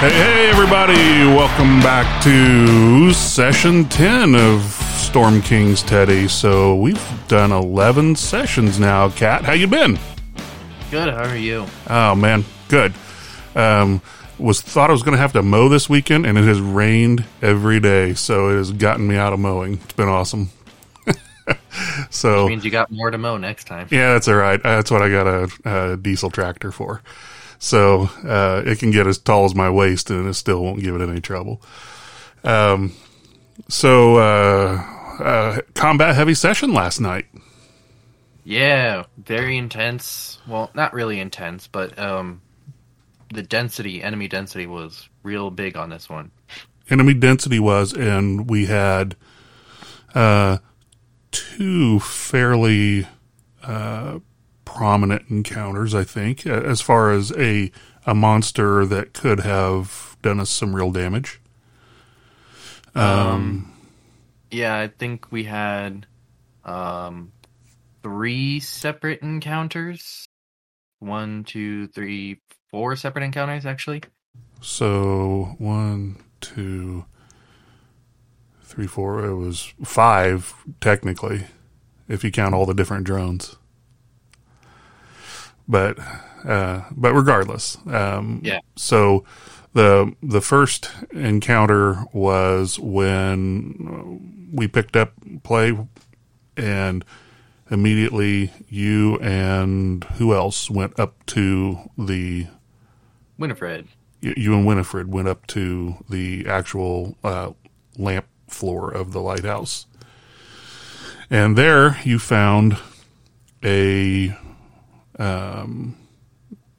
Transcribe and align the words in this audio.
Hey, 0.00 0.08
hey, 0.12 0.48
everybody! 0.48 0.94
Welcome 0.94 1.78
back 1.80 2.22
to 2.24 3.12
session 3.12 3.86
10 3.86 4.34
of 4.34 4.62
Storm 4.62 5.42
King's 5.42 5.82
Teddy. 5.82 6.26
So 6.26 6.74
we've 6.76 7.28
done 7.28 7.52
11 7.52 8.16
sessions 8.16 8.80
now. 8.80 9.10
Kat, 9.10 9.44
how 9.44 9.52
you 9.52 9.66
been? 9.66 9.98
Good. 10.90 11.12
How 11.12 11.28
are 11.28 11.36
you? 11.36 11.66
Oh, 11.90 12.14
man, 12.14 12.46
good. 12.68 12.94
Um, 13.54 14.00
was 14.38 14.62
thought 14.62 14.88
I 14.88 14.94
was 14.94 15.02
going 15.02 15.16
to 15.16 15.20
have 15.20 15.34
to 15.34 15.42
mow 15.42 15.68
this 15.68 15.90
weekend, 15.90 16.24
and 16.24 16.38
it 16.38 16.44
has 16.44 16.62
rained 16.62 17.26
every 17.42 17.78
day, 17.78 18.14
so 18.14 18.48
it 18.48 18.56
has 18.56 18.72
gotten 18.72 19.06
me 19.06 19.16
out 19.16 19.34
of 19.34 19.38
mowing. 19.38 19.74
It's 19.84 19.92
been 19.92 20.08
awesome. 20.08 20.48
so 22.08 22.48
Means 22.48 22.64
you 22.64 22.70
got 22.70 22.90
more 22.90 23.10
to 23.10 23.18
mow 23.18 23.36
next 23.36 23.64
time. 23.64 23.86
Yeah, 23.90 24.14
that's 24.14 24.28
all 24.28 24.36
right. 24.36 24.62
That's 24.62 24.90
what 24.90 25.02
I 25.02 25.10
got 25.10 25.26
a, 25.26 25.92
a 25.92 25.96
diesel 25.98 26.30
tractor 26.30 26.72
for. 26.72 27.02
So 27.60 28.08
uh, 28.24 28.62
it 28.64 28.78
can 28.78 28.90
get 28.90 29.06
as 29.06 29.18
tall 29.18 29.44
as 29.44 29.54
my 29.54 29.68
waist, 29.68 30.08
and 30.08 30.26
it 30.26 30.34
still 30.34 30.64
won't 30.64 30.82
give 30.82 30.96
it 30.96 31.06
any 31.06 31.20
trouble. 31.20 31.60
Um, 32.42 32.94
so 33.68 34.16
uh, 34.16 34.82
uh, 35.22 35.60
combat 35.74 36.16
heavy 36.16 36.32
session 36.32 36.72
last 36.72 37.00
night. 37.00 37.26
Yeah, 38.44 39.04
very 39.18 39.58
intense. 39.58 40.38
Well, 40.48 40.70
not 40.74 40.94
really 40.94 41.20
intense, 41.20 41.66
but 41.66 41.98
um, 41.98 42.40
the 43.32 43.42
density, 43.42 44.02
enemy 44.02 44.26
density, 44.26 44.66
was 44.66 45.10
real 45.22 45.50
big 45.50 45.76
on 45.76 45.90
this 45.90 46.08
one. 46.08 46.30
Enemy 46.88 47.14
density 47.14 47.60
was, 47.60 47.92
and 47.92 48.48
we 48.48 48.66
had 48.66 49.16
uh, 50.14 50.58
two 51.30 52.00
fairly 52.00 53.06
uh, 53.62 54.18
prominent 54.74 55.28
encounters, 55.28 55.94
I 55.94 56.04
think, 56.04 56.46
as 56.46 56.80
far 56.80 57.10
as 57.12 57.32
a 57.36 57.70
a 58.06 58.14
monster 58.14 58.86
that 58.86 59.12
could 59.12 59.40
have 59.40 60.16
done 60.22 60.40
us 60.40 60.50
some 60.50 60.74
real 60.74 60.90
damage. 60.90 61.40
Um, 62.94 63.72
Yeah, 64.50 64.78
I 64.78 64.88
think 64.88 65.30
we 65.30 65.44
had 65.44 66.06
um, 66.64 67.32
three 68.02 68.58
separate 68.60 69.20
encounters. 69.22 70.26
One, 70.98 71.44
two, 71.44 71.88
three, 71.88 72.40
four 72.70 72.96
separate 72.96 73.22
encounters, 73.24 73.64
actually. 73.66 74.02
so 74.60 75.54
one, 75.58 76.16
two, 76.40 77.04
three, 78.62 78.86
four. 78.86 79.24
It 79.24 79.34
was 79.36 79.72
five 79.84 80.54
technically, 80.80 81.46
if 82.08 82.24
you 82.24 82.30
count 82.30 82.54
all 82.54 82.66
the 82.66 82.74
different 82.74 83.04
drones. 83.04 83.56
But 85.70 85.98
uh, 86.44 86.82
but 86.90 87.14
regardless, 87.14 87.78
um, 87.86 88.40
Yeah. 88.42 88.58
So 88.76 89.24
the 89.72 90.12
the 90.20 90.40
first 90.40 90.90
encounter 91.12 92.04
was 92.12 92.78
when 92.80 94.50
we 94.52 94.66
picked 94.66 94.96
up 94.96 95.12
play, 95.44 95.78
and 96.56 97.04
immediately 97.70 98.52
you 98.68 99.16
and 99.20 100.02
who 100.18 100.34
else 100.34 100.68
went 100.68 100.98
up 100.98 101.24
to 101.26 101.78
the 101.96 102.48
Winifred. 103.38 103.86
you 104.20 104.34
you 104.36 104.54
and 104.54 104.66
Winifred 104.66 105.12
went 105.12 105.28
up 105.28 105.46
to 105.48 105.94
the 106.08 106.46
actual 106.48 107.16
uh, 107.22 107.52
lamp 107.96 108.26
floor 108.48 108.90
of 108.90 109.12
the 109.12 109.20
lighthouse, 109.20 109.86
and 111.30 111.56
there 111.56 111.98
you 112.02 112.18
found 112.18 112.76
a 113.62 114.36
um, 115.20 115.96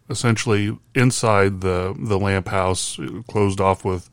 essentially 0.09 0.78
inside 0.94 1.61
the 1.61 1.95
the 1.97 2.20
lamp 2.20 2.50
house, 2.50 3.00
closed 3.28 3.61
off 3.61 3.86
with 3.86 4.09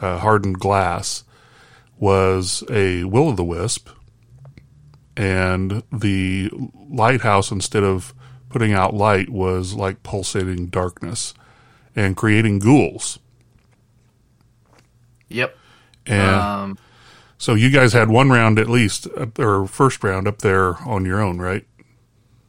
uh, 0.00 0.18
hardened 0.18 0.58
glass, 0.58 1.22
was 1.98 2.64
a 2.70 3.04
will 3.04 3.28
o' 3.28 3.32
the 3.32 3.44
wisp, 3.44 3.88
and 5.16 5.82
the 5.92 6.50
lighthouse 6.88 7.50
instead 7.52 7.84
of 7.84 8.14
putting 8.48 8.72
out 8.72 8.94
light 8.94 9.28
was 9.28 9.74
like 9.74 10.02
pulsating 10.02 10.66
darkness 10.66 11.34
and 11.94 12.16
creating 12.16 12.58
ghouls. 12.58 13.18
Yep. 15.28 15.56
And 16.06 16.40
Um, 16.40 16.78
so 17.38 17.54
you 17.54 17.70
guys 17.70 17.92
had 17.92 18.08
one 18.08 18.30
round 18.30 18.58
at 18.58 18.68
least, 18.68 19.06
or 19.38 19.66
first 19.66 20.02
round 20.02 20.26
up 20.26 20.38
there 20.38 20.76
on 20.88 21.04
your 21.04 21.20
own, 21.20 21.38
right? 21.38 21.64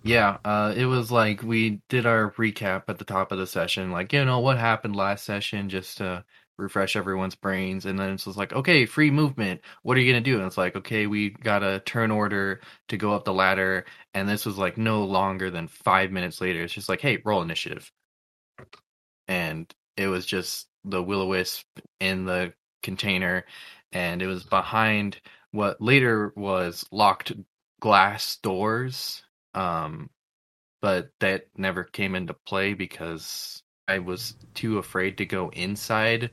Yeah, 0.04 0.38
uh, 0.46 0.74
it 0.76 0.86
was 0.86 1.12
like 1.12 1.44
we 1.44 1.82
did 1.90 2.06
our 2.06 2.32
recap 2.32 2.84
at 2.88 2.98
the 2.98 3.06
top 3.06 3.32
of 3.32 3.38
the 3.38 3.46
session, 3.48 3.92
like, 3.92 4.14
you 4.14 4.26
know, 4.26 4.40
what 4.40 4.58
happened 4.58 4.96
last 4.96 5.26
session, 5.26 5.70
just 5.70 5.98
to 6.00 6.26
refresh 6.58 6.96
everyone's 6.96 7.36
brains. 7.36 7.86
And 7.86 8.00
then 8.00 8.12
it's 8.12 8.26
just 8.26 8.38
like, 8.38 8.54
okay, 8.54 8.86
free 8.86 9.12
movement. 9.12 9.62
What 9.84 9.98
are 9.98 10.00
you 10.02 10.12
going 10.12 10.24
to 10.24 10.30
do? 10.30 10.38
And 10.38 10.46
it's 10.48 10.58
like, 10.58 10.76
okay, 10.76 11.06
we 11.08 11.30
got 11.30 11.64
a 11.64 11.82
turn 11.86 12.10
order 12.12 12.62
to 12.90 12.98
go 12.98 13.14
up 13.14 13.26
the 13.26 13.34
ladder. 13.34 13.86
And 14.14 14.28
this 14.28 14.46
was 14.46 14.58
like 14.58 14.78
no 14.78 15.04
longer 15.04 15.52
than 15.52 15.68
five 15.68 16.12
minutes 16.12 16.42
later. 16.42 16.62
It's 16.64 16.74
just 16.74 16.90
like, 16.90 17.02
hey, 17.02 17.20
roll 17.24 17.42
initiative. 17.44 17.92
And 19.28 19.74
it 19.98 20.08
was 20.08 20.26
just 20.26 20.68
the 20.84 21.02
will 21.02 21.22
o 21.22 21.28
wisp 21.28 21.66
in 22.00 22.26
the 22.26 22.54
container. 22.84 23.46
And 23.92 24.22
it 24.22 24.28
was 24.28 24.44
behind 24.44 25.20
what 25.52 25.82
later 25.82 26.34
was 26.36 26.86
locked 26.92 27.34
glass 27.80 28.38
doors 28.38 29.24
um 29.54 30.10
but 30.82 31.12
that 31.20 31.48
never 31.56 31.84
came 31.84 32.16
into 32.16 32.34
play 32.34 32.74
because 32.74 33.62
I 33.88 34.00
was 34.00 34.36
too 34.54 34.78
afraid 34.78 35.18
to 35.18 35.26
go 35.26 35.50
inside 35.50 36.32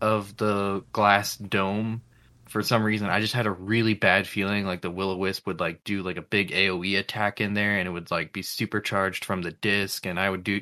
of 0.00 0.36
the 0.36 0.84
glass 0.92 1.36
dome 1.36 2.02
for 2.48 2.62
some 2.62 2.82
reason. 2.82 3.08
I 3.08 3.20
just 3.20 3.34
had 3.34 3.46
a 3.46 3.52
really 3.52 3.94
bad 3.94 4.26
feeling 4.26 4.66
like 4.66 4.82
the 4.82 4.90
will 4.90 5.10
o 5.10 5.16
wisp 5.16 5.46
would 5.46 5.60
like 5.60 5.84
do 5.84 6.02
like 6.02 6.16
a 6.16 6.22
big 6.22 6.50
AoE 6.50 6.98
attack 6.98 7.40
in 7.40 7.54
there 7.54 7.76
and 7.76 7.86
it 7.86 7.92
would 7.92 8.10
like 8.10 8.32
be 8.32 8.42
supercharged 8.42 9.24
from 9.24 9.42
the 9.42 9.52
disc 9.52 10.06
and 10.06 10.18
I 10.18 10.30
would 10.30 10.44
do 10.44 10.60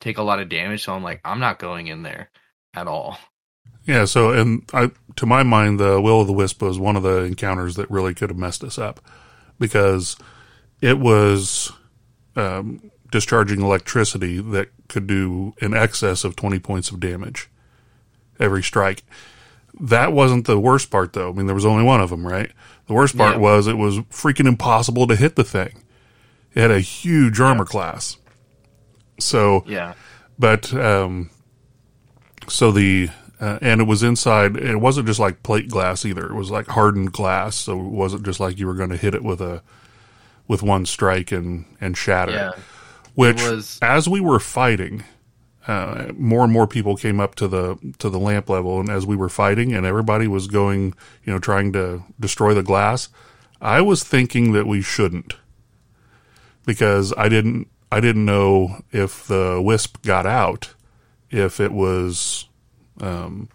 take 0.00 0.18
a 0.18 0.22
lot 0.22 0.40
of 0.40 0.48
damage. 0.48 0.84
So 0.84 0.94
I'm 0.94 1.02
like, 1.04 1.20
I'm 1.24 1.40
not 1.40 1.58
going 1.58 1.88
in 1.88 2.02
there 2.02 2.30
at 2.74 2.88
all. 2.88 3.18
Yeah. 3.84 4.04
So, 4.04 4.32
and 4.32 4.68
I, 4.72 4.90
to 5.16 5.26
my 5.26 5.42
mind, 5.42 5.78
the 5.78 6.00
will 6.00 6.20
o' 6.20 6.24
the 6.24 6.32
wisp 6.32 6.62
was 6.62 6.78
one 6.78 6.96
of 6.96 7.02
the 7.02 7.22
encounters 7.24 7.76
that 7.76 7.90
really 7.90 8.14
could 8.14 8.30
have 8.30 8.38
messed 8.38 8.64
us 8.64 8.78
up 8.78 9.00
because 9.58 10.16
it 10.80 10.98
was 10.98 11.72
um, 12.36 12.90
discharging 13.10 13.60
electricity 13.62 14.40
that 14.40 14.68
could 14.88 15.06
do 15.06 15.54
in 15.60 15.74
excess 15.74 16.24
of 16.24 16.36
20 16.36 16.58
points 16.60 16.90
of 16.90 17.00
damage 17.00 17.48
every 18.40 18.62
strike. 18.62 19.02
That 19.80 20.12
wasn't 20.12 20.46
the 20.46 20.58
worst 20.58 20.90
part, 20.90 21.12
though. 21.12 21.30
I 21.30 21.32
mean, 21.32 21.46
there 21.46 21.54
was 21.54 21.66
only 21.66 21.84
one 21.84 22.00
of 22.00 22.10
them, 22.10 22.26
right? 22.26 22.50
The 22.86 22.94
worst 22.94 23.16
part 23.16 23.34
Yeah. 23.34 23.40
was 23.40 23.66
it 23.66 23.76
was 23.76 23.98
freaking 24.10 24.46
impossible 24.46 25.06
to 25.08 25.16
hit 25.16 25.36
the 25.36 25.44
thing. 25.44 25.82
It 26.54 26.60
had 26.62 26.70
a 26.70 26.80
huge 26.80 27.38
armor 27.40 27.64
class. 27.64 28.16
So, 29.20 29.64
Yeah. 29.66 29.94
but 30.38 30.72
um, 30.74 31.30
so 32.48 32.72
the 32.72 33.10
uh, 33.40 33.58
and 33.62 33.80
it 33.80 33.86
was 33.86 34.02
inside. 34.02 34.56
It 34.56 34.78
wasn't 34.80 35.06
just 35.06 35.20
like 35.20 35.44
plate 35.44 35.68
glass 35.68 36.04
either. 36.04 36.26
It 36.26 36.34
was 36.34 36.50
like 36.50 36.66
hardened 36.66 37.12
glass. 37.12 37.54
So 37.54 37.78
it 37.78 37.84
wasn't 37.92 38.24
just 38.24 38.40
like 38.40 38.58
you 38.58 38.66
were 38.66 38.74
going 38.74 38.90
to 38.90 38.96
hit 38.96 39.14
it 39.14 39.22
with 39.22 39.40
a 39.40 39.62
with 40.48 40.62
one 40.62 40.86
strike 40.86 41.30
and 41.30 41.64
and 41.80 41.96
shatter. 41.96 42.32
Yeah. 42.32 42.52
Which, 43.14 43.42
was- 43.42 43.78
as 43.82 44.08
we 44.08 44.20
were 44.20 44.40
fighting, 44.40 45.04
uh, 45.66 46.12
more 46.16 46.44
and 46.44 46.52
more 46.52 46.66
people 46.66 46.96
came 46.96 47.20
up 47.20 47.34
to 47.36 47.46
the 47.48 47.76
to 47.98 48.08
the 48.10 48.18
lamp 48.18 48.48
level, 48.48 48.80
and 48.80 48.88
as 48.88 49.06
we 49.06 49.16
were 49.16 49.28
fighting, 49.28 49.72
and 49.74 49.84
everybody 49.86 50.26
was 50.26 50.46
going, 50.46 50.94
you 51.24 51.32
know, 51.32 51.38
trying 51.38 51.72
to 51.74 52.02
destroy 52.18 52.54
the 52.54 52.62
glass. 52.62 53.08
I 53.60 53.80
was 53.80 54.02
thinking 54.04 54.52
that 54.52 54.66
we 54.66 54.80
shouldn't 54.82 55.34
because 56.64 57.12
I 57.16 57.28
didn't 57.28 57.68
I 57.90 58.00
didn't 58.00 58.24
know 58.24 58.82
if 58.92 59.26
the 59.26 59.60
wisp 59.62 60.02
got 60.02 60.26
out, 60.26 60.74
if 61.30 61.58
it 61.58 61.72
was, 61.72 62.46
um, 63.00 63.48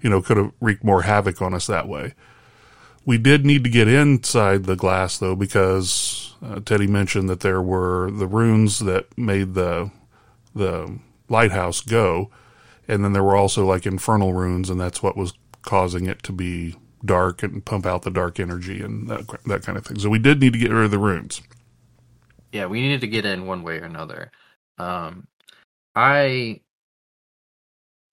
you 0.00 0.08
know, 0.10 0.20
could 0.22 0.36
have 0.36 0.52
wreaked 0.60 0.84
more 0.84 1.02
havoc 1.02 1.40
on 1.42 1.54
us 1.54 1.66
that 1.66 1.88
way. 1.88 2.14
We 3.06 3.18
did 3.18 3.46
need 3.46 3.64
to 3.64 3.70
get 3.70 3.88
inside 3.88 4.64
the 4.64 4.76
glass 4.76 5.18
though, 5.18 5.34
because 5.34 6.34
uh, 6.42 6.60
Teddy 6.60 6.86
mentioned 6.86 7.28
that 7.28 7.40
there 7.40 7.62
were 7.62 8.10
the 8.10 8.26
runes 8.26 8.80
that 8.80 9.06
made 9.18 9.54
the 9.54 9.90
the 10.54 10.98
lighthouse 11.28 11.80
go, 11.80 12.30
and 12.88 13.04
then 13.04 13.12
there 13.12 13.22
were 13.22 13.36
also 13.36 13.64
like 13.64 13.86
infernal 13.86 14.32
runes, 14.32 14.68
and 14.68 14.80
that's 14.80 15.02
what 15.02 15.16
was 15.16 15.32
causing 15.62 16.06
it 16.06 16.22
to 16.24 16.32
be 16.32 16.76
dark 17.04 17.42
and 17.42 17.64
pump 17.64 17.86
out 17.86 18.02
the 18.02 18.10
dark 18.10 18.38
energy 18.38 18.82
and 18.82 19.08
that 19.08 19.26
that 19.46 19.62
kind 19.62 19.78
of 19.78 19.86
thing. 19.86 19.98
So 19.98 20.10
we 20.10 20.18
did 20.18 20.40
need 20.40 20.52
to 20.52 20.58
get 20.58 20.70
rid 20.70 20.84
of 20.84 20.90
the 20.90 20.98
runes. 20.98 21.42
Yeah, 22.52 22.66
we 22.66 22.80
needed 22.82 23.00
to 23.02 23.06
get 23.06 23.24
in 23.24 23.46
one 23.46 23.62
way 23.62 23.78
or 23.78 23.84
another. 23.84 24.30
Um, 24.78 25.28
I 25.94 26.60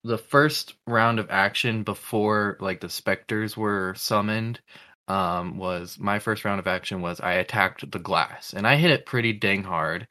the 0.03 0.17
first 0.17 0.75
round 0.87 1.19
of 1.19 1.29
action 1.29 1.83
before 1.83 2.57
like 2.61 2.79
the 2.81 2.89
specters 2.89 3.57
were 3.57 3.93
summoned 3.95 4.59
um, 5.07 5.57
was 5.57 5.97
my 5.99 6.19
first 6.19 6.45
round 6.45 6.59
of 6.59 6.67
action 6.67 7.01
was 7.01 7.19
I 7.21 7.33
attacked 7.33 7.89
the 7.91 7.99
glass 7.99 8.53
and 8.53 8.67
I 8.67 8.75
hit 8.77 8.91
it 8.91 9.05
pretty 9.05 9.33
dang 9.33 9.63
hard. 9.63 10.07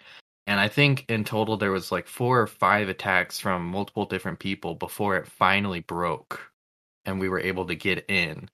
and 0.46 0.60
I 0.60 0.68
think 0.68 1.04
in 1.08 1.24
total 1.24 1.56
there 1.56 1.72
was 1.72 1.92
like 1.92 2.06
four 2.08 2.40
or 2.40 2.46
five 2.46 2.88
attacks 2.88 3.40
from 3.40 3.66
multiple 3.66 4.06
different 4.06 4.38
people 4.38 4.74
before 4.74 5.16
it 5.16 5.26
finally 5.28 5.80
broke, 5.80 6.50
and 7.04 7.20
we 7.20 7.28
were 7.28 7.40
able 7.40 7.66
to 7.66 7.74
get 7.76 8.06
in. 8.10 8.48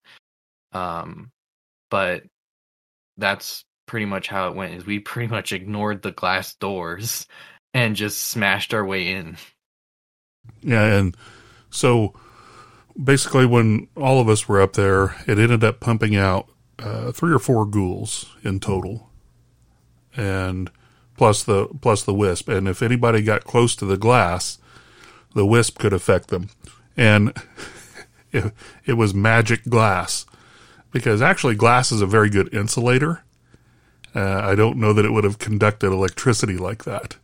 Um, 0.73 1.31
but 1.90 2.25
that's 3.19 3.64
pretty 3.87 4.06
much 4.06 4.28
how 4.28 4.49
it 4.49 4.56
went. 4.56 4.75
Is 4.75 4.87
we 4.87 4.99
pretty 5.00 5.28
much 5.31 5.52
ignored 5.52 6.02
the 6.02 6.12
glass 6.12 6.55
doors 6.56 7.26
and 7.75 7.96
just 7.96 8.23
smashed 8.23 8.75
our 8.75 8.85
way 8.85 9.08
in. 9.12 9.37
Yeah, 10.62 10.85
and 10.85 11.17
so 11.71 12.15
basically, 13.03 13.47
when 13.47 13.89
all 13.97 14.21
of 14.21 14.29
us 14.29 14.49
were 14.49 14.61
up 14.61 14.75
there, 14.75 15.17
it 15.27 15.39
ended 15.39 15.65
up 15.65 15.81
pumping 15.81 16.17
out 16.17 16.49
uh, 16.79 17.12
three 17.12 17.33
or 17.33 17.39
four 17.39 17.67
ghouls 17.67 18.27
in 18.43 18.61
total, 18.61 19.11
and 20.17 20.71
plus 21.17 21.43
the 21.43 21.67
plus 21.81 22.03
the 22.03 22.15
wisp. 22.15 22.49
And 22.49 22.69
if 22.69 22.83
anybody 22.83 23.23
got 23.23 23.44
close 23.44 23.75
to 23.77 23.85
the 23.85 23.97
glass, 23.97 24.59
the 25.35 25.47
wisp 25.47 25.79
could 25.79 25.93
affect 25.93 26.29
them. 26.29 26.50
And 26.97 27.33
it, 28.33 28.53
it 28.85 28.95
was 28.95 29.15
magic 29.15 29.65
glass 29.65 30.27
because 30.91 31.23
actually 31.23 31.55
glass 31.55 31.91
is 31.91 32.03
a 32.03 32.06
very 32.06 32.31
good 32.31 32.53
insulator. 32.55 33.25
Uh, 34.15 34.41
I 34.45 34.55
don't 34.55 34.77
know 34.77 34.93
that 34.93 35.06
it 35.06 35.12
would 35.12 35.25
have 35.25 35.38
conducted 35.38 35.87
electricity 35.91 36.59
like 36.59 36.85
that 36.85 37.17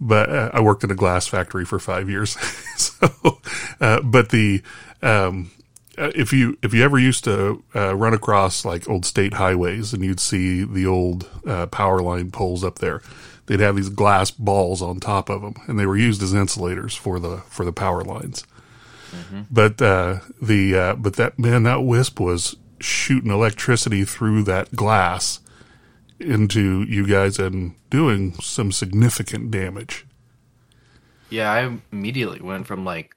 but 0.00 0.30
uh, 0.30 0.50
I 0.52 0.60
worked 0.60 0.84
in 0.84 0.90
a 0.90 0.94
glass 0.94 1.26
factory 1.26 1.64
for 1.64 1.78
five 1.78 2.10
years. 2.10 2.38
so, 2.76 3.40
uh, 3.80 4.00
but 4.02 4.30
the, 4.30 4.62
um, 5.02 5.50
uh, 5.96 6.12
if 6.14 6.32
you 6.32 6.58
if 6.62 6.74
you 6.74 6.84
ever 6.84 6.98
used 6.98 7.24
to 7.24 7.62
uh, 7.74 7.94
run 7.96 8.12
across 8.12 8.64
like 8.64 8.88
old 8.88 9.06
state 9.06 9.34
highways 9.34 9.94
and 9.94 10.04
you'd 10.04 10.20
see 10.20 10.62
the 10.62 10.86
old 10.86 11.28
uh, 11.46 11.66
power 11.66 12.02
line 12.02 12.30
poles 12.30 12.62
up 12.62 12.78
there, 12.78 13.00
they'd 13.46 13.60
have 13.60 13.76
these 13.76 13.88
glass 13.88 14.30
balls 14.30 14.82
on 14.82 15.00
top 15.00 15.30
of 15.30 15.40
them, 15.40 15.54
and 15.66 15.78
they 15.78 15.86
were 15.86 15.96
used 15.96 16.22
as 16.22 16.34
insulators 16.34 16.94
for 16.94 17.18
the 17.18 17.38
for 17.48 17.64
the 17.64 17.72
power 17.72 18.04
lines. 18.04 18.44
Mm-hmm. 19.12 19.42
But 19.50 19.80
uh, 19.80 20.18
the 20.42 20.96
but 20.98 21.14
that 21.14 21.38
man 21.38 21.62
that 21.62 21.82
wisp 21.82 22.20
was 22.20 22.56
shooting 22.78 23.30
electricity 23.30 24.04
through 24.04 24.42
that 24.42 24.76
glass 24.76 25.40
into 26.20 26.82
you 26.82 27.06
guys 27.06 27.38
and 27.38 27.74
doing 27.90 28.34
some 28.34 28.72
significant 28.72 29.50
damage. 29.50 30.06
Yeah, 31.30 31.50
I 31.52 31.78
immediately 31.92 32.40
went 32.40 32.66
from 32.66 32.84
like 32.84 33.14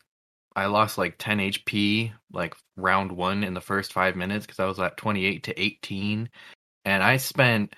I 0.56 0.66
lost 0.66 0.98
like 0.98 1.16
10 1.18 1.38
HP 1.40 2.12
like 2.34 2.56
round 2.76 3.12
1 3.12 3.44
in 3.44 3.54
the 3.54 3.62
first 3.62 3.94
5 3.94 4.16
minutes 4.16 4.46
cuz 4.46 4.60
I 4.60 4.66
was 4.66 4.80
at 4.80 4.98
28 4.98 5.44
to 5.44 5.62
18 5.62 6.30
and 6.86 7.04
I 7.04 7.18
spent 7.18 7.76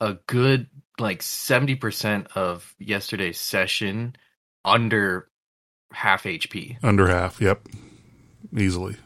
a 0.00 0.14
good 0.26 0.68
like 0.98 1.20
70% 1.20 2.26
of 2.34 2.74
yesterday's 2.78 3.40
session 3.40 4.16
under 4.64 5.28
half 5.92 6.24
HP. 6.24 6.76
Under 6.82 7.06
half, 7.08 7.40
yep. 7.40 7.66
Easily. 8.56 8.96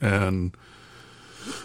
And 0.00 0.56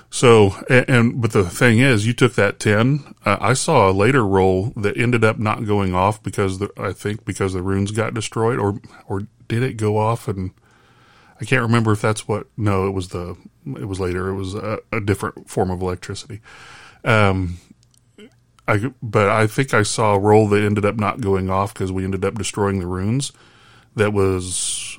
so, 0.09 0.55
and, 0.69 0.89
and, 0.89 1.21
but 1.21 1.31
the 1.31 1.49
thing 1.49 1.79
is, 1.79 2.07
you 2.07 2.13
took 2.13 2.35
that 2.35 2.59
10. 2.59 3.15
Uh, 3.25 3.37
I 3.39 3.53
saw 3.53 3.89
a 3.89 3.91
later 3.91 4.25
roll 4.25 4.71
that 4.77 4.97
ended 4.97 5.23
up 5.23 5.37
not 5.37 5.65
going 5.65 5.93
off 5.93 6.23
because 6.23 6.59
the, 6.59 6.71
I 6.77 6.93
think 6.93 7.25
because 7.25 7.53
the 7.53 7.61
runes 7.61 7.91
got 7.91 8.13
destroyed 8.13 8.57
or, 8.57 8.79
or 9.07 9.27
did 9.47 9.63
it 9.63 9.73
go 9.73 9.97
off? 9.97 10.27
And 10.27 10.51
I 11.41 11.45
can't 11.45 11.61
remember 11.61 11.91
if 11.91 12.01
that's 12.01 12.27
what, 12.27 12.47
no, 12.55 12.87
it 12.87 12.91
was 12.91 13.09
the, 13.09 13.35
it 13.65 13.85
was 13.85 13.99
later. 13.99 14.29
It 14.29 14.35
was 14.35 14.55
a, 14.55 14.79
a 14.91 15.01
different 15.01 15.49
form 15.49 15.69
of 15.69 15.81
electricity. 15.81 16.41
Um, 17.03 17.57
I, 18.67 18.91
but 19.01 19.29
I 19.29 19.47
think 19.47 19.73
I 19.73 19.83
saw 19.83 20.15
a 20.15 20.19
roll 20.19 20.47
that 20.49 20.63
ended 20.63 20.85
up 20.85 20.95
not 20.95 21.21
going 21.21 21.49
off 21.49 21.73
because 21.73 21.91
we 21.91 22.03
ended 22.03 22.25
up 22.25 22.35
destroying 22.35 22.79
the 22.79 22.87
runes. 22.87 23.31
That 23.95 24.13
was 24.13 24.97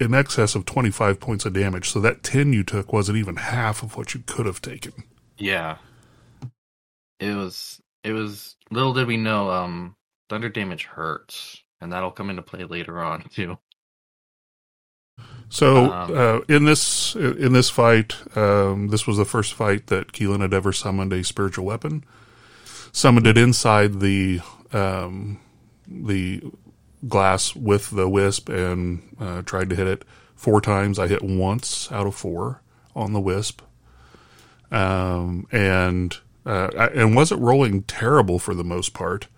in 0.00 0.14
excess 0.14 0.54
of 0.54 0.64
25 0.64 1.20
points 1.20 1.44
of 1.44 1.52
damage. 1.52 1.90
So 1.90 2.00
that 2.00 2.22
10 2.22 2.52
you 2.52 2.62
took 2.62 2.92
wasn't 2.92 3.18
even 3.18 3.36
half 3.36 3.82
of 3.82 3.96
what 3.96 4.14
you 4.14 4.20
could 4.26 4.46
have 4.46 4.62
taken. 4.62 5.04
Yeah. 5.38 5.76
It 7.20 7.34
was 7.34 7.80
it 8.04 8.12
was 8.12 8.56
little 8.70 8.92
did 8.92 9.06
we 9.06 9.16
know 9.16 9.50
um 9.50 9.96
thunder 10.28 10.48
damage 10.48 10.84
hurts 10.84 11.62
and 11.80 11.92
that'll 11.92 12.10
come 12.10 12.30
into 12.30 12.42
play 12.42 12.64
later 12.64 13.00
on 13.00 13.22
too. 13.30 13.58
So 15.48 15.92
um, 15.92 16.16
uh, 16.16 16.40
in 16.48 16.64
this 16.64 17.14
in 17.14 17.52
this 17.52 17.68
fight, 17.68 18.16
um, 18.36 18.88
this 18.88 19.06
was 19.06 19.18
the 19.18 19.26
first 19.26 19.52
fight 19.52 19.88
that 19.88 20.12
Keelan 20.12 20.40
had 20.40 20.54
ever 20.54 20.72
summoned 20.72 21.12
a 21.12 21.22
spiritual 21.22 21.66
weapon. 21.66 22.04
Summoned 22.90 23.26
it 23.26 23.36
inside 23.36 24.00
the 24.00 24.40
um, 24.72 25.38
the 25.86 26.42
glass 27.06 27.54
with 27.54 27.90
the 27.90 28.08
wisp 28.08 28.48
and 28.48 29.16
uh, 29.20 29.42
tried 29.42 29.70
to 29.70 29.76
hit 29.76 29.86
it 29.86 30.04
four 30.34 30.60
times. 30.60 30.98
I 30.98 31.08
hit 31.08 31.22
once 31.22 31.90
out 31.92 32.06
of 32.06 32.14
four 32.14 32.62
on 32.94 33.12
the 33.12 33.20
wisp, 33.20 33.62
um, 34.70 35.46
and 35.50 36.16
uh, 36.46 36.68
I, 36.76 36.86
and 36.88 37.14
wasn't 37.14 37.40
rolling 37.40 37.82
terrible 37.82 38.38
for 38.38 38.54
the 38.54 38.64
most 38.64 38.94
part. 38.94 39.28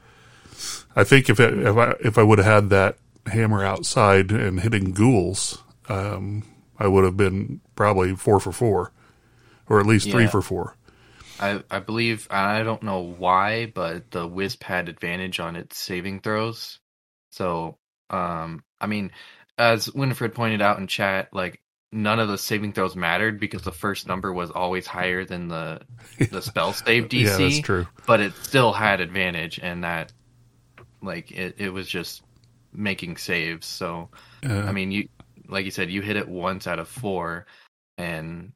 I 0.96 1.04
think 1.04 1.28
if 1.28 1.40
it, 1.40 1.58
if 1.58 1.76
I 1.76 1.94
if 2.00 2.18
I 2.18 2.22
would 2.22 2.38
have 2.38 2.46
had 2.46 2.70
that 2.70 2.98
hammer 3.26 3.64
outside 3.64 4.30
and 4.30 4.60
hitting 4.60 4.92
ghouls, 4.92 5.62
um, 5.88 6.44
I 6.78 6.86
would 6.86 7.04
have 7.04 7.16
been 7.16 7.60
probably 7.76 8.14
four 8.16 8.40
for 8.40 8.52
four, 8.52 8.92
or 9.68 9.80
at 9.80 9.86
least 9.86 10.06
yeah. 10.06 10.12
three 10.12 10.26
for 10.26 10.42
four. 10.42 10.76
I 11.40 11.62
I 11.70 11.80
believe 11.80 12.28
I 12.30 12.62
don't 12.62 12.82
know 12.82 13.00
why, 13.00 13.66
but 13.66 14.10
the 14.10 14.26
wisp 14.26 14.62
had 14.62 14.88
advantage 14.88 15.40
on 15.40 15.56
its 15.56 15.76
saving 15.76 16.20
throws 16.20 16.78
so, 17.34 17.78
um, 18.10 18.62
I 18.80 18.86
mean, 18.86 19.10
as 19.58 19.92
Winifred 19.92 20.34
pointed 20.34 20.62
out 20.62 20.78
in 20.78 20.86
chat, 20.86 21.30
like 21.32 21.60
none 21.90 22.20
of 22.20 22.28
the 22.28 22.38
saving 22.38 22.72
throws 22.72 22.94
mattered 22.94 23.40
because 23.40 23.62
the 23.62 23.72
first 23.72 24.06
number 24.06 24.32
was 24.32 24.52
always 24.52 24.86
higher 24.86 25.24
than 25.24 25.48
the 25.48 25.80
the 26.30 26.40
spell 26.40 26.72
save 26.72 27.08
DC. 27.08 27.24
yeah, 27.24 27.36
that's 27.36 27.58
true. 27.58 27.88
But 28.06 28.20
it 28.20 28.34
still 28.36 28.72
had 28.72 29.00
advantage, 29.00 29.58
and 29.60 29.82
that 29.82 30.12
like 31.02 31.32
it, 31.32 31.56
it 31.58 31.70
was 31.70 31.88
just 31.88 32.22
making 32.72 33.16
saves. 33.16 33.66
So, 33.66 34.10
uh, 34.48 34.60
I 34.60 34.70
mean, 34.70 34.92
you 34.92 35.08
like 35.48 35.64
you 35.64 35.72
said, 35.72 35.90
you 35.90 36.02
hit 36.02 36.16
it 36.16 36.28
once 36.28 36.68
out 36.68 36.78
of 36.78 36.86
four, 36.86 37.46
and 37.98 38.52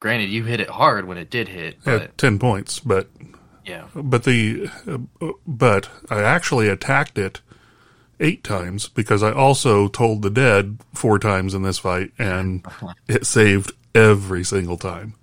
granted, 0.00 0.30
you 0.30 0.44
hit 0.44 0.60
it 0.60 0.70
hard 0.70 1.08
when 1.08 1.18
it 1.18 1.28
did 1.28 1.48
hit. 1.48 1.78
But, 1.84 2.16
ten 2.18 2.38
points, 2.38 2.78
but 2.78 3.08
yeah, 3.66 3.88
but 3.96 4.22
the 4.22 4.70
uh, 4.86 5.32
but 5.44 5.88
I 6.08 6.22
actually 6.22 6.68
attacked 6.68 7.18
it 7.18 7.40
eight 8.22 8.44
times 8.44 8.88
because 8.88 9.22
I 9.22 9.32
also 9.32 9.88
tolled 9.88 10.22
the 10.22 10.30
dead 10.30 10.78
four 10.94 11.18
times 11.18 11.52
in 11.52 11.62
this 11.62 11.78
fight 11.78 12.12
and 12.18 12.64
it 13.08 13.26
saved 13.26 13.72
every 13.94 14.44
single 14.44 14.78
time. 14.78 15.14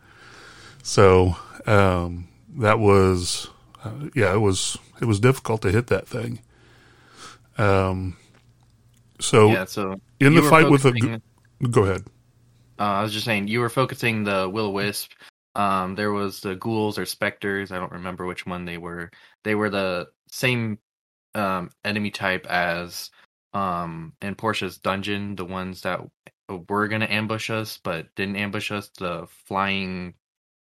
So, 0.84 1.36
um, 1.66 2.28
that 2.58 2.80
was, 2.80 3.48
uh, 3.84 4.10
yeah, 4.14 4.34
it 4.34 4.40
was, 4.40 4.78
it 5.02 5.06
was 5.06 5.20
difficult 5.20 5.62
to 5.64 5.72
hit 5.72 5.88
that 5.88 6.08
thing. 6.08 6.40
Um, 7.58 8.18
so, 9.20 9.52
yeah, 9.52 9.66
so 9.66 10.00
in 10.20 10.36
the 10.36 10.44
fight 10.44 10.70
with 10.70 10.84
the, 10.84 11.22
go 11.70 11.84
ahead. 11.84 12.06
Uh, 12.80 12.84
I 12.84 13.02
was 13.02 13.12
just 13.12 13.26
saying 13.26 13.48
you 13.48 13.60
were 13.60 13.70
focusing 13.70 14.24
the 14.24 14.50
will 14.50 14.68
o 14.68 14.70
wisp. 14.70 15.12
Um, 15.56 15.96
there 15.96 16.14
was 16.14 16.40
the 16.40 16.56
ghouls 16.56 16.98
or 16.98 17.06
specters. 17.06 17.72
I 17.72 17.80
don't 17.80 17.92
remember 17.92 18.26
which 18.26 18.46
one 18.46 18.64
they 18.64 18.78
were. 18.78 19.12
They 19.44 19.56
were 19.56 19.70
the 19.70 20.08
same 20.32 20.78
um, 21.36 21.72
enemy 21.84 22.12
type 22.12 22.46
as 22.48 23.12
um, 23.54 24.14
in 24.22 24.36
Portia's 24.36 24.78
dungeon, 24.78 25.36
the 25.36 25.46
ones 25.46 25.82
that 25.82 26.02
were 26.50 26.88
to 26.88 27.14
ambush 27.14 27.50
us 27.50 27.80
but 27.84 28.14
didn't 28.16 28.36
ambush 28.36 28.72
us, 28.72 28.90
the 28.98 29.28
flying 29.46 30.14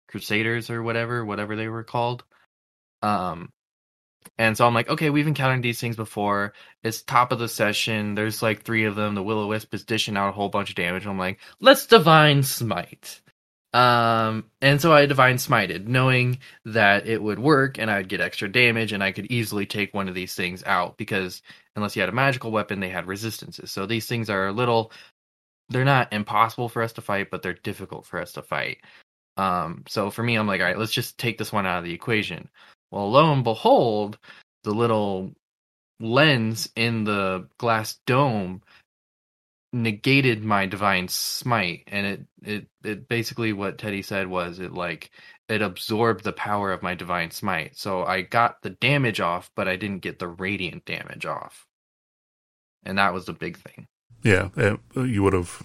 crusaders 0.08 0.70
or 0.70 0.84
whatever, 0.84 1.26
whatever 1.26 1.56
they 1.56 1.68
were 1.68 1.84
called. 1.84 2.24
Um, 3.02 3.52
and 4.38 4.58
so 4.58 4.68
I'm 4.68 4.74
like, 4.74 4.90
okay, 4.90 5.10
we've 5.10 5.28
encountered 5.28 5.64
these 5.64 5.80
things 5.80 5.96
before. 5.96 6.54
It's 6.84 7.02
top 7.02 7.32
of 7.32 7.40
the 7.40 7.48
session. 7.48 8.16
There's 8.16 8.42
like 8.42 8.64
three 8.64 8.86
of 8.86 8.96
them. 8.96 9.16
The 9.16 9.24
Will 9.24 9.40
o 9.40 9.48
Wisp 9.48 9.74
is 9.74 9.86
dishing 9.86 10.18
out 10.18 10.30
a 10.30 10.34
whole 10.34 10.50
bunch 10.50 10.70
of 10.70 10.76
damage. 10.76 11.06
I'm 11.06 11.18
like, 11.18 11.40
let's 11.60 11.88
divine 11.88 12.44
smite. 12.44 13.22
Um, 13.74 14.46
and 14.62 14.82
so 14.82 14.94
I 14.94 15.06
divine 15.06 15.36
smited, 15.36 15.88
knowing 15.88 16.40
that 16.66 17.08
it 17.08 17.22
would 17.22 17.40
work 17.40 17.78
and 17.78 17.92
I'd 17.92 18.10
get 18.10 18.22
extra 18.22 18.52
damage 18.52 18.94
and 18.94 19.04
I 19.04 19.12
could 19.12 19.28
easily 19.28 19.66
take 19.66 19.94
one 19.94 20.08
of 20.08 20.16
these 20.16 20.34
things 20.36 20.64
out 20.66 20.98
because 20.98 21.42
unless 21.76 21.96
you 21.96 22.02
had 22.02 22.10
a 22.10 22.14
magical 22.14 22.52
weapon, 22.52 22.80
they 22.80 22.90
had 22.90 23.08
resistances. 23.08 23.72
So 23.72 23.86
these 23.86 24.08
things 24.08 24.30
are 24.30 24.48
a 24.48 24.54
little, 24.54 24.92
they're 25.70 25.86
not 25.86 26.14
impossible 26.14 26.70
for 26.70 26.82
us 26.82 26.94
to 26.94 27.02
fight, 27.02 27.30
but 27.30 27.42
they're 27.42 27.54
difficult 27.54 28.06
for 28.06 28.20
us 28.20 28.32
to 28.34 28.42
fight. 28.42 28.78
Um, 29.36 29.84
so 29.88 30.10
for 30.10 30.24
me, 30.24 30.36
I'm 30.36 30.48
like, 30.48 30.62
all 30.62 30.68
right, 30.68 30.80
let's 30.80 30.94
just 30.94 31.18
take 31.18 31.38
this 31.38 31.52
one 31.52 31.66
out 31.66 31.80
of 31.80 31.84
the 31.84 31.94
equation. 31.94 32.50
Well, 32.90 33.12
lo 33.12 33.32
and 33.32 33.44
behold, 33.44 34.18
the 34.64 34.72
little 34.72 35.34
lens 36.00 36.70
in 36.76 37.04
the 37.04 37.48
glass 37.58 38.00
dome 38.06 38.62
negated 39.74 40.44
my 40.44 40.66
divine 40.66 41.08
smite 41.10 41.84
and 41.88 42.08
it 42.08 42.26
it 42.42 42.68
it 42.86 43.10
basically 43.10 43.52
what 43.52 43.78
teddy 43.78 44.02
said 44.02 44.28
was 44.28 44.60
it 44.60 44.72
like 44.72 45.12
it 45.50 45.62
absorbed 45.62 46.24
the 46.24 46.34
power 46.34 46.72
of 46.72 46.84
my 46.84 46.94
divine 46.94 47.32
smite. 47.32 47.78
So 47.78 48.04
I 48.04 48.22
got 48.22 48.62
the 48.62 48.72
damage 48.72 49.20
off, 49.20 49.50
but 49.56 49.68
I 49.68 49.76
didn't 49.76 50.00
get 50.02 50.20
the 50.20 50.28
radiant 50.28 50.86
damage 50.86 51.26
off. 51.26 51.66
And 52.84 52.98
that 52.98 53.14
was 53.14 53.26
the 53.26 53.34
big 53.34 53.58
thing. 53.58 53.88
Yeah, 54.24 54.50
it, 54.56 54.80
you 54.96 55.24
would 55.24 55.34
have 55.34 55.64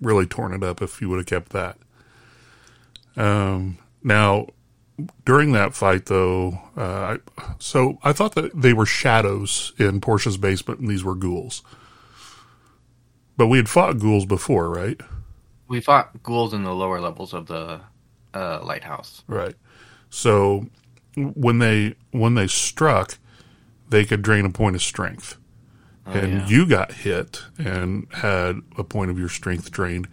really 0.00 0.26
torn 0.26 0.52
it 0.52 0.62
up 0.62 0.82
if 0.82 1.00
you 1.00 1.08
would 1.08 1.18
have 1.18 1.26
kept 1.26 1.50
that. 1.50 1.78
Um, 3.16 3.78
now, 4.02 4.48
during 5.24 5.52
that 5.52 5.74
fight, 5.74 6.06
though, 6.06 6.58
uh, 6.76 7.18
so 7.58 7.98
I 8.02 8.12
thought 8.12 8.34
that 8.34 8.60
they 8.60 8.72
were 8.72 8.86
shadows 8.86 9.72
in 9.78 10.00
Portia's 10.00 10.36
basement, 10.36 10.80
and 10.80 10.88
these 10.88 11.04
were 11.04 11.14
ghouls. 11.14 11.62
But 13.42 13.48
we 13.48 13.56
had 13.56 13.68
fought 13.68 13.98
ghouls 13.98 14.24
before, 14.24 14.70
right? 14.70 15.00
We 15.66 15.80
fought 15.80 16.22
ghouls 16.22 16.54
in 16.54 16.62
the 16.62 16.72
lower 16.72 17.00
levels 17.00 17.34
of 17.34 17.46
the 17.46 17.80
uh, 18.32 18.60
lighthouse. 18.62 19.24
Right. 19.26 19.56
So 20.10 20.68
when 21.16 21.58
they 21.58 21.96
when 22.12 22.36
they 22.36 22.46
struck, 22.46 23.18
they 23.88 24.04
could 24.04 24.22
drain 24.22 24.44
a 24.44 24.50
point 24.50 24.76
of 24.76 24.82
strength. 24.82 25.38
Oh, 26.06 26.12
and 26.12 26.32
yeah. 26.32 26.46
you 26.46 26.66
got 26.66 26.92
hit 26.92 27.42
and 27.58 28.06
had 28.12 28.60
a 28.78 28.84
point 28.84 29.10
of 29.10 29.18
your 29.18 29.28
strength 29.28 29.72
drained. 29.72 30.06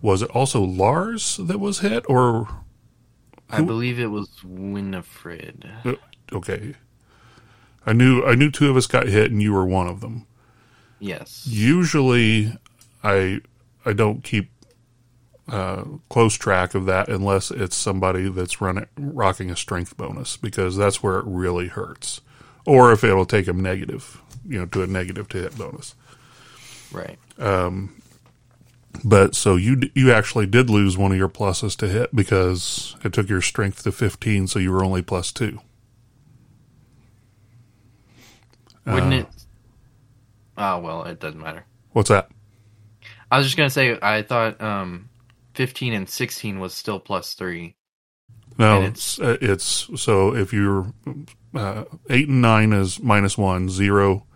Was 0.00 0.22
it 0.22 0.30
also 0.30 0.62
Lars 0.62 1.36
that 1.36 1.60
was 1.60 1.80
hit, 1.80 2.02
or 2.08 2.48
I 3.50 3.60
believe 3.60 4.00
it 4.00 4.06
was 4.06 4.42
Winifred. 4.42 5.68
uh, 5.84 5.96
okay? 6.32 6.76
I 7.84 7.92
knew 7.92 8.24
I 8.24 8.34
knew 8.36 8.50
two 8.50 8.70
of 8.70 8.76
us 8.78 8.86
got 8.86 9.06
hit, 9.06 9.30
and 9.30 9.42
you 9.42 9.52
were 9.52 9.66
one 9.66 9.86
of 9.86 10.00
them. 10.00 10.26
Yes. 11.00 11.46
Usually, 11.46 12.52
I 13.02 13.40
I 13.84 13.92
don't 13.92 14.22
keep 14.22 14.50
uh, 15.48 15.84
close 16.08 16.34
track 16.34 16.74
of 16.74 16.86
that 16.86 17.08
unless 17.08 17.50
it's 17.50 17.76
somebody 17.76 18.28
that's 18.28 18.60
running 18.60 18.86
rocking 18.96 19.50
a 19.50 19.56
strength 19.56 19.96
bonus 19.96 20.36
because 20.36 20.76
that's 20.76 21.02
where 21.02 21.18
it 21.18 21.24
really 21.26 21.68
hurts, 21.68 22.20
or 22.66 22.92
if 22.92 23.02
it'll 23.02 23.26
take 23.26 23.46
them 23.46 23.60
negative, 23.60 24.20
you 24.46 24.58
know, 24.58 24.66
to 24.66 24.82
a 24.82 24.86
negative 24.86 25.28
to 25.30 25.38
hit 25.38 25.56
bonus. 25.58 25.94
Right. 26.92 27.18
Um, 27.38 28.00
But 29.04 29.34
so 29.34 29.56
you 29.56 29.80
you 29.94 30.12
actually 30.12 30.46
did 30.46 30.68
lose 30.68 30.98
one 30.98 31.12
of 31.12 31.18
your 31.18 31.28
pluses 31.28 31.76
to 31.78 31.88
hit 31.88 32.14
because 32.14 32.96
it 33.04 33.12
took 33.12 33.28
your 33.28 33.40
strength 33.40 33.82
to 33.84 33.92
fifteen, 33.92 34.46
so 34.46 34.58
you 34.58 34.70
were 34.72 34.84
only 34.84 35.00
plus 35.02 35.32
two. 35.32 35.60
Wouldn't 38.86 39.12
Uh, 39.12 39.16
it? 39.16 39.26
Oh 40.58 40.78
well, 40.80 41.04
it 41.04 41.20
doesn't 41.20 41.40
matter. 41.40 41.64
What's 41.92 42.08
that? 42.08 42.30
I 43.30 43.38
was 43.38 43.46
just 43.46 43.56
gonna 43.56 43.70
say 43.70 43.98
I 44.00 44.22
thought 44.22 44.60
um, 44.60 45.08
fifteen 45.54 45.92
and 45.92 46.08
sixteen 46.08 46.58
was 46.58 46.74
still 46.74 46.98
plus 46.98 47.34
three. 47.34 47.76
No, 48.58 48.82
it's 48.82 49.18
uh, 49.20 49.38
it's 49.40 49.88
so 49.96 50.34
if 50.34 50.52
you're 50.52 50.92
uh, 51.54 51.84
eight 52.10 52.28
and 52.28 52.42
nine 52.42 52.72
is 52.72 53.00
minus 53.00 53.38
one, 53.38 53.68
zero 53.68 54.26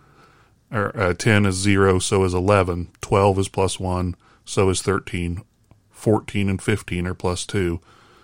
or 0.71 0.97
uh, 0.99 1.13
ten 1.13 1.45
is 1.45 1.55
zero, 1.55 1.99
so 1.99 2.23
is 2.23 2.33
eleven. 2.33 2.89
Twelve 3.01 3.37
is 3.37 3.49
plus 3.49 3.79
one, 3.79 4.15
so 4.45 4.69
is 4.69 4.81
thirteen. 4.81 5.43
Fourteen 5.89 6.49
and 6.49 6.61
fifteen 6.61 7.05
are 7.07 7.13
plus 7.13 7.45
two. 7.45 7.81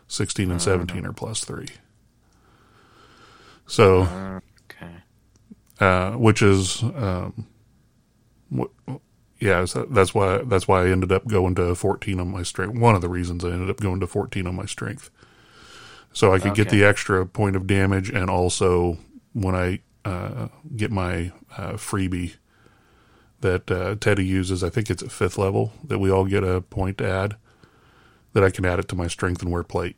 Sixteen 0.08 0.52
and 0.52 0.62
seventeen 0.62 1.06
are 1.06 1.14
plus 1.14 1.44
three. 1.44 1.70
So, 3.66 4.42
Okay. 4.70 4.96
uh, 5.80 6.12
which 6.18 6.42
is, 6.42 6.84
um, 6.84 7.48
what, 8.50 8.70
yeah, 9.42 9.66
so 9.66 9.86
that's 9.90 10.14
why 10.14 10.38
that's 10.44 10.68
why 10.68 10.84
I 10.84 10.90
ended 10.90 11.12
up 11.12 11.28
going 11.28 11.56
to 11.56 11.74
fourteen 11.76 12.20
on 12.20 12.30
my 12.30 12.44
strength. 12.44 12.78
One 12.78 12.96
of 12.96 13.02
the 13.02 13.10
reasons 13.10 13.44
I 13.44 13.50
ended 13.50 13.70
up 13.70 13.82
going 13.82 14.00
to 14.00 14.08
fourteen 14.08 14.46
on 14.46 14.56
my 14.56 14.66
strength, 14.66 15.10
so 16.14 16.32
I 16.32 16.40
could 16.40 16.54
get 16.54 16.70
the 16.70 16.86
extra 16.86 17.26
point 17.26 17.56
of 17.56 17.66
damage, 17.66 18.10
and 18.10 18.30
also 18.30 19.00
when 19.34 19.56
I 19.56 19.80
uh, 20.06 20.50
get 20.76 20.92
my 20.92 21.32
uh, 21.58 21.74
freebie 21.74 22.36
that 23.42 23.72
uh, 23.72 23.96
Teddy 24.00 24.26
uses, 24.26 24.64
I 24.64 24.70
think 24.70 24.92
it's 24.92 25.02
at 25.02 25.12
fifth 25.12 25.40
level 25.40 25.74
that 25.84 25.98
we 25.98 26.12
all 26.12 26.26
get 26.26 26.44
a 26.44 26.62
point 26.62 27.00
to 27.00 27.10
add. 27.10 27.36
That 28.34 28.44
I 28.46 28.50
can 28.50 28.64
add 28.64 28.80
it 28.80 28.88
to 28.90 28.96
my 28.96 29.08
strength 29.08 29.42
and 29.42 29.52
wear 29.52 29.64
plate. 29.64 29.98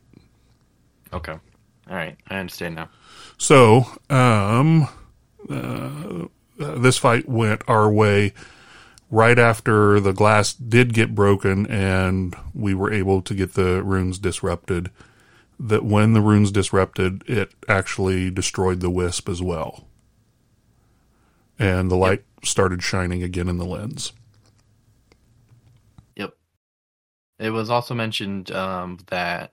Okay. 1.12 1.32
All 1.88 1.94
right. 1.94 2.16
I 2.28 2.38
understand 2.38 2.74
now. 2.74 2.88
So, 3.38 3.86
um, 4.10 4.88
uh, 5.48 6.26
this 6.58 6.96
fight 6.96 7.28
went 7.28 7.62
our 7.68 7.88
way 7.88 8.32
right 9.14 9.38
after 9.38 10.00
the 10.00 10.12
glass 10.12 10.52
did 10.52 10.92
get 10.92 11.14
broken 11.14 11.66
and 11.68 12.34
we 12.52 12.74
were 12.74 12.92
able 12.92 13.22
to 13.22 13.32
get 13.32 13.54
the 13.54 13.80
runes 13.84 14.18
disrupted. 14.18 14.90
That 15.60 15.84
when 15.84 16.14
the 16.14 16.20
runes 16.20 16.50
disrupted, 16.50 17.22
it 17.28 17.52
actually 17.68 18.28
destroyed 18.32 18.80
the 18.80 18.90
wisp 18.90 19.28
as 19.28 19.40
well. 19.40 19.86
And 21.60 21.88
the 21.88 21.96
light 21.96 22.24
started 22.42 22.82
shining 22.82 23.22
again 23.22 23.48
in 23.48 23.58
the 23.58 23.64
lens. 23.64 24.12
Yep. 26.16 26.34
It 27.38 27.50
was 27.50 27.70
also 27.70 27.94
mentioned 27.94 28.50
um, 28.50 28.98
that 29.06 29.52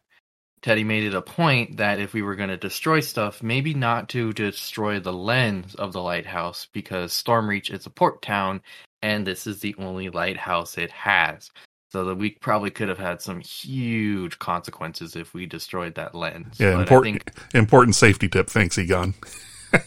Teddy 0.63 0.83
made 0.83 1.03
it 1.03 1.13
a 1.13 1.21
point 1.21 1.77
that 1.77 1.99
if 1.99 2.13
we 2.13 2.23
were 2.23 2.35
going 2.35 2.49
to 2.49 2.57
destroy 2.57 2.99
stuff, 2.99 3.43
maybe 3.43 3.75
not 3.75 4.09
to 4.09 4.33
destroy 4.33 4.99
the 4.99 5.13
lens 5.13 5.75
of 5.75 5.93
the 5.93 6.01
lighthouse 6.01 6.67
because 6.73 7.13
Stormreach 7.13 7.71
is 7.71 7.85
a 7.85 7.91
port 7.91 8.23
town 8.23 8.63
and 9.01 9.25
this 9.25 9.47
is 9.47 9.59
the 9.59 9.75
only 9.77 10.09
lighthouse 10.09 10.77
it 10.77 10.91
has. 10.91 11.49
So 11.91 12.05
that 12.05 12.15
we 12.15 12.29
probably 12.31 12.69
could 12.69 12.87
have 12.87 12.97
had 12.99 13.21
some 13.21 13.41
huge 13.41 14.39
consequences 14.39 15.17
if 15.17 15.33
we 15.33 15.45
destroyed 15.45 15.95
that 15.95 16.15
lens. 16.15 16.57
Yeah, 16.57 16.71
But 16.71 16.77
I 16.77 16.81
important 16.83 17.23
think- 17.23 17.55
important 17.55 17.95
safety 17.95 18.29
tip. 18.29 18.49
Thanks, 18.49 18.77
Egon. 18.77 19.13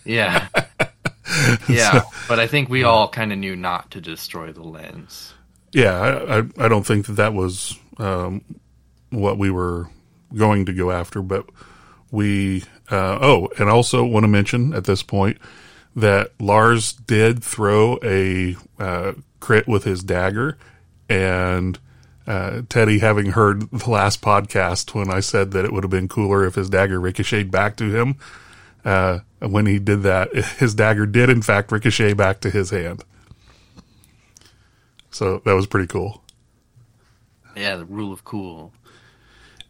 yeah. 0.04 0.48
yeah. 1.68 2.02
But 2.28 2.40
I 2.40 2.46
think 2.46 2.68
we 2.68 2.82
all 2.84 3.08
kind 3.08 3.32
of 3.32 3.38
knew 3.38 3.56
not 3.56 3.90
to 3.92 4.00
destroy 4.02 4.52
the 4.52 4.62
lens. 4.62 5.32
Yeah, 5.72 5.98
I, 5.98 6.38
I, 6.38 6.42
I 6.66 6.68
don't 6.68 6.84
think 6.86 7.06
that 7.06 7.14
that 7.14 7.32
was 7.34 7.78
um, 7.98 8.44
what 9.10 9.38
we 9.38 9.50
were 9.50 9.88
going 10.34 10.66
to 10.66 10.72
go 10.72 10.90
after, 10.90 11.22
but 11.22 11.46
we. 12.10 12.64
Uh, 12.90 13.18
oh, 13.20 13.48
and 13.58 13.70
also 13.70 14.04
want 14.04 14.24
to 14.24 14.28
mention 14.28 14.74
at 14.74 14.84
this 14.84 15.02
point 15.02 15.38
that 15.96 16.32
Lars 16.40 16.92
did 16.92 17.42
throw 17.42 17.98
a 18.02 18.56
uh, 18.78 19.12
crit 19.40 19.66
with 19.68 19.84
his 19.84 20.02
dagger, 20.02 20.58
and 21.08 21.78
uh, 22.26 22.62
Teddy, 22.68 23.00
having 23.00 23.32
heard 23.32 23.70
the 23.70 23.90
last 23.90 24.22
podcast 24.22 24.94
when 24.94 25.10
I 25.10 25.20
said 25.20 25.50
that 25.52 25.64
it 25.64 25.72
would 25.72 25.84
have 25.84 25.90
been 25.90 26.08
cooler 26.08 26.44
if 26.44 26.54
his 26.54 26.70
dagger 26.70 26.98
ricocheted 26.98 27.50
back 27.50 27.76
to 27.76 27.94
him, 27.94 28.16
uh, 28.84 29.20
when 29.40 29.66
he 29.66 29.78
did 29.78 30.02
that, 30.02 30.34
his 30.58 30.74
dagger 30.74 31.06
did 31.06 31.30
in 31.30 31.42
fact 31.42 31.70
ricochet 31.70 32.14
back 32.14 32.40
to 32.40 32.50
his 32.50 32.70
hand. 32.70 33.04
So 35.10 35.42
that 35.44 35.52
was 35.52 35.66
pretty 35.66 35.86
cool. 35.86 36.22
Yeah, 37.56 37.76
the 37.76 37.84
rule 37.84 38.12
of 38.12 38.24
cool. 38.24 38.72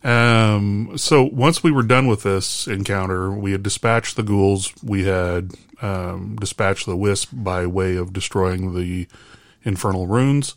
Um, 0.02 0.96
so 0.96 1.22
once 1.22 1.62
we 1.62 1.70
were 1.70 1.82
done 1.82 2.06
with 2.06 2.22
this 2.22 2.66
encounter, 2.66 3.30
we 3.30 3.52
had 3.52 3.62
dispatched 3.62 4.16
the 4.16 4.22
ghouls. 4.22 4.72
We 4.82 5.04
had 5.04 5.52
um, 5.84 6.36
dispatched 6.36 6.86
the 6.86 6.96
wisp 6.96 7.30
by 7.32 7.66
way 7.66 7.96
of 7.96 8.12
destroying 8.12 8.74
the 8.74 9.06
infernal 9.62 10.06
runes. 10.06 10.54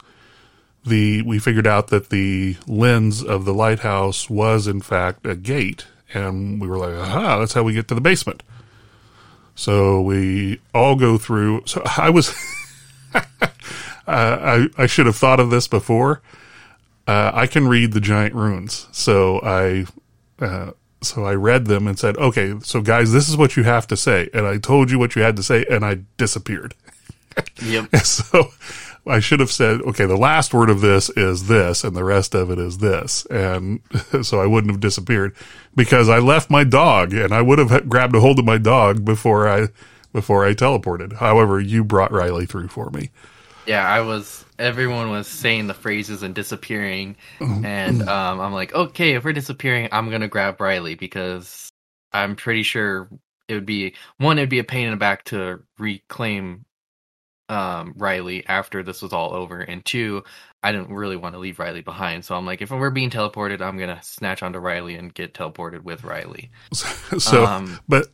The 0.85 1.21
we 1.23 1.39
figured 1.39 1.67
out 1.67 1.87
that 1.87 2.09
the 2.09 2.55
lens 2.65 3.23
of 3.23 3.43
the 3.43 3.53
lighthouse 3.53 4.29
was 4.29 4.67
in 4.67 4.81
fact 4.81 5.25
a 5.25 5.35
gate, 5.35 5.85
and 6.13 6.61
we 6.61 6.67
were 6.67 6.77
like, 6.77 6.93
"Aha! 6.93 7.39
That's 7.39 7.53
how 7.53 7.63
we 7.63 7.73
get 7.73 7.87
to 7.89 7.95
the 7.95 8.01
basement." 8.01 8.41
So 9.55 10.01
we 10.01 10.61
all 10.73 10.95
go 10.95 11.17
through. 11.17 11.63
So 11.65 11.81
I 11.97 12.09
was, 12.09 12.33
I 14.07 14.67
I 14.77 14.85
should 14.85 15.07
have 15.07 15.17
thought 15.17 15.41
of 15.41 15.49
this 15.49 15.67
before 15.67 16.21
uh, 17.07 17.31
I 17.33 17.47
can 17.47 17.67
read 17.67 17.93
the 17.93 18.01
giant 18.01 18.35
runes. 18.35 18.87
So 18.91 19.39
I, 19.41 19.85
uh, 20.39 20.71
so 21.01 21.25
I 21.25 21.35
read 21.35 21.65
them 21.65 21.87
and 21.87 21.97
said, 21.97 22.17
okay, 22.17 22.55
so 22.63 22.81
guys, 22.81 23.11
this 23.11 23.29
is 23.29 23.37
what 23.37 23.55
you 23.55 23.63
have 23.63 23.87
to 23.87 23.97
say. 23.97 24.29
And 24.33 24.45
I 24.45 24.57
told 24.57 24.89
you 24.89 24.99
what 24.99 25.15
you 25.15 25.21
had 25.21 25.35
to 25.37 25.43
say 25.43 25.65
and 25.69 25.85
I 25.85 25.99
disappeared. 26.17 26.73
Yep. 27.61 27.95
so 28.03 28.49
I 29.05 29.19
should 29.19 29.39
have 29.39 29.51
said, 29.51 29.81
okay, 29.81 30.05
the 30.05 30.17
last 30.17 30.53
word 30.53 30.69
of 30.69 30.81
this 30.81 31.09
is 31.11 31.47
this 31.47 31.83
and 31.83 31.95
the 31.95 32.03
rest 32.03 32.33
of 32.33 32.49
it 32.49 32.57
is 32.57 32.79
this. 32.79 33.25
And 33.25 33.81
so 34.23 34.41
I 34.41 34.47
wouldn't 34.47 34.71
have 34.71 34.81
disappeared 34.81 35.35
because 35.75 36.09
I 36.09 36.19
left 36.19 36.49
my 36.49 36.63
dog 36.63 37.13
and 37.13 37.33
I 37.33 37.41
would 37.41 37.59
have 37.59 37.87
grabbed 37.87 38.15
a 38.15 38.19
hold 38.19 38.39
of 38.39 38.45
my 38.45 38.57
dog 38.57 39.05
before 39.05 39.47
I, 39.47 39.67
before 40.13 40.45
I 40.45 40.53
teleported. 40.53 41.17
However, 41.17 41.59
you 41.59 41.83
brought 41.83 42.11
Riley 42.11 42.45
through 42.45 42.69
for 42.69 42.89
me. 42.89 43.11
Yeah, 43.67 43.87
I 43.87 43.99
was. 44.01 44.45
Everyone 44.57 45.11
was 45.11 45.27
saying 45.27 45.67
the 45.67 45.73
phrases 45.73 46.23
and 46.23 46.33
disappearing, 46.33 47.15
and 47.39 48.01
um, 48.09 48.39
I'm 48.39 48.53
like, 48.53 48.73
okay, 48.73 49.13
if 49.13 49.23
we're 49.25 49.33
disappearing, 49.33 49.89
I'm 49.91 50.09
gonna 50.09 50.27
grab 50.27 50.59
Riley 50.61 50.95
because 50.95 51.69
I'm 52.13 52.35
pretty 52.35 52.63
sure 52.63 53.09
it 53.47 53.53
would 53.53 53.65
be 53.65 53.93
one. 54.17 54.37
It'd 54.39 54.49
be 54.49 54.59
a 54.59 54.63
pain 54.63 54.85
in 54.85 54.91
the 54.91 54.97
back 54.97 55.25
to 55.25 55.61
reclaim 55.77 56.65
um, 57.49 57.93
Riley 57.97 58.45
after 58.47 58.83
this 58.83 59.01
was 59.01 59.13
all 59.13 59.33
over, 59.33 59.59
and 59.59 59.83
two, 59.85 60.23
I 60.63 60.71
didn't 60.71 60.89
really 60.89 61.15
want 61.15 61.35
to 61.35 61.39
leave 61.39 61.59
Riley 61.59 61.81
behind. 61.81 62.25
So 62.25 62.35
I'm 62.35 62.45
like, 62.45 62.61
if 62.61 62.71
we're 62.71 62.89
being 62.89 63.09
teleported, 63.09 63.61
I'm 63.61 63.77
gonna 63.77 63.99
snatch 64.01 64.43
onto 64.43 64.59
Riley 64.59 64.95
and 64.95 65.13
get 65.13 65.33
teleported 65.33 65.81
with 65.83 66.03
Riley. 66.03 66.51
So, 67.19 67.45
Um, 67.45 67.79
but 67.87 68.07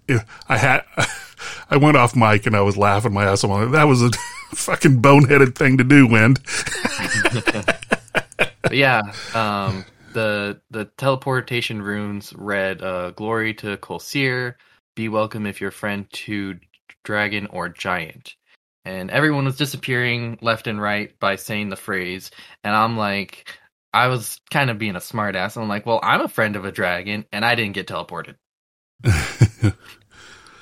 I 0.50 0.58
had, 0.58 0.84
I 1.70 1.78
went 1.78 1.98
off 1.98 2.16
mic 2.16 2.46
and 2.46 2.56
I 2.56 2.62
was 2.62 2.78
laughing 2.78 3.12
my 3.14 3.26
ass 3.26 3.44
off. 3.44 3.72
That 3.72 3.86
was 3.86 4.04
a 4.04 4.12
fucking 4.54 5.02
boneheaded 5.02 5.56
thing 5.56 5.78
to 5.78 5.84
do, 5.84 6.08
Wind. 6.08 6.40
Yeah, 8.74 9.02
um, 9.36 9.86
the 10.14 10.60
the 10.72 10.86
teleportation 10.98 11.82
runes 11.82 12.34
read 12.34 12.82
uh, 12.82 13.12
"Glory 13.12 13.54
to 13.56 13.78
Kolsir, 13.78 14.56
be 14.96 15.10
welcome 15.10 15.46
if 15.46 15.62
you're 15.62 15.72
friend 15.72 16.10
to 16.12 16.60
dragon 17.04 17.48
or 17.48 17.70
giant," 17.70 18.36
and 18.84 19.12
everyone 19.12 19.46
was 19.46 19.58
disappearing 19.58 20.40
left 20.42 20.68
and 20.68 20.82
right 20.82 21.18
by 21.20 21.36
saying 21.36 21.70
the 21.70 21.76
phrase, 21.76 22.32
and 22.64 22.76
I'm 22.76 22.98
like, 22.98 23.48
I 23.94 24.08
was 24.08 24.42
kind 24.50 24.70
of 24.72 24.80
being 24.80 24.96
a 24.96 25.00
smartass. 25.00 25.56
I'm 25.56 25.70
like, 25.70 25.86
well, 25.86 26.00
I'm 26.02 26.22
a 26.22 26.28
friend 26.28 26.56
of 26.56 26.66
a 26.66 26.72
dragon, 26.72 27.26
and 27.32 27.46
I 27.46 27.54
didn't 27.56 27.74
get 27.74 27.88
teleported, 27.88 28.36
and 29.04 29.74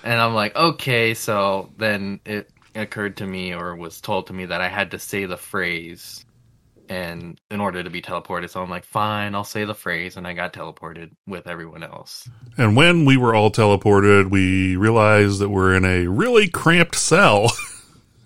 I'm 0.03 0.33
like, 0.33 0.55
okay, 0.55 1.13
so 1.13 1.71
then 1.77 2.19
it 2.25 2.49
occurred 2.75 3.17
to 3.17 3.25
me 3.25 3.53
or 3.53 3.75
was 3.75 4.01
told 4.01 4.27
to 4.27 4.33
me 4.33 4.45
that 4.45 4.61
I 4.61 4.69
had 4.69 4.91
to 4.91 4.99
say 4.99 5.25
the 5.25 5.37
phrase 5.37 6.25
and 6.89 7.39
in 7.49 7.61
order 7.61 7.81
to 7.83 7.89
be 7.89 8.01
teleported 8.01 8.49
so 8.49 8.61
i'm 8.61 8.69
like 8.69 8.83
fine 8.83 9.33
i'll 9.33 9.45
say 9.45 9.63
the 9.63 9.73
phrase 9.73 10.17
and 10.17 10.27
i 10.27 10.33
got 10.33 10.51
teleported 10.51 11.11
with 11.25 11.47
everyone 11.47 11.83
else 11.83 12.27
And 12.57 12.75
when 12.75 13.05
we 13.05 13.15
were 13.15 13.33
all 13.33 13.49
teleported, 13.49 14.29
we 14.29 14.75
realized 14.75 15.39
that 15.39 15.49
we're 15.49 15.73
in 15.73 15.85
a 15.85 16.07
really 16.07 16.49
cramped 16.49 16.95
cell 16.95 17.51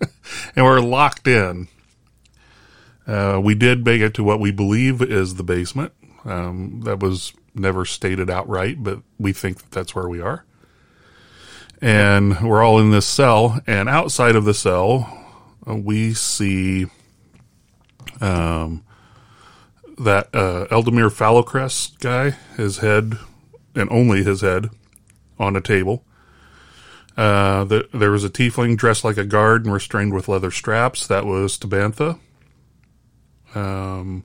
and 0.56 0.64
we're 0.64 0.80
locked 0.80 1.28
in. 1.28 1.68
Uh, 3.06 3.40
we 3.42 3.54
did 3.54 3.84
make 3.84 4.00
it 4.00 4.14
to 4.14 4.24
what 4.24 4.40
we 4.40 4.50
believe 4.50 5.00
is 5.00 5.36
the 5.36 5.44
basement. 5.44 5.92
Um, 6.24 6.80
that 6.84 6.98
was 6.98 7.32
never 7.54 7.84
stated 7.84 8.28
outright, 8.28 8.82
but 8.82 9.00
we 9.18 9.32
think 9.32 9.58
that 9.58 9.70
that's 9.70 9.94
where 9.94 10.08
we 10.08 10.20
are. 10.20 10.44
And 11.80 12.40
we're 12.40 12.62
all 12.62 12.78
in 12.78 12.90
this 12.90 13.06
cell, 13.06 13.60
and 13.66 13.88
outside 13.88 14.34
of 14.34 14.44
the 14.44 14.54
cell, 14.54 15.24
uh, 15.68 15.74
we 15.76 16.14
see 16.14 16.86
um, 18.20 18.82
that 19.98 20.34
uh, 20.34 20.66
Eldemir 20.70 21.10
guy, 22.00 22.30
his 22.56 22.78
head, 22.78 23.18
and 23.74 23.90
only 23.90 24.22
his 24.22 24.40
head, 24.40 24.70
on 25.38 25.54
a 25.54 25.60
table. 25.60 26.02
Uh, 27.16 27.64
the, 27.64 27.88
there 27.94 28.10
was 28.10 28.24
a 28.24 28.30
tiefling 28.30 28.76
dressed 28.76 29.04
like 29.04 29.16
a 29.16 29.24
guard 29.24 29.64
and 29.64 29.72
restrained 29.72 30.12
with 30.14 30.28
leather 30.28 30.50
straps. 30.50 31.06
That 31.06 31.24
was 31.24 31.58
Tabantha. 31.58 32.18
Um, 33.54 34.24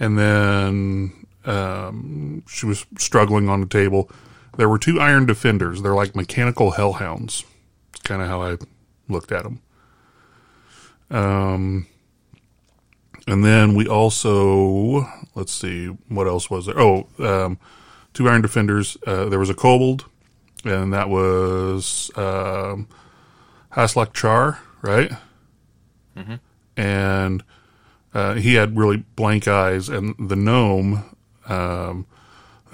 and 0.00 0.18
then 0.18 1.26
um, 1.44 2.42
she 2.48 2.66
was 2.66 2.86
struggling 2.98 3.48
on 3.48 3.60
the 3.60 3.66
table. 3.66 4.10
There 4.56 4.68
were 4.68 4.78
two 4.78 5.00
iron 5.00 5.26
defenders. 5.26 5.82
They're 5.82 5.94
like 5.94 6.14
mechanical 6.14 6.72
hellhounds. 6.72 7.44
It's 7.92 8.02
kind 8.02 8.22
of 8.22 8.28
how 8.28 8.42
I 8.42 8.56
looked 9.08 9.32
at 9.32 9.42
them. 9.42 9.60
Um, 11.10 11.86
and 13.26 13.44
then 13.44 13.74
we 13.74 13.86
also 13.86 15.06
let's 15.34 15.52
see 15.52 15.86
what 16.08 16.26
else 16.26 16.50
was 16.50 16.66
there. 16.66 16.78
Oh, 16.78 17.06
um, 17.18 17.58
two 18.12 18.28
iron 18.28 18.42
defenders. 18.42 18.96
Uh, 19.06 19.26
there 19.26 19.38
was 19.38 19.50
a 19.50 19.54
kobold, 19.54 20.06
and 20.64 20.92
that 20.92 21.08
was 21.08 22.10
um, 22.16 22.88
Haslak 23.72 24.12
Char, 24.12 24.60
right? 24.82 25.10
Mhm. 26.16 26.40
And 26.76 27.42
uh, 28.12 28.34
he 28.34 28.54
had 28.54 28.76
really 28.76 28.98
blank 29.16 29.48
eyes, 29.48 29.88
and 29.88 30.14
the 30.18 30.36
gnome, 30.36 31.04
um, 31.48 32.06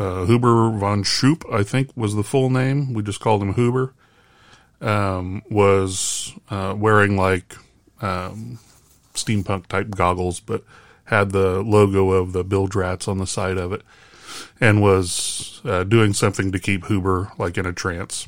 uh, 0.00 0.24
Huber 0.24 0.70
von 0.78 1.04
Schoop, 1.04 1.44
I 1.52 1.62
think 1.62 1.90
was 1.94 2.14
the 2.14 2.24
full 2.24 2.48
name. 2.48 2.94
We 2.94 3.02
just 3.02 3.20
called 3.20 3.42
him 3.42 3.54
Huber. 3.54 3.92
Um, 4.80 5.42
was 5.50 6.32
uh, 6.48 6.74
wearing 6.76 7.14
like 7.18 7.54
um, 8.00 8.58
steampunk 9.12 9.66
type 9.66 9.90
goggles, 9.90 10.40
but 10.40 10.64
had 11.04 11.32
the 11.32 11.60
logo 11.60 12.12
of 12.12 12.32
the 12.32 12.42
Bill 12.42 12.66
Drats 12.66 13.06
on 13.06 13.18
the 13.18 13.26
side 13.26 13.58
of 13.58 13.74
it, 13.74 13.82
and 14.58 14.80
was 14.80 15.60
uh, 15.66 15.84
doing 15.84 16.14
something 16.14 16.50
to 16.52 16.58
keep 16.58 16.86
Huber 16.86 17.30
like 17.36 17.58
in 17.58 17.66
a 17.66 17.74
trance. 17.74 18.26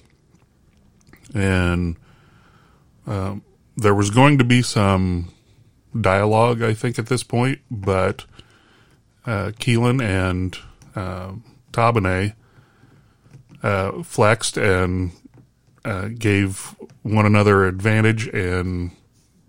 And 1.35 1.97
um, 3.07 3.43
there 3.79 3.95
was 3.95 4.11
going 4.11 4.37
to 4.37 4.45
be 4.45 4.61
some 4.61 5.33
dialogue, 5.99 6.63
I 6.63 6.75
think, 6.75 6.99
at 6.99 7.07
this 7.07 7.23
point, 7.23 7.61
but 7.71 8.27
uh, 9.25 9.53
Keelan 9.59 10.03
and 10.03 10.59
Tabane 11.73 12.35
uh, 13.63 14.03
flexed 14.03 14.57
and 14.57 15.13
uh, 15.85 16.09
gave 16.09 16.75
one 17.03 17.27
another 17.27 17.65
advantage 17.65 18.29
and 18.29 18.93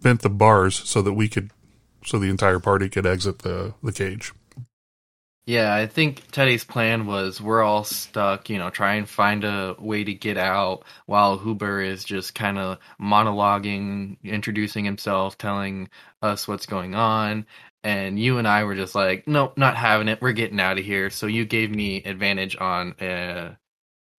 bent 0.01 0.21
the 0.21 0.29
bars 0.29 0.75
so 0.87 1.01
that 1.01 1.13
we 1.13 1.27
could, 1.29 1.51
so 2.05 2.19
the 2.19 2.29
entire 2.29 2.59
party 2.59 2.89
could 2.89 3.05
exit 3.05 3.39
the 3.39 3.73
the 3.83 3.91
cage. 3.91 4.33
yeah 5.45 5.73
i 5.73 5.85
think 5.85 6.23
teddy's 6.31 6.63
plan 6.63 7.05
was 7.05 7.41
we're 7.41 7.61
all 7.61 7.83
stuck 7.83 8.49
you 8.49 8.57
know 8.57 8.69
try 8.69 8.95
and 8.95 9.07
find 9.09 9.43
a 9.43 9.75
way 9.79 10.03
to 10.03 10.13
get 10.13 10.37
out 10.37 10.83
while 11.05 11.37
huber 11.37 11.81
is 11.81 12.03
just 12.03 12.33
kind 12.33 12.57
of 12.57 12.77
monologuing 13.01 14.17
introducing 14.23 14.85
himself 14.85 15.37
telling 15.37 15.89
us 16.21 16.47
what's 16.47 16.65
going 16.65 16.95
on 16.95 17.45
and 17.83 18.19
you 18.19 18.37
and 18.37 18.47
i 18.47 18.63
were 18.63 18.75
just 18.75 18.95
like 18.95 19.27
nope 19.27 19.57
not 19.57 19.75
having 19.77 20.07
it 20.07 20.21
we're 20.21 20.31
getting 20.33 20.59
out 20.59 20.77
of 20.79 20.85
here 20.85 21.09
so 21.09 21.27
you 21.27 21.45
gave 21.45 21.71
me 21.71 22.03
advantage 22.03 22.55
on 22.57 22.93
uh 22.93 23.55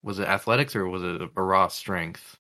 was 0.03 0.19
it 0.19 0.29
athletics 0.29 0.77
or 0.77 0.89
was 0.89 1.03
it 1.03 1.23
a 1.37 1.43
raw 1.43 1.69
strength 1.69 2.39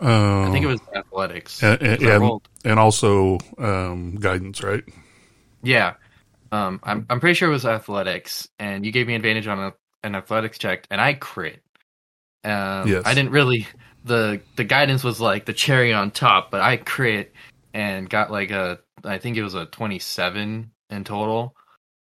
Uh, 0.00 0.06
I 0.44 0.50
think 0.50 0.64
it 0.64 0.68
was 0.68 0.80
athletics. 0.94 1.60
and, 1.62 1.80
and, 1.82 2.02
'Cause 2.02 2.06
I 2.06 2.18
and, 2.26 2.40
and 2.64 2.78
also 2.80 3.38
um, 3.58 4.16
guidance, 4.16 4.62
right? 4.62 4.84
yeah. 5.62 5.94
Um, 6.52 6.80
I'm 6.84 7.06
I'm 7.10 7.20
pretty 7.20 7.34
sure 7.34 7.48
it 7.50 7.52
was 7.52 7.66
athletics, 7.66 8.48
and 8.58 8.84
you 8.86 8.92
gave 8.92 9.06
me 9.06 9.14
advantage 9.14 9.46
on 9.48 9.58
a, 9.58 9.74
an 10.04 10.14
athletics 10.14 10.58
check, 10.58 10.86
and 10.90 11.00
I 11.00 11.14
crit. 11.14 11.62
Um, 12.44 12.88
Yes. 12.88 13.04
I 13.04 13.14
didn't 13.14 13.32
really 13.32 13.68
the 14.04 14.42
the 14.56 14.64
guidance 14.64 15.04
was 15.04 15.20
like 15.20 15.46
the 15.46 15.52
cherry 15.54 15.92
on 15.94 16.10
top, 16.12 16.50
but 16.50 16.60
I 16.62 16.78
crit 16.78 17.34
and 17.74 18.08
got 18.08 18.30
like 18.30 18.50
a 18.50 18.80
I 19.04 19.18
think 19.18 19.36
it 19.36 19.42
was 19.42 19.54
a 19.54 19.66
27 19.66 20.70
in 20.90 21.04
total. 21.04 21.56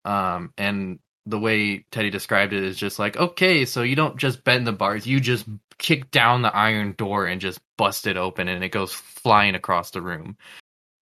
Um, 0.05 0.53
and 0.57 0.99
the 1.25 1.39
way 1.39 1.85
Teddy 1.91 2.09
described 2.09 2.53
it 2.53 2.63
is 2.63 2.77
just 2.77 2.99
like, 2.99 3.17
okay, 3.17 3.65
so 3.65 3.83
you 3.83 3.95
don't 3.95 4.17
just 4.17 4.43
bend 4.43 4.65
the 4.65 4.71
bars, 4.71 5.05
you 5.05 5.19
just 5.19 5.45
kick 5.77 6.09
down 6.09 6.41
the 6.41 6.55
iron 6.55 6.93
door 6.93 7.25
and 7.25 7.41
just 7.41 7.59
bust 7.77 8.07
it 8.07 8.17
open, 8.17 8.47
and 8.47 8.63
it 8.63 8.69
goes 8.69 8.93
flying 8.93 9.55
across 9.55 9.91
the 9.91 10.01
room. 10.01 10.37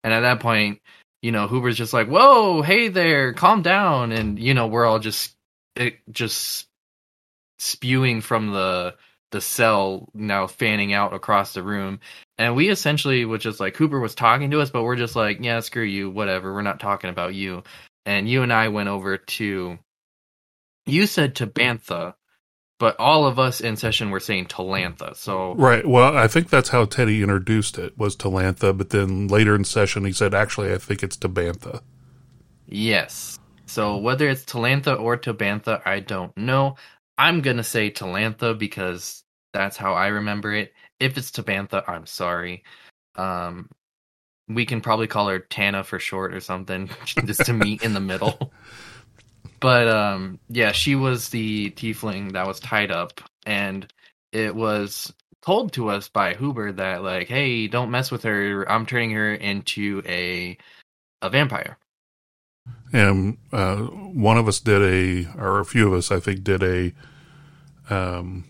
And 0.04 0.13
at 0.13 0.21
that 0.21 0.39
point, 0.39 0.82
you 1.21 1.32
know, 1.32 1.47
Huber's 1.47 1.78
just 1.78 1.93
like, 1.93 2.08
"Whoa, 2.08 2.62
hey 2.62 2.89
there, 2.89 3.34
calm 3.34 3.62
down," 3.62 4.12
and 4.12 4.38
you 4.39 4.54
know, 4.54 4.67
we're 4.67 4.86
all 4.86 4.99
just 4.99 5.36
it 5.75 5.97
just 6.12 6.67
spewing 7.60 8.21
from 8.21 8.51
the 8.51 8.95
the 9.32 9.41
cell 9.41 10.10
now 10.13 10.47
fanning 10.47 10.93
out 10.93 11.13
across 11.13 11.54
the 11.54 11.63
room. 11.63 11.99
And 12.38 12.56
we 12.56 12.69
essentially 12.69 13.24
was 13.26 13.41
just 13.41 13.60
like 13.60 13.76
Cooper 13.76 14.00
was 14.00 14.15
talking 14.15 14.52
to 14.52 14.62
us, 14.62 14.69
but 14.69 14.84
we're 14.84 14.98
just 14.98 15.15
like, 15.15 15.39
yeah, 15.41 15.62
screw 15.62 15.84
you, 15.84 16.10
whatever. 16.10 16.54
We're 16.54 16.62
not 16.63 16.80
talking 16.80 17.10
about 17.10 17.34
you. 17.34 17.63
And 18.06 18.30
you 18.30 18.43
and 18.43 18.52
I 18.52 18.67
went 18.67 18.89
over 18.89 19.17
to 19.17 19.80
you 20.86 21.08
said 21.08 21.36
Tabantha, 21.36 22.13
but 22.78 23.00
all 23.00 23.26
of 23.26 23.39
us 23.39 23.62
in 23.62 23.78
session 23.78 24.12
were 24.12 24.19
saying 24.19 24.48
Talantha. 24.48 25.15
So 25.15 25.56
Right. 25.56 25.86
Well, 25.86 26.15
I 26.15 26.28
think 26.28 26.50
that's 26.50 26.69
how 26.69 26.86
Teddy 26.86 27.24
introduced 27.24 27.78
it 27.78 27.98
was 27.98 28.15
Talantha, 28.15 28.78
but 28.78 28.91
then 28.91 29.28
later 29.28 29.56
in 29.56 29.63
session 29.63 30.06
he 30.06 30.12
said, 30.12 30.34
actually, 30.34 30.74
I 30.74 30.78
think 30.78 31.04
it's 31.04 31.17
Tabantha. 31.17 31.82
Yes. 32.67 33.39
So 33.65 33.98
whether 33.98 34.30
it's 34.30 34.43
Talantha 34.43 35.00
or 35.00 35.17
Tabantha, 35.17 35.82
I 35.86 36.00
don't 36.02 36.36
know. 36.38 36.76
I'm 37.17 37.41
gonna 37.41 37.63
say 37.63 37.89
Talantha 37.91 38.58
because 38.58 39.24
that's 39.55 39.77
how 39.77 39.93
I 39.93 40.07
remember 40.07 40.53
it. 40.53 40.73
If 40.99 41.17
it's 41.17 41.31
Tabantha, 41.31 41.87
I'm 41.87 42.05
sorry. 42.05 42.63
Um, 43.15 43.69
we 44.49 44.65
can 44.65 44.81
probably 44.81 45.07
call 45.07 45.29
her 45.29 45.39
Tana 45.39 45.83
for 45.83 45.97
short 45.97 46.33
or 46.33 46.41
something, 46.41 46.89
just 47.05 47.45
to 47.45 47.53
meet 47.53 47.81
in 47.81 47.93
the 47.93 47.99
middle. 48.01 48.51
But 49.61 49.87
um, 49.87 50.37
yeah, 50.49 50.73
she 50.73 50.95
was 50.95 51.29
the 51.29 51.71
tiefling 51.71 52.33
that 52.33 52.45
was 52.45 52.59
tied 52.59 52.91
up, 52.91 53.21
and 53.47 53.91
it 54.31 54.53
was 54.53 55.11
told 55.41 55.71
to 55.73 55.89
us 55.89 56.09
by 56.09 56.35
Huber 56.35 56.73
that 56.73 57.01
like, 57.01 57.29
hey, 57.29 57.67
don't 57.67 57.89
mess 57.89 58.11
with 58.11 58.23
her. 58.23 58.69
I'm 58.69 58.85
turning 58.85 59.11
her 59.11 59.33
into 59.33 60.03
a 60.05 60.57
a 61.21 61.29
vampire. 61.29 61.77
And 62.93 63.37
uh, 63.51 63.77
one 63.77 64.37
of 64.37 64.47
us 64.47 64.59
did 64.59 64.81
a, 64.81 65.31
or 65.39 65.59
a 65.59 65.65
few 65.65 65.87
of 65.87 65.93
us, 65.93 66.11
I 66.11 66.19
think, 66.19 66.43
did 66.43 66.63
a, 66.63 66.93
um, 67.89 68.45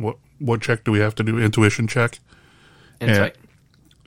what 0.00 0.16
what 0.38 0.60
check 0.60 0.84
do 0.84 0.92
we 0.92 0.98
have 1.00 1.14
to 1.16 1.22
do? 1.22 1.38
Intuition 1.38 1.86
check. 1.86 2.18
Insight. 3.00 3.36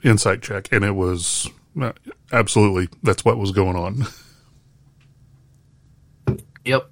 insight 0.04 0.42
check, 0.42 0.68
and 0.70 0.84
it 0.84 0.94
was 0.94 1.50
uh, 1.80 1.92
absolutely 2.32 2.88
that's 3.02 3.24
what 3.24 3.38
was 3.38 3.52
going 3.52 3.76
on. 3.76 4.06
Yep. 6.64 6.90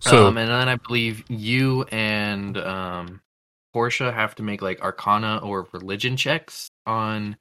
So 0.00 0.26
um, 0.26 0.38
and 0.38 0.50
then 0.50 0.68
I 0.68 0.76
believe 0.76 1.24
you 1.28 1.84
and 1.84 2.56
um, 2.58 3.20
Portia 3.72 4.12
have 4.12 4.34
to 4.36 4.42
make 4.42 4.62
like 4.62 4.80
Arcana 4.82 5.40
or 5.42 5.68
religion 5.72 6.16
checks 6.16 6.70
on 6.86 7.36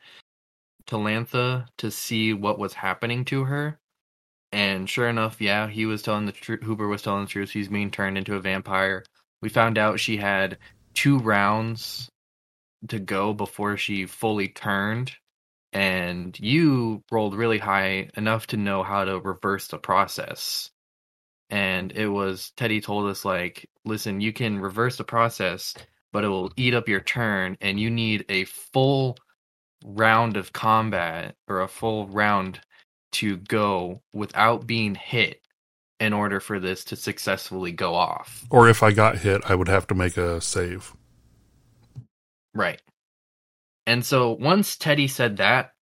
Talantha 0.85 1.67
to 1.77 1.91
see 1.91 2.33
what 2.33 2.59
was 2.59 2.73
happening 2.73 3.25
to 3.25 3.45
her. 3.45 3.79
And 4.51 4.89
sure 4.89 5.09
enough, 5.09 5.41
yeah, 5.41 5.67
he 5.67 5.85
was 5.85 6.01
telling 6.01 6.25
the 6.25 6.31
truth. 6.31 6.61
Huber 6.63 6.87
was 6.87 7.01
telling 7.01 7.23
the 7.25 7.29
truth. 7.29 7.49
She's 7.49 7.69
being 7.69 7.89
turned 7.89 8.17
into 8.17 8.35
a 8.35 8.39
vampire. 8.39 9.03
We 9.43 9.49
found 9.49 9.77
out 9.77 9.99
she 9.99 10.15
had 10.15 10.57
two 10.93 11.19
rounds 11.19 12.09
to 12.87 12.97
go 12.97 13.33
before 13.33 13.75
she 13.75 14.05
fully 14.05 14.47
turned. 14.47 15.11
And 15.73 16.39
you 16.39 17.03
rolled 17.11 17.35
really 17.35 17.57
high 17.57 18.07
enough 18.15 18.47
to 18.47 18.57
know 18.57 18.83
how 18.83 19.03
to 19.03 19.19
reverse 19.19 19.67
the 19.67 19.79
process. 19.79 20.71
And 21.49 21.91
it 21.91 22.07
was 22.07 22.53
Teddy 22.55 22.79
told 22.79 23.09
us 23.09 23.25
like, 23.25 23.69
listen, 23.83 24.21
you 24.21 24.31
can 24.31 24.59
reverse 24.59 24.95
the 24.95 25.03
process, 25.03 25.73
but 26.13 26.23
it 26.23 26.29
will 26.29 26.53
eat 26.55 26.73
up 26.73 26.87
your 26.87 27.01
turn, 27.01 27.57
and 27.59 27.77
you 27.77 27.89
need 27.89 28.23
a 28.29 28.45
full 28.45 29.17
round 29.83 30.37
of 30.37 30.53
combat 30.53 31.35
or 31.49 31.59
a 31.59 31.67
full 31.67 32.07
round 32.07 32.61
to 33.13 33.35
go 33.35 34.01
without 34.13 34.65
being 34.65 34.95
hit 34.95 35.42
in 35.99 36.13
order 36.13 36.39
for 36.39 36.59
this 36.59 36.83
to 36.85 36.95
successfully 36.95 37.71
go 37.71 37.95
off. 37.95 38.43
or 38.49 38.67
if 38.69 38.83
I 38.83 38.91
got 38.91 39.17
hit, 39.17 39.41
I 39.45 39.55
would 39.55 39.67
have 39.67 39.87
to 39.87 39.95
make 39.95 40.17
a 40.17 40.41
save. 40.41 40.93
Right. 42.53 42.81
And 43.87 44.05
so 44.05 44.31
once 44.31 44.75
Teddy 44.75 45.07
said 45.07 45.37
that, 45.37 45.73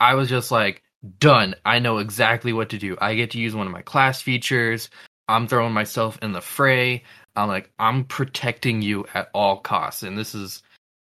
I 0.00 0.14
was 0.14 0.28
just 0.28 0.50
like, 0.50 0.82
done. 1.18 1.54
I 1.64 1.78
know 1.78 1.98
exactly 1.98 2.52
what 2.52 2.70
to 2.70 2.78
do. 2.78 2.96
I 3.00 3.14
get 3.14 3.30
to 3.32 3.38
use 3.38 3.54
one 3.54 3.66
of 3.66 3.72
my 3.72 3.82
class 3.82 4.20
features. 4.20 4.90
I'm 5.28 5.46
throwing 5.46 5.72
myself 5.72 6.18
in 6.22 6.32
the 6.32 6.40
fray. 6.40 7.02
I'm 7.34 7.48
like, 7.48 7.70
I'm 7.78 8.04
protecting 8.04 8.82
you 8.82 9.06
at 9.14 9.28
all 9.34 9.58
costs. 9.58 10.02
And 10.02 10.16
this 10.16 10.34
is 10.34 10.62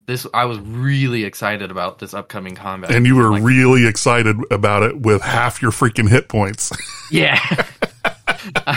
this 0.06 0.26
I 0.32 0.46
was 0.46 0.58
really 0.60 1.24
excited 1.24 1.70
about 1.70 1.98
this 1.98 2.14
upcoming 2.14 2.54
combat. 2.54 2.90
And 2.90 3.06
you 3.06 3.16
were 3.16 3.30
Like, 3.30 3.42
really 3.42 3.86
excited 3.86 4.36
about 4.50 4.82
it 4.82 5.00
with 5.00 5.22
half 5.22 5.60
your 5.60 5.70
freaking 5.70 6.08
hit 6.08 6.28
points. 6.28 6.72
Yeah. 7.10 7.38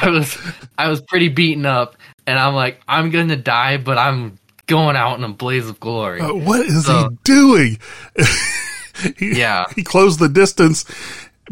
I 0.02 0.10
was 0.10 0.38
I 0.78 0.88
was 0.90 1.02
pretty 1.02 1.30
beaten 1.30 1.66
up 1.66 1.96
and 2.28 2.38
I'm 2.40 2.54
like, 2.56 2.82
I'm 2.88 3.10
gonna 3.12 3.36
die, 3.38 3.78
but 3.78 3.98
I'm 3.98 4.38
going 4.68 4.96
out 4.96 5.18
in 5.18 5.24
a 5.24 5.30
blaze 5.30 5.68
of 5.70 5.80
glory. 5.80 6.22
Uh, 6.22 6.34
what 6.34 6.62
is 6.66 6.86
So- 6.86 7.10
he 7.10 7.18
doing? 7.24 7.78
he, 9.18 9.40
Yeah. 9.40 9.66
He 9.76 9.84
closed 9.84 10.20
the 10.20 10.30
distance, 10.30 10.86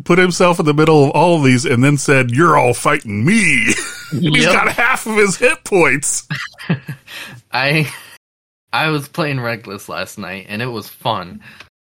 put 0.06 0.18
himself 0.20 0.60
in 0.60 0.66
the 0.66 0.74
middle 0.74 1.06
of 1.06 1.12
all 1.12 1.38
of 1.38 1.44
these, 1.44 1.66
and 1.66 1.84
then 1.84 1.98
said, 1.98 2.32
You're 2.32 2.58
all 2.58 2.74
fighting 2.74 3.26
me. 3.26 3.66
He's 4.12 4.44
Yep. 4.46 4.54
got 4.54 4.72
half 4.72 5.06
of 5.06 5.16
his 5.18 5.38
hit 5.38 5.64
points. 5.66 6.28
I 7.52 7.92
I 8.72 8.90
was 8.90 9.08
playing 9.08 9.40
Reckless 9.40 9.90
last 9.90 10.18
night 10.18 10.46
and 10.50 10.62
it 10.62 10.68
was 10.68 10.88
fun. 10.90 11.42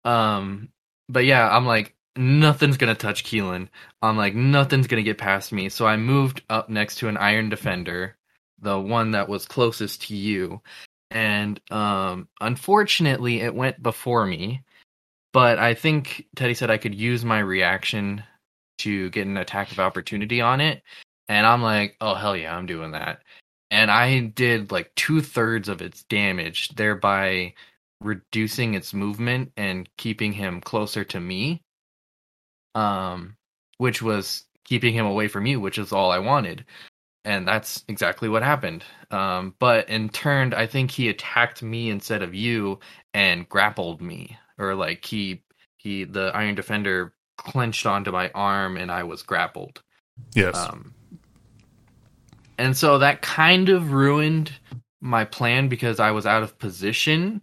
Um 0.06 0.70
but 1.08 1.26
yeah, 1.26 1.48
I'm 1.50 1.66
like 1.66 1.94
nothing's 2.20 2.78
to 2.94 3.00
touch 3.00 3.24
Keelan. 3.24 3.70
I'm 4.02 4.18
like 4.18 4.36
nothing's 4.36 4.88
to 5.04 5.04
get 5.04 5.18
past 5.18 5.52
me. 5.52 5.70
So 5.70 5.88
I 5.88 5.98
moved 5.98 6.44
up 6.50 6.70
next 6.70 6.98
to 6.98 7.08
an 7.08 7.18
Iron 7.18 7.50
Defender, 7.50 8.18
the 8.62 8.80
one 8.80 9.12
that 9.12 9.30
was 9.30 9.46
closest 9.46 10.08
to 10.08 10.16
you. 10.16 10.62
And 11.12 11.60
um 11.72 12.28
unfortunately 12.42 13.42
it 13.42 13.56
went 13.56 13.82
before 13.82 14.26
me. 14.26 14.64
But 15.34 15.60
I 15.60 15.74
think 15.76 16.28
Teddy 16.36 16.54
said 16.54 16.72
I 16.72 16.78
could 16.78 16.96
use 16.96 17.24
my 17.26 17.40
reaction 17.40 18.24
to 18.80 19.10
get 19.12 19.28
an 19.28 19.38
attack 19.38 19.72
of 19.72 19.80
opportunity 19.80 20.42
on 20.42 20.62
it. 20.62 20.84
And 21.28 21.46
I'm 21.46 21.62
like, 21.62 21.96
oh 22.02 22.16
hell 22.16 22.36
yeah, 22.36 22.56
I'm 22.56 22.66
doing 22.66 22.92
that 22.92 23.22
and 23.72 23.92
I 23.92 24.20
did 24.20 24.72
like 24.72 24.94
two 24.96 25.22
thirds 25.22 25.70
of 25.70 25.82
its 25.82 26.04
damage, 26.04 26.70
thereby 26.70 27.54
reducing 28.02 28.74
its 28.74 28.94
movement 28.94 29.52
and 29.58 29.90
keeping 29.98 30.34
him 30.34 30.62
closer 30.62 31.04
to 31.06 31.20
me. 31.20 31.62
Um, 32.76 33.36
which 33.78 34.02
was 34.02 34.44
keeping 34.66 34.94
him 34.94 35.06
away 35.06 35.28
from 35.28 35.46
you, 35.46 35.60
which 35.60 35.78
is 35.78 35.92
all 35.92 36.12
I 36.12 36.20
wanted. 36.20 36.66
And 37.26 37.48
that's 37.48 37.84
exactly 37.88 38.30
what 38.30 38.44
happened. 38.44 38.84
Um, 39.12 39.56
but 39.60 39.90
in 39.90 40.10
turn, 40.10 40.54
I 40.54 40.68
think 40.68 40.92
he 40.92 41.10
attacked 41.10 41.64
me 41.64 41.90
instead 41.90 42.22
of 42.22 42.34
you 42.34 42.80
and 43.14 43.50
grappled 43.50 44.02
me, 44.02 44.38
or 44.58 44.76
like 44.76 45.04
he 45.06 45.44
he 45.78 46.04
the 46.04 46.32
Iron 46.34 46.56
Defender 46.56 47.14
clenched 47.38 47.86
onto 47.86 48.12
my 48.12 48.30
arm 48.36 48.78
and 48.78 48.92
I 48.92 49.04
was 49.04 49.24
grappled. 49.24 49.82
Yes. 50.36 50.56
Um, 50.56 50.94
and 52.58 52.76
so 52.76 53.00
that 53.00 53.22
kind 53.22 53.70
of 53.70 53.94
ruined 53.94 54.52
my 55.02 55.24
plan 55.24 55.70
because 55.70 56.00
I 56.00 56.12
was 56.12 56.26
out 56.26 56.44
of 56.44 56.60
position 56.60 57.42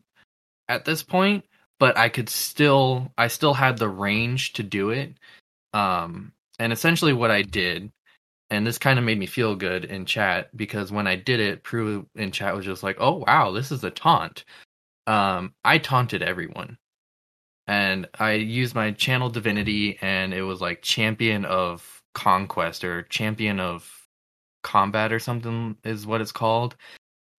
at 0.68 0.84
this 0.84 1.02
point, 1.02 1.44
but 1.78 1.96
I 1.96 2.08
could 2.08 2.28
still 2.28 3.12
I 3.18 3.28
still 3.28 3.54
had 3.54 3.78
the 3.78 3.88
range 3.88 4.54
to 4.54 4.62
do 4.62 4.90
it. 4.90 5.14
Um, 5.74 6.32
and 6.58 6.72
essentially 6.72 7.12
what 7.12 7.30
I 7.30 7.42
did, 7.42 7.92
and 8.50 8.66
this 8.66 8.78
kind 8.78 8.98
of 8.98 9.04
made 9.04 9.18
me 9.18 9.26
feel 9.26 9.56
good 9.56 9.84
in 9.86 10.06
chat 10.06 10.56
because 10.56 10.92
when 10.92 11.06
I 11.06 11.16
did 11.16 11.40
it, 11.40 11.64
Prue 11.64 12.06
in 12.14 12.32
chat 12.32 12.56
was 12.56 12.64
just 12.64 12.82
like, 12.82 12.96
"Oh 13.00 13.24
wow, 13.26 13.52
this 13.52 13.72
is 13.72 13.84
a 13.84 13.90
taunt." 13.90 14.44
Um, 15.06 15.54
I 15.64 15.78
taunted 15.78 16.22
everyone, 16.22 16.78
and 17.66 18.08
I 18.18 18.32
used 18.34 18.74
my 18.74 18.92
channel 18.92 19.30
divinity, 19.30 19.98
and 20.02 20.34
it 20.34 20.42
was 20.42 20.60
like 20.60 20.82
champion 20.82 21.44
of 21.44 22.02
conquest 22.14 22.84
or 22.84 23.02
champion 23.04 23.60
of 23.60 23.90
combat 24.62 25.12
or 25.12 25.18
something 25.20 25.76
is 25.84 26.06
what 26.06 26.20
it's 26.20 26.32
called. 26.32 26.76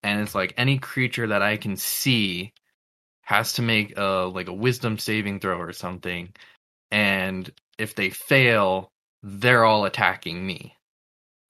And 0.04 0.21
it's 0.21 0.36
like 0.36 0.54
any 0.58 0.80
creature 0.80 1.28
that 1.28 1.41
I 1.41 1.58
can 1.58 1.78
see 1.78 2.54
has 3.28 3.52
to 3.52 3.62
make 3.62 3.94
a 3.98 4.32
like 4.34 4.48
a 4.48 4.54
wisdom 4.54 4.98
saving 4.98 5.38
throw 5.42 5.60
or 5.60 5.74
something. 5.74 6.34
And 6.92 7.52
if 7.78 7.94
they 7.94 8.10
fail, 8.10 8.94
they're 9.22 9.66
all 9.66 9.84
attacking 9.84 10.48
me. 10.48 10.74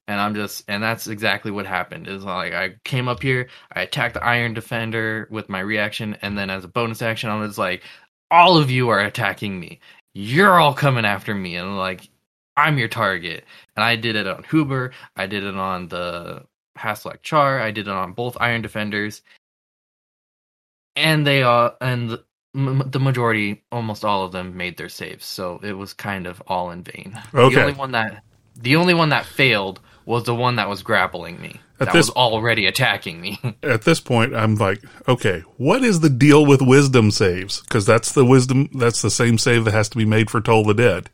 And 0.08 0.20
I'm 0.20 0.34
just 0.34 0.64
and 0.68 0.82
that's 0.82 1.08
exactly 1.08 1.52
what 1.52 1.68
happened. 1.68 2.08
Is 2.08 2.24
like 2.24 2.54
I 2.54 2.76
came 2.84 3.08
up 3.08 3.22
here, 3.22 3.50
I 3.74 3.82
attacked 3.84 4.16
the 4.16 4.24
Iron 4.24 4.56
Defender 4.56 5.28
with 5.30 5.50
my 5.50 5.60
reaction, 5.60 6.18
and 6.24 6.36
then 6.36 6.50
as 6.50 6.64
a 6.64 6.68
bonus 6.68 7.04
action, 7.04 7.30
I 7.30 7.36
was 7.36 7.60
like, 7.60 7.84
all 8.32 8.58
of 8.58 8.72
you 8.72 8.90
are 8.90 9.00
attacking 9.00 9.60
me. 9.60 9.80
You're 10.16 10.60
all 10.60 10.74
coming 10.74 11.06
after 11.06 11.36
me. 11.36 11.58
And 11.58 11.78
like 11.78 12.10
I'm 12.58 12.80
your 12.80 12.88
target. 12.88 13.46
And 13.76 13.84
I 13.86 13.96
did 13.96 14.16
it 14.16 14.26
on 14.28 14.44
Huber. 14.50 14.94
I 15.16 15.28
did 15.28 15.44
it 15.44 15.56
on 15.56 15.90
the 15.90 16.44
Haslak 16.78 17.22
Char. 17.22 17.60
I 17.60 17.70
did 17.72 17.88
it 17.88 17.94
on 17.94 18.14
both 18.14 18.36
Iron 18.40 18.64
Defenders. 18.64 19.22
And 20.98 21.26
they 21.26 21.44
uh 21.44 21.72
and 21.80 22.10
the, 22.10 22.24
the 22.54 23.00
majority, 23.00 23.64
almost 23.72 24.04
all 24.04 24.26
of 24.26 24.32
them, 24.32 24.58
made 24.58 24.78
their 24.78 24.90
saves. 24.90 25.26
So 25.26 25.60
it 25.64 25.74
was 25.74 25.94
kind 25.94 26.26
of 26.28 26.42
all 26.48 26.72
in 26.72 26.84
vain. 26.84 27.20
Okay. 27.34 27.56
The 27.56 27.62
only 27.62 27.74
one 27.74 27.92
that 27.92 28.24
the 28.56 28.76
only 28.76 28.94
one 28.94 29.10
that 29.10 29.26
failed 29.26 29.80
was 30.06 30.24
the 30.24 30.34
one 30.34 30.56
that 30.56 30.70
was 30.70 30.82
grappling 30.82 31.40
me. 31.40 31.60
At 31.80 31.88
that 31.88 31.94
this- 31.94 32.08
was 32.08 32.16
already 32.16 32.66
attacking 32.66 33.22
me. 33.22 33.40
At 33.64 33.84
this 33.84 34.00
point, 34.00 34.36
I'm 34.36 34.56
like, 34.56 34.82
okay, 35.08 35.42
what 35.58 35.84
is 35.84 36.00
the 36.00 36.10
deal 36.10 36.46
with 36.46 36.62
wisdom 36.62 37.12
saves? 37.12 37.62
Because 37.62 37.86
that's 37.86 38.14
the 38.14 38.26
wisdom, 38.26 38.70
that's 38.74 39.02
the 39.04 39.12
same 39.12 39.38
save 39.38 39.66
that 39.66 39.74
has 39.74 39.90
to 39.90 39.98
be 39.98 40.06
made 40.06 40.32
for 40.32 40.42
Toll 40.42 40.64
the 40.64 40.74
Dead. 40.74 41.10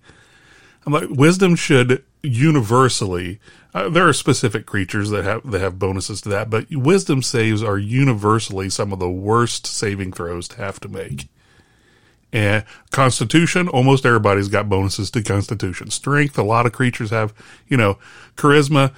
I'm 0.85 0.93
like, 0.93 1.09
wisdom 1.09 1.55
should 1.55 2.03
universally. 2.23 3.39
Uh, 3.73 3.89
there 3.89 4.07
are 4.07 4.13
specific 4.13 4.65
creatures 4.65 5.09
that 5.09 5.23
have 5.25 5.49
that 5.51 5.61
have 5.61 5.77
bonuses 5.77 6.21
to 6.21 6.29
that, 6.29 6.49
but 6.49 6.69
wisdom 6.71 7.21
saves 7.21 7.61
are 7.61 7.77
universally 7.77 8.69
some 8.69 8.93
of 8.93 8.99
the 8.99 9.09
worst 9.09 9.67
saving 9.67 10.13
throws 10.13 10.47
to 10.47 10.57
have 10.57 10.79
to 10.79 10.87
make. 10.87 11.27
And 12.31 12.63
Constitution, 12.89 13.67
almost 13.67 14.05
everybody's 14.05 14.47
got 14.47 14.67
bonuses 14.67 15.11
to 15.11 15.21
Constitution. 15.21 15.91
Strength, 15.91 16.37
a 16.39 16.43
lot 16.43 16.65
of 16.65 16.71
creatures 16.71 17.11
have, 17.11 17.31
you 17.67 17.77
know, 17.77 17.99
charisma, 18.35 18.91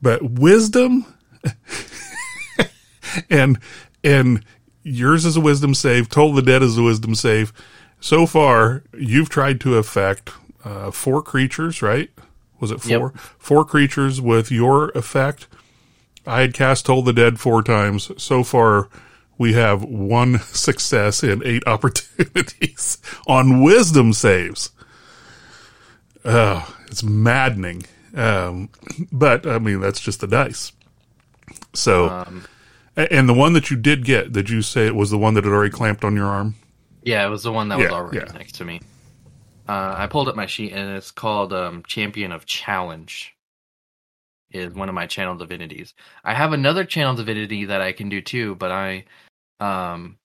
but 0.00 0.22
wisdom, 0.22 1.04
and 3.30 3.58
and 4.04 4.44
yours 4.84 5.24
is 5.24 5.36
a 5.36 5.40
wisdom 5.40 5.74
save. 5.74 6.08
Toll 6.08 6.32
the 6.32 6.42
Dead 6.42 6.62
is 6.62 6.78
a 6.78 6.82
wisdom 6.82 7.14
save. 7.14 7.52
So 8.00 8.26
far, 8.26 8.84
you've 8.96 9.30
tried 9.30 9.60
to 9.62 9.76
affect 9.76 10.30
uh, 10.64 10.90
four 10.90 11.22
creatures, 11.22 11.82
right? 11.82 12.10
Was 12.64 12.70
it 12.70 12.80
four? 12.80 13.10
Four 13.38 13.64
creatures 13.66 14.20
with 14.22 14.50
your 14.50 14.88
effect. 14.90 15.46
I 16.26 16.40
had 16.40 16.54
cast 16.54 16.86
Toll 16.86 17.02
the 17.02 17.12
Dead 17.12 17.38
four 17.38 17.62
times. 17.62 18.10
So 18.16 18.42
far, 18.42 18.88
we 19.36 19.52
have 19.52 19.84
one 19.84 20.38
success 20.44 21.22
in 21.22 21.42
eight 21.44 21.62
opportunities 21.66 22.98
on 23.26 23.62
wisdom 23.62 24.14
saves. 24.14 24.70
Oh, 26.24 26.74
it's 26.86 27.02
maddening. 27.02 27.84
Um, 28.14 28.70
but 29.12 29.46
I 29.46 29.58
mean, 29.58 29.80
that's 29.80 30.00
just 30.00 30.20
the 30.20 30.26
dice. 30.26 30.72
So, 31.74 32.08
Um, 32.08 32.44
and 32.96 33.28
the 33.28 33.34
one 33.34 33.52
that 33.52 33.70
you 33.70 33.76
did 33.76 34.06
get, 34.06 34.32
did 34.32 34.48
you 34.48 34.62
say 34.62 34.86
it 34.86 34.94
was 34.94 35.10
the 35.10 35.18
one 35.18 35.34
that 35.34 35.44
had 35.44 35.52
already 35.52 35.70
clamped 35.70 36.02
on 36.02 36.16
your 36.16 36.28
arm? 36.28 36.54
Yeah, 37.02 37.26
it 37.26 37.28
was 37.28 37.42
the 37.42 37.52
one 37.52 37.68
that 37.68 37.78
was 37.78 37.90
already 37.90 38.18
yeah. 38.18 38.32
next 38.32 38.52
to 38.52 38.64
me. 38.64 38.80
Uh, 39.66 39.94
I 39.96 40.06
pulled 40.06 40.28
up 40.28 40.36
my 40.36 40.46
sheet 40.46 40.72
and 40.72 40.96
it's 40.96 41.10
called 41.10 41.52
um, 41.52 41.82
Champion 41.86 42.32
of 42.32 42.46
Challenge. 42.46 43.30
Is 44.50 44.72
one 44.72 44.88
of 44.88 44.94
my 44.94 45.06
channel 45.06 45.34
divinities. 45.34 45.94
I 46.22 46.32
have 46.32 46.52
another 46.52 46.84
channel 46.84 47.16
divinity 47.16 47.64
that 47.64 47.80
I 47.80 47.90
can 47.90 48.08
do 48.08 48.20
too, 48.20 48.54
but 48.54 48.70
I, 48.70 49.04
um, 49.58 50.16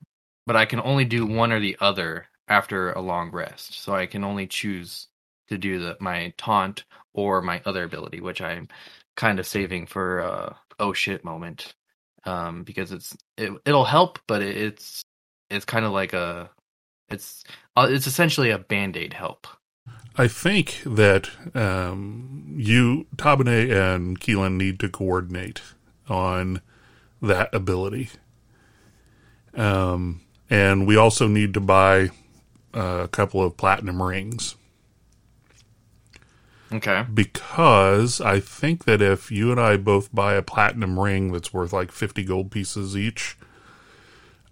but 0.45 0.55
I 0.55 0.65
can 0.65 0.79
only 0.81 1.03
do 1.03 1.25
one 1.25 1.51
or 1.51 1.59
the 1.59 1.75
other 1.79 2.27
after 2.47 2.91
a 2.91 3.01
long 3.01 3.31
rest. 3.31 3.81
So 3.81 3.95
I 3.95 4.05
can 4.05 4.23
only 4.23 4.45
choose 4.45 5.07
to 5.47 5.57
do 5.57 5.79
the 5.79 5.97
my 5.99 6.31
taunt 6.37 6.85
or 7.13 7.41
my 7.41 7.59
other 7.65 7.83
ability, 7.83 8.21
which 8.21 8.39
I'm 8.39 8.67
kind 9.15 9.39
of 9.39 9.47
saving 9.47 9.87
for 9.87 10.21
uh 10.21 10.53
oh 10.79 10.93
shit 10.93 11.25
moment, 11.25 11.73
um, 12.25 12.63
because 12.63 12.91
it's 12.91 13.17
it, 13.37 13.51
it'll 13.65 13.85
help, 13.85 14.19
but 14.27 14.43
it, 14.43 14.55
it's 14.57 15.01
it's 15.49 15.65
kind 15.65 15.85
of 15.85 15.91
like 15.91 16.13
a 16.13 16.51
it's 17.11 17.43
uh, 17.75 17.87
it's 17.89 18.07
essentially 18.07 18.49
a 18.49 18.57
band-aid 18.57 19.13
help. 19.13 19.47
I 20.17 20.27
think 20.27 20.81
that 20.85 21.29
um, 21.55 22.53
you, 22.57 23.05
Tabane, 23.15 23.71
and 23.71 24.19
Keelan 24.19 24.57
need 24.57 24.79
to 24.81 24.89
coordinate 24.89 25.61
on 26.09 26.61
that 27.21 27.53
ability. 27.53 28.09
Um, 29.53 30.21
and 30.49 30.85
we 30.87 30.95
also 30.97 31.27
need 31.27 31.53
to 31.53 31.59
buy 31.61 32.09
a 32.73 33.07
couple 33.11 33.43
of 33.43 33.57
platinum 33.57 34.01
rings 34.01 34.55
Okay. 36.71 37.03
because 37.11 38.21
I 38.21 38.39
think 38.39 38.85
that 38.85 39.01
if 39.01 39.31
you 39.31 39.51
and 39.51 39.59
I 39.59 39.77
both 39.77 40.13
buy 40.13 40.35
a 40.35 40.41
platinum 40.43 40.99
ring 40.99 41.31
that's 41.31 41.51
worth 41.53 41.73
like 41.73 41.91
50 41.91 42.23
gold 42.23 42.51
pieces 42.51 42.95
each, 42.95 43.37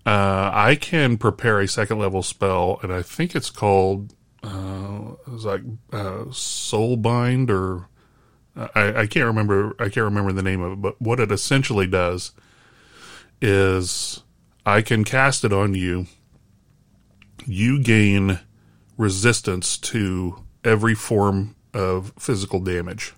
uh, 0.08 0.52
I 0.54 0.76
can 0.76 1.18
prepare 1.18 1.60
a 1.60 1.68
second 1.68 2.00
level 2.00 2.24
spell, 2.24 2.80
and 2.82 2.94
I 2.94 3.02
think 3.02 3.36
it's 3.36 3.50
called 3.50 4.16
uh, 4.42 5.16
it's 5.34 5.44
like 5.44 5.64
uh, 5.92 6.26
Soulbind, 6.30 7.50
or 7.50 7.90
I, 8.56 9.02
I 9.02 9.08
can't 9.08 9.26
remember. 9.26 9.76
I 9.80 9.90
can't 9.90 10.06
remember 10.06 10.32
the 10.32 10.42
name 10.42 10.62
of 10.62 10.72
it. 10.72 10.82
But 10.82 11.02
what 11.02 11.20
it 11.20 11.30
essentially 11.30 11.88
does 11.88 12.32
is 13.42 14.24
I 14.66 14.82
can 14.82 15.04
cast 15.04 15.44
it 15.44 15.52
on 15.52 15.74
you. 15.74 16.08
You 17.46 17.84
gain 17.84 18.40
resistance 18.98 19.78
to 19.78 20.42
every 20.64 20.96
form 20.96 21.58
of 21.74 22.14
physical 22.18 22.62
damage, 22.62 23.14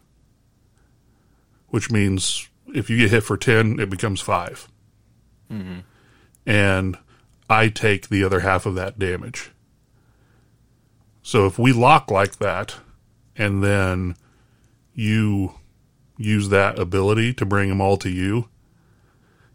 which 1.67 1.91
means 1.91 2.49
if 2.73 2.89
you 2.89 2.97
get 2.97 3.11
hit 3.11 3.23
for 3.23 3.37
ten, 3.37 3.79
it 3.79 3.91
becomes 3.91 4.21
5 4.21 4.67
hmm 5.49 5.79
and 6.45 6.97
I 7.49 7.69
take 7.69 8.09
the 8.09 8.23
other 8.23 8.41
half 8.41 8.65
of 8.65 8.75
that 8.75 8.99
damage. 8.99 9.51
So 11.21 11.45
if 11.45 11.59
we 11.59 11.73
lock 11.73 12.09
like 12.09 12.37
that, 12.37 12.75
and 13.35 13.63
then 13.63 14.15
you 14.93 15.53
use 16.17 16.49
that 16.49 16.77
ability 16.77 17.33
to 17.33 17.45
bring 17.45 17.69
them 17.69 17.81
all 17.81 17.97
to 17.97 18.09
you, 18.09 18.49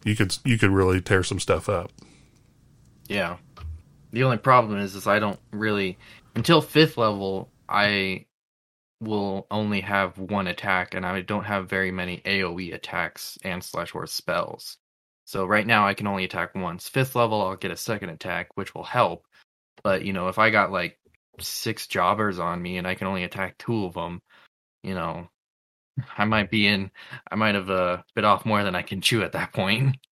you 0.05 0.17
could 0.17 0.37
you 0.45 0.59
could 0.59 0.71
really 0.71 1.01
tear 1.01 1.23
some 1.23 1.41
stuff 1.41 1.69
up. 1.69 1.91
Yeah. 3.09 3.37
The 4.13 4.25
only 4.25 4.39
problem 4.39 4.79
is, 4.79 4.95
is 4.95 5.07
I 5.07 5.19
don't 5.19 5.41
really 5.53 5.99
until 6.35 6.61
fifth 6.61 6.97
level. 6.97 7.51
I 7.69 8.27
will 9.01 9.47
only 9.51 9.81
have 9.81 10.19
one 10.19 10.47
attack, 10.47 10.95
and 10.95 11.05
I 11.05 11.21
don't 11.21 11.45
have 11.45 11.69
very 11.69 11.91
many 11.91 12.19
AOE 12.19 12.75
attacks 12.75 13.39
and 13.43 13.63
slash 13.63 13.95
or 13.95 14.07
spells. 14.07 14.79
So 15.25 15.47
right 15.47 15.67
now 15.67 15.87
I 15.87 15.95
can 15.95 16.07
only 16.07 16.25
attack 16.25 16.55
once. 16.55 16.89
Fifth 16.89 17.17
level, 17.17 17.43
I'll 17.43 17.57
get 17.57 17.71
a 17.71 17.77
second 17.77 18.11
attack, 18.11 18.49
which 18.57 18.75
will 18.75 18.85
help. 18.85 19.25
But 19.83 20.05
you 20.05 20.13
know, 20.13 20.29
if 20.29 20.39
I 20.39 20.51
got 20.51 20.73
like 20.73 20.99
six 21.41 21.87
jobbers 21.87 22.39
on 22.39 22.61
me 22.61 22.79
and 22.79 22.87
I 22.87 22.95
can 22.95 23.07
only 23.07 23.25
attack 23.25 23.59
two 23.59 23.87
of 23.87 23.95
them, 23.95 24.21
you 24.83 24.95
know, 24.95 25.29
I 26.19 26.25
might 26.25 26.51
be 26.51 26.67
in. 26.67 26.91
I 27.31 27.37
might 27.37 27.55
have 27.55 27.71
uh, 27.71 28.03
bit 28.15 28.25
off 28.25 28.45
more 28.45 28.63
than 28.63 28.75
I 28.75 28.83
can 28.83 29.01
chew 29.01 29.23
at 29.23 29.33
that 29.33 29.53
point. 29.53 29.97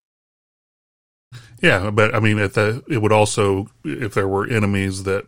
Yeah, 1.62 1.90
but 1.90 2.14
I 2.14 2.20
mean, 2.20 2.38
at 2.38 2.53
the 2.53 2.83
it 2.90 3.01
would 3.01 3.11
also 3.11 3.68
if 3.85 4.12
there 4.12 4.29
were 4.29 4.46
enemies 4.46 5.05
that, 5.05 5.27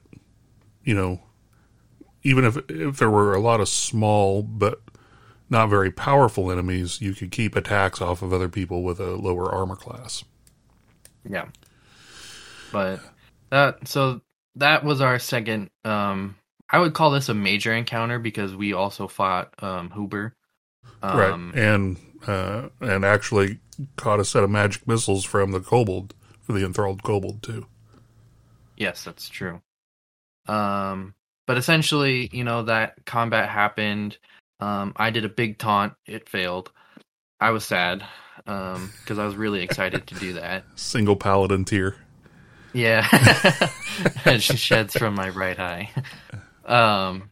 you 0.83 0.95
know, 0.95 1.23
even 2.23 2.45
if 2.45 2.59
if 2.69 2.99
there 2.99 3.09
were 3.09 3.33
a 3.35 3.41
lot 3.41 3.61
of 3.61 3.71
small 3.71 4.43
but 4.43 4.83
not 5.55 5.71
very 5.71 5.91
powerful 5.91 6.51
enemies, 6.53 7.01
you 7.01 7.15
could 7.15 7.31
keep 7.31 7.57
attacks 7.57 8.03
off 8.03 8.21
of 8.21 8.33
other 8.33 8.49
people 8.49 8.83
with 8.83 9.01
a 9.01 9.13
lower 9.13 9.51
armor 9.51 9.77
class. 9.77 10.25
Yeah. 11.27 11.47
But 12.73 13.01
that 13.51 13.89
so 13.89 14.21
that 14.57 14.85
was 14.85 15.01
our 15.01 15.19
second 15.19 15.71
um 15.85 16.37
I 16.69 16.79
would 16.81 16.93
call 16.93 17.13
this 17.13 17.29
a 17.29 17.35
major 17.35 17.73
encounter 17.73 18.19
because 18.19 18.55
we 18.55 18.73
also 18.73 19.09
fought 19.09 19.55
um 19.63 19.91
Huber. 19.93 20.35
Um 21.03 21.53
right, 21.55 21.63
and 21.63 21.97
uh, 22.27 22.69
and 22.81 23.05
actually 23.05 23.61
caught 23.97 24.21
a 24.21 24.25
set 24.25 24.45
of 24.45 24.51
magic 24.51 24.87
missiles 24.89 25.25
from 25.25 25.53
the 25.53 25.61
kobold 25.61 26.15
for 26.43 26.53
the 26.53 26.65
enthralled 26.65 27.03
kobold 27.03 27.43
too. 27.43 27.67
yes, 28.77 29.05
that's 29.05 29.29
true. 29.29 29.63
Um 30.47 31.15
but 31.47 31.59
essentially, 31.59 32.31
you 32.33 32.43
know, 32.43 32.63
that 32.65 33.05
combat 33.05 33.49
happened. 33.51 34.19
Um 34.61 34.93
I 34.97 35.11
did 35.11 35.25
a 35.25 35.29
big 35.29 35.59
taunt, 35.59 35.95
it 36.07 36.29
failed. 36.29 36.71
I 37.41 37.51
was 37.51 37.65
sad 37.65 38.05
um 38.47 38.93
because 39.01 39.19
I 39.19 39.27
was 39.27 39.37
really 39.37 39.63
excited 39.63 40.07
to 40.09 40.15
do 40.15 40.35
that. 40.35 40.65
Single 40.77 41.17
paladin 41.17 41.65
tear. 41.65 41.97
Yeah. 42.73 43.07
it 44.27 44.43
sheds 44.43 44.97
from 44.97 45.15
my 45.15 45.29
right 45.29 45.59
eye. 45.59 45.91
Um 46.65 47.31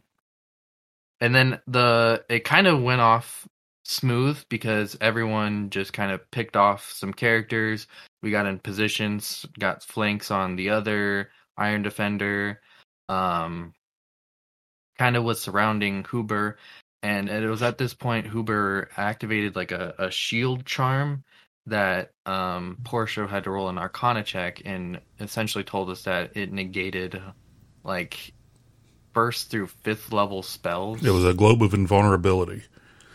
and 1.19 1.33
then 1.33 1.59
the 1.67 2.23
it 2.29 2.43
kind 2.43 2.67
of 2.67 2.81
went 2.81 3.01
off 3.01 3.47
smooth 3.85 4.41
because 4.49 4.97
everyone 5.01 5.69
just 5.69 5.93
kind 5.93 6.11
of 6.11 6.29
picked 6.31 6.55
off 6.55 6.91
some 6.91 7.13
characters. 7.13 7.87
We 8.21 8.31
got 8.31 8.45
in 8.45 8.59
positions, 8.59 9.45
got 9.59 9.83
flanks 9.83 10.31
on 10.31 10.55
the 10.55 10.69
other 10.69 11.29
Iron 11.57 11.81
Defender. 11.81 12.61
Um 13.09 13.73
kind 14.97 15.15
of 15.15 15.23
was 15.23 15.41
surrounding 15.41 16.05
Huber 16.09 16.57
and 17.03 17.29
it 17.29 17.47
was 17.47 17.61
at 17.61 17.77
this 17.77 17.93
point 17.93 18.25
Huber 18.31 18.89
activated 18.97 19.55
like 19.55 19.71
a, 19.71 19.93
a 19.99 20.09
shield 20.11 20.65
charm 20.65 21.23
that 21.67 22.11
um 22.25 22.77
Portia 22.83 23.27
had 23.27 23.43
to 23.43 23.51
roll 23.51 23.69
an 23.69 23.77
arcana 23.77 24.23
check 24.23 24.61
and 24.65 24.99
essentially 25.19 25.63
told 25.63 25.89
us 25.91 26.03
that 26.03 26.35
it 26.35 26.51
negated 26.51 27.21
like 27.83 28.33
first 29.13 29.51
through 29.51 29.67
fifth 29.67 30.11
level 30.11 30.41
spells. 30.41 31.05
It 31.05 31.11
was 31.11 31.23
a 31.25 31.33
globe 31.35 31.61
of 31.61 31.73
invulnerability. 31.73 32.63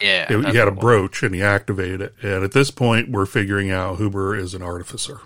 yeah. 0.00 0.32
It- 0.32 0.50
he 0.52 0.56
had 0.56 0.68
a 0.68 0.70
what 0.70 0.72
it 0.72 0.74
was. 0.76 0.80
brooch 0.80 1.22
and 1.24 1.34
he 1.34 1.42
activated 1.42 2.00
it. 2.00 2.14
And 2.22 2.44
at 2.44 2.52
this 2.52 2.70
point, 2.70 3.10
we're 3.10 3.26
figuring 3.26 3.70
out 3.70 3.96
Huber 3.98 4.36
is 4.36 4.54
an 4.54 4.62
artificer. 4.62 5.20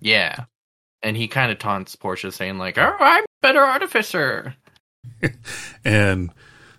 Yeah. 0.00 0.44
And 1.02 1.16
he 1.16 1.26
kind 1.28 1.50
of 1.50 1.58
taunts 1.58 1.96
Portia 1.96 2.30
saying 2.30 2.58
like, 2.58 2.78
"Oh, 2.78 2.96
I'm 3.00 3.24
a 3.24 3.26
better 3.42 3.60
artificer." 3.60 4.54
And 5.84 6.30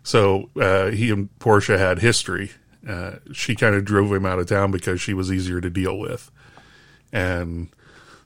so 0.03 0.49
uh, 0.59 0.87
he 0.87 1.09
and 1.11 1.37
Portia 1.39 1.77
had 1.77 1.99
history. 1.99 2.51
Uh, 2.87 3.13
she 3.31 3.55
kind 3.55 3.75
of 3.75 3.85
drove 3.85 4.11
him 4.11 4.25
out 4.25 4.39
of 4.39 4.47
town 4.47 4.71
because 4.71 4.99
she 5.01 5.13
was 5.13 5.31
easier 5.31 5.61
to 5.61 5.69
deal 5.69 5.97
with, 5.97 6.29
and 7.11 7.69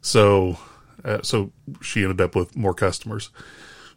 so 0.01 0.57
uh, 1.05 1.19
so 1.21 1.51
she 1.81 2.03
ended 2.03 2.19
up 2.19 2.35
with 2.35 2.55
more 2.55 2.73
customers. 2.73 3.29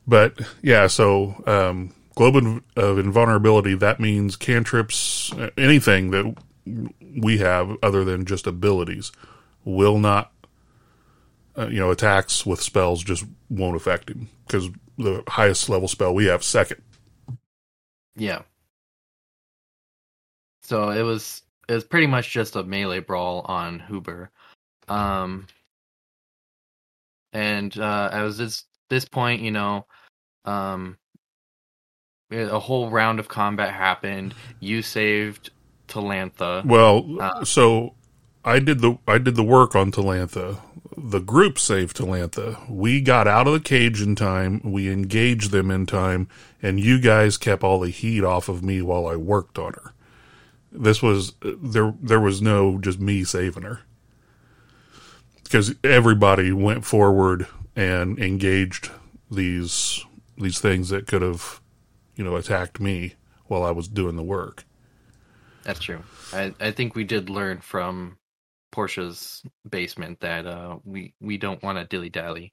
But 0.07 0.41
yeah, 0.63 0.87
so 0.87 1.43
um, 1.47 1.95
globe 2.15 2.63
of 2.77 2.99
invulnerability 2.99 3.75
that 3.77 4.01
means 4.01 4.37
cantrips, 4.37 5.33
uh, 5.33 5.51
anything 5.57 6.11
that 6.11 6.35
we 7.17 7.39
have 7.39 7.77
other 7.83 8.05
than 8.05 8.25
just 8.25 8.47
abilities 8.47 9.13
will 9.65 9.99
not, 9.99 10.33
uh, 11.57 11.69
you 11.69 11.79
know, 11.79 11.91
attacks 11.91 12.45
with 12.45 12.61
spells 12.61 13.03
just 13.03 13.25
won't 13.49 13.77
affect 13.77 14.11
him 14.11 14.29
because 14.47 14.69
the 14.99 15.23
highest 15.29 15.69
level 15.69 15.89
spell 15.89 16.15
we 16.15 16.27
have 16.27 16.45
second. 16.45 16.83
Yeah. 18.21 18.43
So 20.63 20.91
it 20.91 21.03
was 21.03 21.43
it 21.69 21.75
was 21.75 21.85
pretty 21.85 22.07
much 22.07 22.31
just 22.31 22.55
a 22.55 22.63
melee 22.63 23.01
brawl 23.01 23.41
on 23.47 23.81
Huber. 23.81 24.31
Um 24.89 25.47
and 27.33 27.77
uh 27.79 28.11
at 28.13 28.37
this 28.37 28.65
this 28.91 29.07
point, 29.07 29.41
you 29.41 29.51
know, 29.51 29.87
um 30.45 30.99
a 32.31 32.59
whole 32.59 32.91
round 32.91 33.19
of 33.19 33.29
combat 33.29 33.73
happened. 33.73 34.35
You 34.61 34.83
saved 34.83 35.51
Talantha. 35.89 36.65
Well, 36.65 37.07
Uh, 37.21 37.45
so 37.45 37.95
I 38.45 38.59
did 38.59 38.81
the 38.81 38.99
I 39.09 39.17
did 39.17 39.35
the 39.35 39.43
work 39.43 39.75
on 39.75 39.91
Talantha. 39.91 40.61
The 40.97 41.21
group 41.21 41.59
saved 41.59 41.97
Talantha. 41.97 42.69
We 42.69 43.01
got 43.01 43.29
out 43.29 43.47
of 43.47 43.53
the 43.53 43.61
cage 43.61 44.03
in 44.03 44.17
time. 44.17 44.61
We 44.65 44.91
engaged 44.91 45.51
them 45.51 45.71
in 45.71 45.87
time, 45.87 46.29
and 46.61 46.81
you 46.81 47.01
guys 47.01 47.37
kept 47.37 47.63
all 47.63 47.81
the 47.81 47.91
heat 47.91 48.25
off 48.25 48.49
of 48.49 48.65
me 48.65 48.83
while 48.83 49.07
I 49.07 49.17
worked 49.17 49.59
on 49.59 49.75
her. 49.75 49.95
This 50.73 51.03
was 51.03 51.35
there. 51.43 51.95
There 52.01 52.21
was 52.21 52.43
no 52.43 52.79
just 52.79 53.01
me 53.01 53.25
saving 53.25 53.63
her 53.63 53.81
because 55.51 55.75
everybody 55.83 56.53
went 56.53 56.85
forward 56.85 57.47
and 57.75 58.19
engaged 58.19 58.91
these 59.31 60.05
these 60.39 60.61
things 60.61 60.89
that 60.91 61.07
could 61.07 61.23
have, 61.23 61.61
you 62.15 62.25
know, 62.25 62.37
attacked 62.37 62.81
me 62.81 63.15
while 63.47 63.65
I 63.65 63.73
was 63.73 63.89
doing 63.89 64.17
the 64.17 64.23
work. 64.23 64.65
That's 65.65 65.81
true. 65.81 66.03
I, 66.33 66.55
I 66.61 66.71
think 66.71 66.95
we 66.95 67.05
did 67.05 67.29
learn 67.29 67.61
from 67.61 68.17
Portia's 68.71 69.43
basement 69.69 70.21
that 70.21 70.47
uh, 70.47 70.79
we 70.85 71.15
we 71.21 71.39
don't 71.39 71.63
want 71.63 71.79
to 71.79 71.85
dilly 71.85 72.11
dally. 72.11 72.53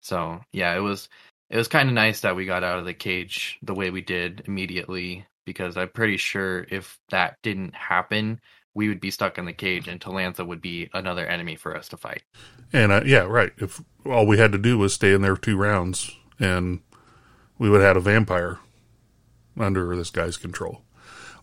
So 0.00 0.40
yeah, 0.52 0.74
it 0.76 0.80
was 0.80 1.08
it 1.50 1.56
was 1.56 1.68
kind 1.68 1.88
of 1.88 1.94
nice 1.94 2.20
that 2.20 2.36
we 2.36 2.44
got 2.44 2.64
out 2.64 2.78
of 2.78 2.84
the 2.84 2.94
cage 2.94 3.58
the 3.62 3.74
way 3.74 3.90
we 3.90 4.02
did 4.02 4.42
immediately 4.46 5.26
because 5.44 5.76
I'm 5.76 5.88
pretty 5.88 6.16
sure 6.16 6.66
if 6.70 6.98
that 7.10 7.36
didn't 7.42 7.74
happen, 7.74 8.40
we 8.74 8.88
would 8.88 9.00
be 9.00 9.10
stuck 9.10 9.38
in 9.38 9.46
the 9.46 9.52
cage 9.52 9.88
and 9.88 10.00
Talantha 10.00 10.46
would 10.46 10.60
be 10.60 10.90
another 10.92 11.24
enemy 11.24 11.56
for 11.56 11.76
us 11.76 11.88
to 11.88 11.96
fight. 11.96 12.22
And 12.72 12.92
uh, 12.92 13.02
yeah, 13.06 13.20
right. 13.20 13.52
If 13.56 13.82
all 14.04 14.26
we 14.26 14.38
had 14.38 14.52
to 14.52 14.58
do 14.58 14.76
was 14.76 14.92
stay 14.92 15.12
in 15.12 15.22
there 15.22 15.36
two 15.36 15.56
rounds, 15.56 16.10
and 16.38 16.80
we 17.58 17.70
would 17.70 17.80
have 17.80 17.90
had 17.90 17.96
a 17.96 18.00
vampire 18.00 18.58
under 19.58 19.96
this 19.96 20.10
guy's 20.10 20.36
control. 20.36 20.82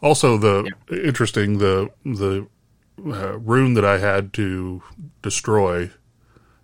Also, 0.01 0.37
the 0.37 0.69
yeah. 0.89 0.97
interesting 0.97 1.57
the 1.57 1.89
the 2.03 2.47
uh, 2.99 3.37
rune 3.39 3.73
that 3.73 3.85
I 3.85 3.97
had 3.97 4.33
to 4.33 4.81
destroy 5.21 5.91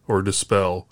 or 0.08 0.22
dispel 0.22 0.88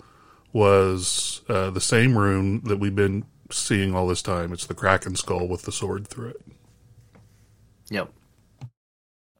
was 0.52 1.42
uh, 1.48 1.70
the 1.70 1.80
same 1.80 2.16
rune 2.16 2.62
that 2.64 2.78
we've 2.78 2.94
been 2.94 3.24
seeing 3.50 3.94
all 3.94 4.06
this 4.06 4.22
time. 4.22 4.52
It's 4.52 4.66
the 4.66 4.74
Kraken 4.74 5.16
skull 5.16 5.46
with 5.46 5.62
the 5.62 5.72
sword 5.72 6.06
through 6.08 6.30
it. 6.30 6.42
Yep. 7.90 8.12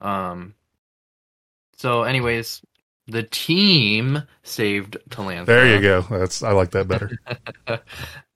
Um. 0.00 0.54
So, 1.76 2.02
anyways, 2.02 2.62
the 3.06 3.22
team 3.22 4.22
saved 4.42 4.98
Tabantha. 5.10 5.46
There 5.46 5.74
you 5.74 5.80
go. 5.80 6.02
That's 6.02 6.42
I 6.42 6.52
like 6.52 6.70
that 6.72 6.88
better. 6.88 7.10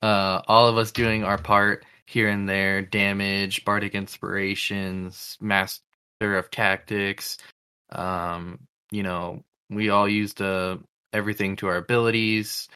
uh, 0.03 0.43
all 0.49 0.69
of 0.69 0.77
us 0.79 0.93
doing 0.93 1.25
our 1.25 1.39
part 1.39 1.85
here 2.07 2.29
and 2.29 2.49
there. 2.49 2.83
Damage, 2.83 3.65
bardic 3.65 3.95
inspirations, 3.95 5.37
master 5.41 5.83
of 6.21 6.51
tactics. 6.51 7.39
Um, 7.93 8.61
you 8.91 9.03
know, 9.03 9.43
we 9.71 9.91
all 9.91 10.09
used 10.09 10.41
uh, 10.41 10.79
everything 11.13 11.57
to 11.57 11.69
our 11.69 11.77
abilities. 11.77 12.69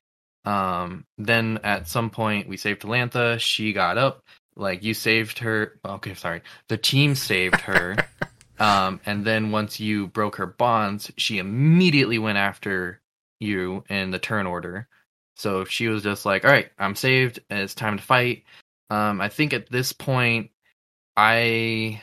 Um, 0.45 1.05
then 1.19 1.59
at 1.65 1.89
some 1.89 2.11
point 2.11 2.49
we 2.49 2.57
saved 2.57 2.83
Tabantha. 2.83 3.39
She 3.41 3.73
got 3.73 3.99
up. 3.99 4.23
Like 4.57 4.83
you 4.83 4.95
saved 4.95 5.41
her. 5.41 5.79
Okay, 5.85 6.15
sorry. 6.15 6.43
The 6.69 6.79
team 6.79 7.15
saved 7.15 7.61
her. 7.63 7.97
um, 8.59 9.01
and 9.05 9.25
then 9.25 9.51
once 9.51 9.81
you 9.81 10.07
broke 10.07 10.37
her 10.37 10.47
bonds, 10.47 11.13
she 11.17 11.39
immediately 11.39 12.19
went 12.19 12.39
after 12.39 13.01
you 13.41 13.85
in 13.91 14.11
the 14.11 14.19
turn 14.19 14.47
order. 14.47 14.89
So 15.37 15.65
she 15.67 15.89
was 15.89 16.03
just 16.03 16.25
like, 16.25 16.47
"All 16.47 16.51
right, 16.51 16.71
I'm 16.79 16.95
saved. 16.95 17.41
It's 17.51 17.75
time 17.75 17.99
to 17.99 18.03
fight." 18.03 18.45
Um, 18.89 19.21
I 19.21 19.29
think 19.29 19.53
at 19.53 19.69
this 19.69 19.93
point, 19.93 20.51
I 21.17 22.01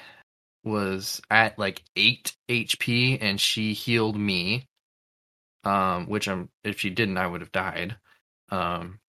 was 0.64 1.22
at 1.30 1.60
like 1.60 1.84
eight 1.96 2.34
HP, 2.50 3.18
and 3.22 3.40
she 3.40 3.74
healed 3.74 4.18
me. 4.18 4.68
Um, 5.66 6.08
which 6.08 6.28
I'm 6.28 6.50
if 6.64 6.80
she 6.80 6.90
didn't, 6.90 7.18
I 7.18 7.28
would 7.28 7.42
have 7.42 7.52
died. 7.52 7.96
Um, 8.50 9.00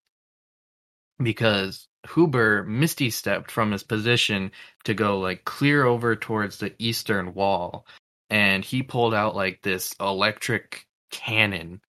because 1.19 1.89
Huber 2.13 2.63
misty 2.65 3.11
stepped 3.11 3.51
from 3.51 3.73
his 3.73 3.83
position 3.83 4.53
to 4.85 4.95
go 4.95 5.19
like 5.19 5.45
clear 5.45 5.85
over 5.85 6.15
towards 6.15 6.59
the 6.59 6.73
eastern 6.79 7.35
wall, 7.35 7.87
and 8.31 8.65
he 8.65 8.83
pulled 8.83 9.15
out 9.15 9.35
like 9.35 9.63
this 9.63 9.95
electric 10.01 10.87
cannon 11.11 11.81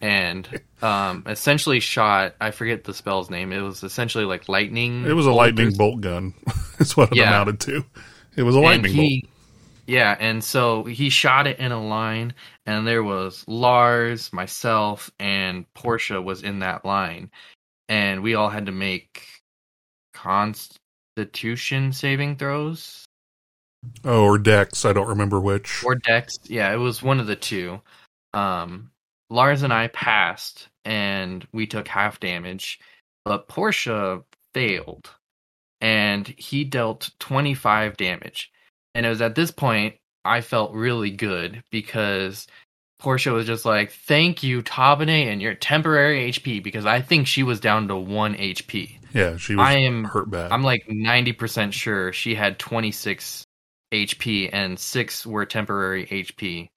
and 0.00 0.60
um 0.82 1.22
essentially 1.26 1.78
shot 1.78 2.34
i 2.40 2.50
forget 2.50 2.84
the 2.84 2.94
spell's 2.94 3.30
name 3.30 3.52
it 3.52 3.60
was 3.60 3.82
essentially 3.82 4.24
like 4.24 4.48
lightning 4.48 5.04
it 5.04 5.12
was 5.12 5.26
a 5.26 5.32
lightning 5.32 5.72
bolt 5.74 6.00
gun 6.00 6.34
That's 6.78 6.96
what 6.96 7.12
it 7.12 7.18
yeah. 7.18 7.28
amounted 7.28 7.60
to 7.60 7.84
it 8.40 8.44
was 8.44 8.56
a 8.56 8.60
lightning 8.60 8.92
he, 8.92 9.20
bolt. 9.20 9.32
Yeah 9.86 10.16
and 10.18 10.42
so 10.42 10.84
he 10.84 11.10
shot 11.10 11.46
it 11.46 11.58
in 11.58 11.72
a 11.72 11.82
line 11.82 12.32
and 12.64 12.86
there 12.86 13.02
was 13.02 13.44
lars 13.46 14.32
myself 14.32 15.10
and 15.18 15.72
portia 15.74 16.22
was 16.22 16.42
in 16.42 16.60
that 16.60 16.84
line. 16.84 17.30
And 17.88 18.22
we 18.22 18.34
all 18.34 18.48
had 18.48 18.66
to 18.66 18.72
make 18.72 19.26
constitution 20.14 21.92
saving 21.92 22.36
throws. 22.36 23.04
Oh 24.04 24.24
or 24.24 24.38
dex 24.38 24.84
i 24.84 24.92
don't 24.92 25.08
remember 25.08 25.38
which. 25.38 25.84
Or 25.84 25.94
dex 25.94 26.38
yeah 26.44 26.72
it 26.72 26.78
was 26.78 27.02
one 27.02 27.20
of 27.20 27.26
the 27.26 27.36
two. 27.36 27.80
Um 28.32 28.90
Lars 29.28 29.62
and 29.62 29.72
I 29.72 29.88
passed 29.88 30.68
and 30.84 31.46
we 31.52 31.66
took 31.66 31.86
half 31.86 32.18
damage, 32.18 32.80
but 33.24 33.48
Portia 33.48 34.22
failed 34.54 35.10
and 35.80 36.26
he 36.26 36.64
dealt 36.64 37.10
25 37.20 37.96
damage. 37.96 38.50
And 38.94 39.06
it 39.06 39.08
was 39.08 39.22
at 39.22 39.34
this 39.34 39.50
point 39.50 39.96
I 40.24 40.40
felt 40.40 40.72
really 40.72 41.10
good 41.10 41.62
because 41.70 42.46
Portia 42.98 43.32
was 43.32 43.46
just 43.46 43.64
like, 43.64 43.92
"Thank 43.92 44.42
you, 44.42 44.62
Tabane, 44.62 45.08
and 45.08 45.40
your 45.40 45.54
temporary 45.54 46.28
HP," 46.30 46.62
because 46.62 46.84
I 46.84 47.00
think 47.00 47.26
she 47.26 47.42
was 47.42 47.58
down 47.60 47.88
to 47.88 47.96
one 47.96 48.34
HP. 48.34 48.98
Yeah, 49.14 49.38
she 49.38 49.56
was 49.56 49.66
I 49.66 49.78
am, 49.78 50.04
hurt 50.04 50.30
bad. 50.30 50.52
I'm 50.52 50.62
like 50.62 50.86
90% 50.88 51.72
sure 51.72 52.12
she 52.12 52.34
had 52.34 52.58
26 52.58 53.46
HP 53.92 54.50
and 54.52 54.78
six 54.78 55.26
were 55.26 55.46
temporary 55.46 56.06
HP 56.06 56.68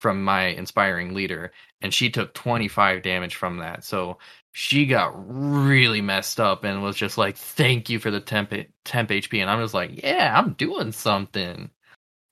from 0.00 0.24
my 0.24 0.46
inspiring 0.46 1.14
leader 1.14 1.52
and 1.80 1.92
she 1.94 2.10
took 2.10 2.34
25 2.34 3.02
damage 3.02 3.36
from 3.36 3.58
that 3.58 3.84
so 3.84 4.18
she 4.52 4.84
got 4.84 5.12
really 5.16 6.02
messed 6.02 6.38
up 6.38 6.62
and 6.64 6.82
was 6.82 6.96
just 6.96 7.16
like 7.16 7.36
thank 7.36 7.88
you 7.88 7.98
for 7.98 8.10
the 8.10 8.20
temp 8.20 8.52
temp 8.84 9.08
hp 9.08 9.40
and 9.40 9.50
i'm 9.50 9.60
just 9.60 9.74
like 9.74 10.02
yeah 10.02 10.38
i'm 10.38 10.52
doing 10.52 10.92
something 10.92 11.70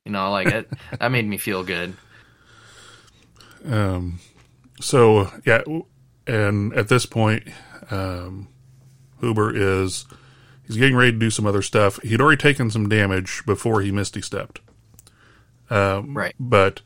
you 0.04 0.12
know 0.12 0.30
like 0.30 0.46
it, 0.46 0.70
that 0.98 1.10
made 1.10 1.26
me 1.26 1.38
feel 1.38 1.64
good 1.64 1.94
um 3.64 4.18
so 4.80 5.30
yeah 5.46 5.62
and 6.26 6.74
at 6.74 6.88
this 6.88 7.06
point 7.06 7.48
um 7.90 8.46
huber 9.20 9.54
is 9.54 10.04
he's 10.66 10.76
getting 10.76 10.96
ready 10.96 11.12
to 11.12 11.18
do 11.18 11.30
some 11.30 11.46
other 11.46 11.62
stuff 11.62 12.00
he'd 12.02 12.20
already 12.20 12.40
taken 12.40 12.70
some 12.70 12.88
damage 12.88 13.42
before 13.46 13.80
he 13.80 13.90
misty 13.90 14.20
stepped 14.20 14.60
um, 15.70 16.16
right 16.16 16.34
but 16.38 16.82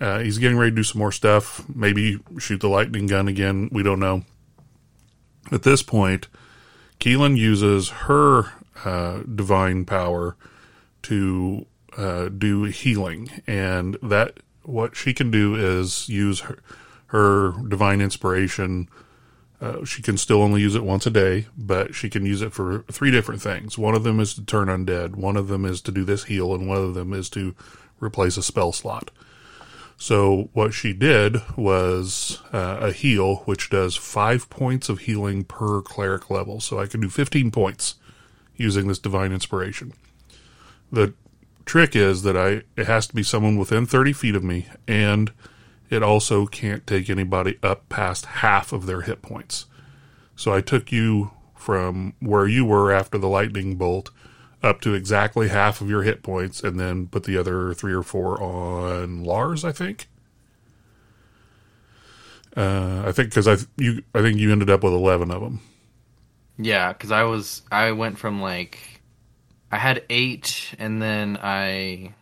uh, 0.00 0.18
he's 0.20 0.38
getting 0.38 0.58
ready 0.58 0.70
to 0.70 0.76
do 0.76 0.82
some 0.82 0.98
more 0.98 1.12
stuff. 1.12 1.64
Maybe 1.74 2.18
shoot 2.38 2.60
the 2.60 2.68
lightning 2.68 3.06
gun 3.06 3.28
again. 3.28 3.70
We 3.72 3.82
don't 3.82 3.98
know. 3.98 4.24
At 5.52 5.62
this 5.62 5.82
point, 5.82 6.28
Keelan 6.98 7.36
uses 7.36 7.90
her 7.90 8.52
uh, 8.84 9.22
divine 9.22 9.84
power 9.84 10.36
to 11.02 11.66
uh, 11.96 12.28
do 12.28 12.64
healing, 12.64 13.30
and 13.46 13.96
that 14.02 14.38
what 14.62 14.96
she 14.96 15.14
can 15.14 15.30
do 15.30 15.54
is 15.54 16.08
use 16.08 16.40
her, 16.40 16.58
her 17.06 17.52
divine 17.68 18.00
inspiration. 18.00 18.88
Uh, 19.60 19.84
she 19.84 20.02
can 20.02 20.16
still 20.16 20.42
only 20.42 20.60
use 20.60 20.74
it 20.74 20.84
once 20.84 21.06
a 21.06 21.10
day, 21.10 21.46
but 21.56 21.94
she 21.94 22.10
can 22.10 22.26
use 22.26 22.42
it 22.42 22.52
for 22.52 22.84
three 22.90 23.10
different 23.10 23.40
things. 23.40 23.78
One 23.78 23.94
of 23.94 24.02
them 24.02 24.20
is 24.20 24.34
to 24.34 24.44
turn 24.44 24.68
undead. 24.68 25.14
One 25.14 25.36
of 25.36 25.48
them 25.48 25.64
is 25.64 25.80
to 25.82 25.92
do 25.92 26.04
this 26.04 26.24
heal, 26.24 26.54
and 26.54 26.68
one 26.68 26.78
of 26.78 26.94
them 26.94 27.12
is 27.12 27.30
to 27.30 27.54
replace 28.00 28.36
a 28.36 28.42
spell 28.42 28.72
slot. 28.72 29.10
So 29.96 30.50
what 30.52 30.74
she 30.74 30.92
did 30.92 31.38
was 31.56 32.42
uh, 32.52 32.78
a 32.80 32.92
heal, 32.92 33.36
which 33.46 33.70
does 33.70 33.96
five 33.96 34.50
points 34.50 34.88
of 34.88 35.00
healing 35.00 35.44
per 35.44 35.80
cleric 35.80 36.30
level. 36.30 36.60
So 36.60 36.78
I 36.78 36.86
can 36.86 37.00
do 37.00 37.08
15 37.08 37.50
points 37.50 37.94
using 38.56 38.88
this 38.88 38.98
divine 38.98 39.32
inspiration. 39.32 39.94
The 40.92 41.14
trick 41.64 41.96
is 41.96 42.22
that 42.22 42.36
I 42.36 42.62
it 42.76 42.86
has 42.86 43.06
to 43.08 43.14
be 43.14 43.22
someone 43.22 43.56
within 43.56 43.86
30 43.86 44.12
feet 44.12 44.36
of 44.36 44.44
me, 44.44 44.66
and 44.86 45.32
it 45.90 46.02
also 46.02 46.46
can't 46.46 46.86
take 46.86 47.08
anybody 47.08 47.58
up 47.62 47.88
past 47.88 48.26
half 48.26 48.72
of 48.72 48.86
their 48.86 49.02
hit 49.02 49.22
points. 49.22 49.66
So 50.36 50.52
I 50.52 50.60
took 50.60 50.92
you 50.92 51.30
from 51.54 52.14
where 52.20 52.46
you 52.46 52.64
were 52.64 52.92
after 52.92 53.18
the 53.18 53.28
lightning 53.28 53.76
bolt 53.76 54.10
up 54.66 54.80
to 54.82 54.94
exactly 54.94 55.48
half 55.48 55.80
of 55.80 55.88
your 55.88 56.02
hit 56.02 56.22
points, 56.22 56.62
and 56.62 56.78
then 56.78 57.06
put 57.06 57.24
the 57.24 57.38
other 57.38 57.72
three 57.72 57.94
or 57.94 58.02
four 58.02 58.40
on 58.42 59.24
Lars. 59.24 59.64
I 59.64 59.72
think. 59.72 60.08
Uh, 62.56 63.02
I 63.06 63.12
think 63.12 63.28
because 63.28 63.46
I 63.46 63.56
you 63.76 64.02
I 64.14 64.22
think 64.22 64.38
you 64.38 64.50
ended 64.50 64.70
up 64.70 64.82
with 64.82 64.92
eleven 64.92 65.30
of 65.30 65.42
them. 65.42 65.60
Yeah, 66.58 66.92
because 66.92 67.12
I 67.12 67.22
was 67.24 67.62
I 67.70 67.92
went 67.92 68.18
from 68.18 68.40
like 68.40 68.78
I 69.70 69.76
had 69.76 70.04
eight, 70.08 70.74
and 70.78 71.02
then 71.02 71.38
I 71.42 72.14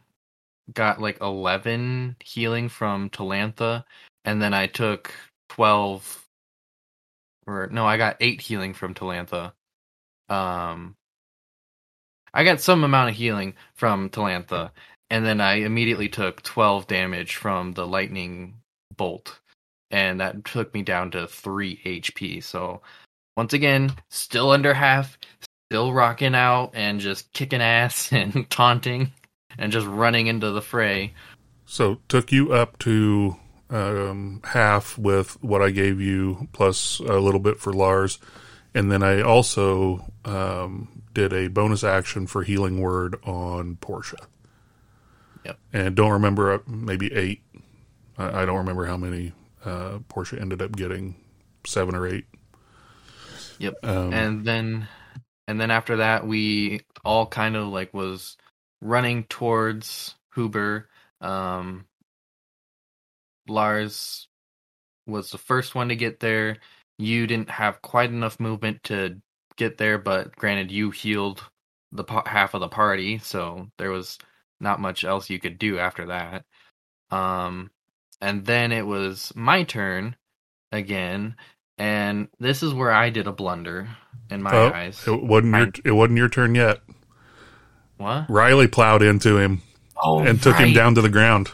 got 0.73 1.01
like 1.01 1.21
eleven 1.21 2.17
healing 2.23 2.69
from 2.69 3.11
Tabantha, 3.11 3.85
and 4.25 4.43
then 4.43 4.55
I 4.55 4.67
took 4.67 5.15
twelve. 5.49 6.27
Or 7.47 7.69
no, 7.71 7.87
I 7.87 7.97
got 7.97 8.17
eight 8.21 8.41
healing 8.41 8.75
from 8.75 8.95
Tabantha. 8.95 9.53
Um, 10.29 10.97
I 12.35 12.43
got 12.45 12.61
some 12.61 12.83
amount 12.83 13.11
of 13.11 13.17
healing 13.17 13.55
from 13.75 14.11
Tabantha, 14.11 14.73
and 15.09 15.25
then 15.25 15.41
I 15.41 15.55
immediately 15.61 16.09
took 16.09 16.43
12 16.43 16.89
damage 16.89 17.37
from 17.37 17.73
the 17.73 17.87
lightning 17.87 18.55
bolt. 18.97 19.41
and 19.91 20.21
that 20.21 20.45
took 20.45 20.75
me 20.75 20.83
down 20.83 21.13
to 21.13 21.29
three 21.29 21.81
HP. 21.85 22.43
So 22.43 22.83
once 23.37 23.53
again, 23.53 23.93
still 24.09 24.51
under 24.51 24.75
half, 24.75 25.17
still 25.71 25.93
rocking 25.93 26.35
out 26.35 26.73
and 26.75 26.99
just 27.01 27.33
kicking 27.33 27.61
ass 27.61 28.13
and 28.13 28.51
taunting 28.51 29.13
and 29.57 29.71
just 29.71 29.87
running 29.87 30.27
into 30.27 30.51
the 30.51 30.63
fray. 30.63 31.15
So 31.67 32.01
took 32.09 32.33
you 32.33 32.53
up 32.53 32.79
to 32.81 33.37
um, 33.71 34.41
half 34.45 34.99
with 34.99 35.43
what 35.43 35.63
I 35.63 35.71
gave 35.71 36.01
you, 36.01 36.49
plus 36.53 36.99
a 37.01 37.19
little 37.19 37.41
bit 37.41 37.59
for 37.61 37.73
Lars, 37.73 38.19
and 38.75 38.91
then 38.91 39.03
I 39.03 39.23
also 39.23 40.05
um, 40.25 40.94
did 41.15 41.33
a 41.33 41.49
bonus 41.49 41.85
action 41.85 42.27
for 42.27 42.43
healing 42.43 42.81
word 42.81 43.17
on 43.25 43.77
Portia. 43.77 44.19
Yep. 45.45 45.59
And 45.73 45.95
don't 45.95 46.13
remember 46.13 46.53
uh, 46.53 46.59
maybe 46.67 47.13
eight. 47.13 47.43
I, 48.19 48.43
I 48.43 48.45
don't 48.45 48.59
remember 48.59 48.87
how 48.87 48.97
many 48.97 49.33
uh, 49.65 49.99
Portia 50.09 50.41
ended 50.41 50.61
up 50.61 50.77
getting, 50.77 51.17
seven 51.67 51.95
or 51.95 52.07
eight. 52.07 52.27
Yep. 53.59 53.75
Um, 53.83 54.13
and 54.13 54.45
then 54.45 54.89
and 55.47 55.61
then 55.61 55.71
after 55.71 55.99
that 55.99 56.27
we 56.27 56.81
all 57.05 57.27
kind 57.27 57.57
of 57.57 57.69
like 57.69 57.95
was 57.95 58.37
running 58.81 59.25
towards 59.25 60.15
Huber. 60.35 60.89
Um 61.21 61.87
Lars 63.47 64.27
was 65.07 65.31
the 65.31 65.39
first 65.39 65.75
one 65.75 65.89
to 65.91 65.97
get 65.97 66.19
there. 66.21 66.59
You 66.99 67.27
didn't 67.27 67.51
have 67.51 67.83
quite 67.83 68.11
enough 68.11 68.41
movement 68.41 68.83
to 68.85 69.21
get 69.57 69.79
there, 69.79 69.99
but 69.99 70.35
granted 70.37 70.71
you 70.71 70.91
healed 70.91 71.43
the 71.93 72.05
pa- 72.05 72.27
half 72.27 72.55
of 72.55 72.61
the 72.61 72.69
party, 72.69 73.19
so 73.19 73.69
there 73.79 73.91
was 73.91 74.19
not 74.61 74.81
much 74.81 75.05
else 75.05 75.31
you 75.31 75.39
could 75.39 75.59
do 75.59 75.79
after 75.79 76.07
that. 76.07 76.45
Um 77.11 77.71
and 78.21 78.45
then 78.45 78.73
it 78.73 78.87
was 78.87 79.33
my 79.35 79.65
turn 79.65 80.17
again 80.73 81.37
and 81.77 82.29
this 82.39 82.63
is 82.63 82.73
where 82.73 82.93
I 82.93 83.11
did 83.11 83.27
a 83.27 83.33
blunder 83.33 83.89
in 84.31 84.43
my 84.43 84.53
oh, 84.53 84.71
eyes. 84.71 85.07
it 85.07 85.23
wasn't 85.23 85.55
your 85.55 85.73
it 85.85 85.91
wasn't 85.93 86.19
your 86.19 86.29
turn 86.29 86.55
yet. 86.55 86.81
What? 87.97 88.29
Riley 88.29 88.69
plowed 88.69 89.03
into 89.03 89.39
him 89.39 89.63
Oh, 89.97 90.21
and 90.21 90.43
took 90.43 90.57
him 90.57 90.73
down 90.73 90.97
to 90.97 91.03
the 91.03 91.09
ground. 91.09 91.51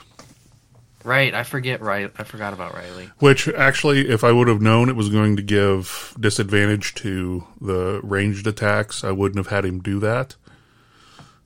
Right, 1.04 1.34
I 1.34 1.44
forget. 1.44 1.80
Right, 1.80 2.10
I 2.18 2.24
forgot 2.24 2.52
about 2.52 2.74
Riley. 2.74 3.10
Which 3.20 3.48
actually, 3.48 4.08
if 4.08 4.22
I 4.22 4.32
would 4.32 4.48
have 4.48 4.60
known 4.60 4.88
it 4.88 4.96
was 4.96 5.08
going 5.08 5.36
to 5.36 5.42
give 5.42 6.14
disadvantage 6.20 6.94
to 6.96 7.46
the 7.60 8.00
ranged 8.02 8.46
attacks, 8.46 9.02
I 9.02 9.10
wouldn't 9.10 9.38
have 9.38 9.54
had 9.54 9.64
him 9.64 9.80
do 9.80 9.98
that. 10.00 10.36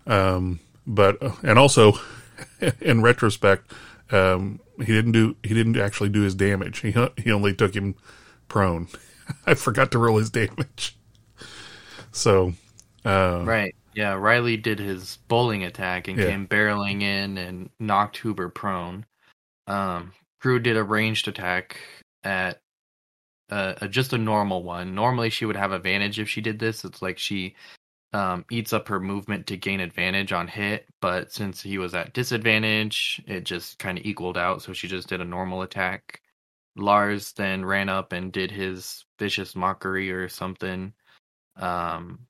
Um, 0.07 0.61
but 0.87 1.19
and 1.45 1.59
also, 1.59 1.95
in 2.81 3.01
retrospect, 3.03 3.73
um, 4.11 4.61
he 4.79 4.87
didn't 4.87 5.13
do 5.13 5.37
he 5.43 5.55
didn't 5.55 5.77
actually 5.77 6.09
do 6.09 6.23
his 6.23 6.35
damage. 6.35 6.81
He 6.81 6.93
he 7.17 7.31
only 7.31 7.55
took 7.55 7.75
him 7.75 7.95
prone. 8.49 8.89
I 9.47 9.55
forgot 9.55 9.91
to 9.93 9.99
roll 9.99 10.19
his 10.19 10.31
damage. 10.31 10.97
So, 12.13 12.55
uh, 13.05 13.43
Right, 13.45 13.75
yeah. 13.95 14.15
Riley 14.15 14.57
did 14.57 14.79
his 14.79 15.19
bowling 15.29 15.65
attack 15.65 16.09
and 16.09 16.19
Yeah. 16.19 16.27
came 16.27 16.47
barreling 16.47 17.03
in 17.03 17.39
and 17.39 17.71
knocked 17.81 18.19
Huber 18.19 18.49
prone. 18.49 19.07
Um, 19.67 20.13
Crew 20.41 20.59
did 20.59 20.77
a 20.77 20.85
ranged 20.85 21.29
attack 21.29 21.79
at 22.23 22.61
uh, 23.51 23.75
a, 23.81 23.89
just 23.89 24.13
a 24.13 24.19
normal 24.19 24.63
one. 24.63 24.95
Normally, 24.95 25.31
she 25.31 25.45
would 25.45 25.57
have 25.57 25.73
advantage 25.73 26.19
if 26.19 26.29
she 26.29 26.41
did 26.41 26.59
this. 26.59 26.85
It's 26.85 27.03
like 27.03 27.19
she 27.19 27.55
um, 28.13 28.45
eats 28.51 28.73
up 28.73 28.89
her 28.89 29.01
movement 29.01 29.47
to 29.49 29.57
gain 29.57 29.81
advantage 29.81 30.33
on 30.33 30.49
hit, 30.49 30.87
but 31.01 31.33
since 31.33 31.61
he 31.61 31.79
was 31.79 31.95
at 31.95 32.13
disadvantage, 32.15 33.23
it 33.27 33.45
just 33.45 33.79
kind 33.79 33.99
of 33.99 34.07
equaled 34.07 34.39
out. 34.39 34.63
So 34.63 34.73
she 34.73 34.89
just 34.89 35.09
did 35.09 35.21
a 35.21 35.25
normal 35.25 35.63
attack. 35.63 36.21
Lars 36.77 37.33
then 37.33 37.65
ran 37.65 37.89
up 37.89 38.13
and 38.13 38.33
did 38.33 38.51
his 38.51 39.05
vicious 39.19 39.55
mockery 39.57 40.11
or 40.11 40.29
something. 40.29 40.93
Um, 41.57 42.21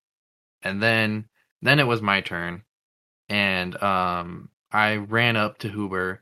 and 0.63 0.83
then 0.83 1.27
then 1.63 1.81
it 1.81 1.87
was 1.87 2.03
my 2.03 2.21
turn, 2.21 2.63
and 3.29 3.81
um, 3.83 4.51
I 4.71 4.97
ran 4.97 5.37
up 5.37 5.59
to 5.59 5.69
Huber 5.69 6.21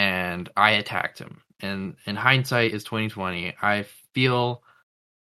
and 0.00 0.48
I 0.56 0.70
attacked 0.72 1.18
him. 1.18 1.42
And 1.60 1.96
in 2.06 2.16
hindsight 2.16 2.72
is 2.72 2.84
twenty 2.84 3.10
twenty. 3.10 3.54
I 3.60 3.84
feel 4.14 4.62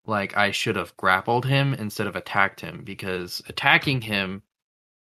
like 0.06 0.36
I 0.36 0.50
should 0.52 0.76
have 0.78 0.98
grappled 0.98 1.46
him 1.46 1.76
instead 1.76 2.08
of 2.08 2.16
attacked 2.16 2.60
him 2.62 2.84
because 2.84 3.42
attacking 3.48 4.02
him 4.02 4.42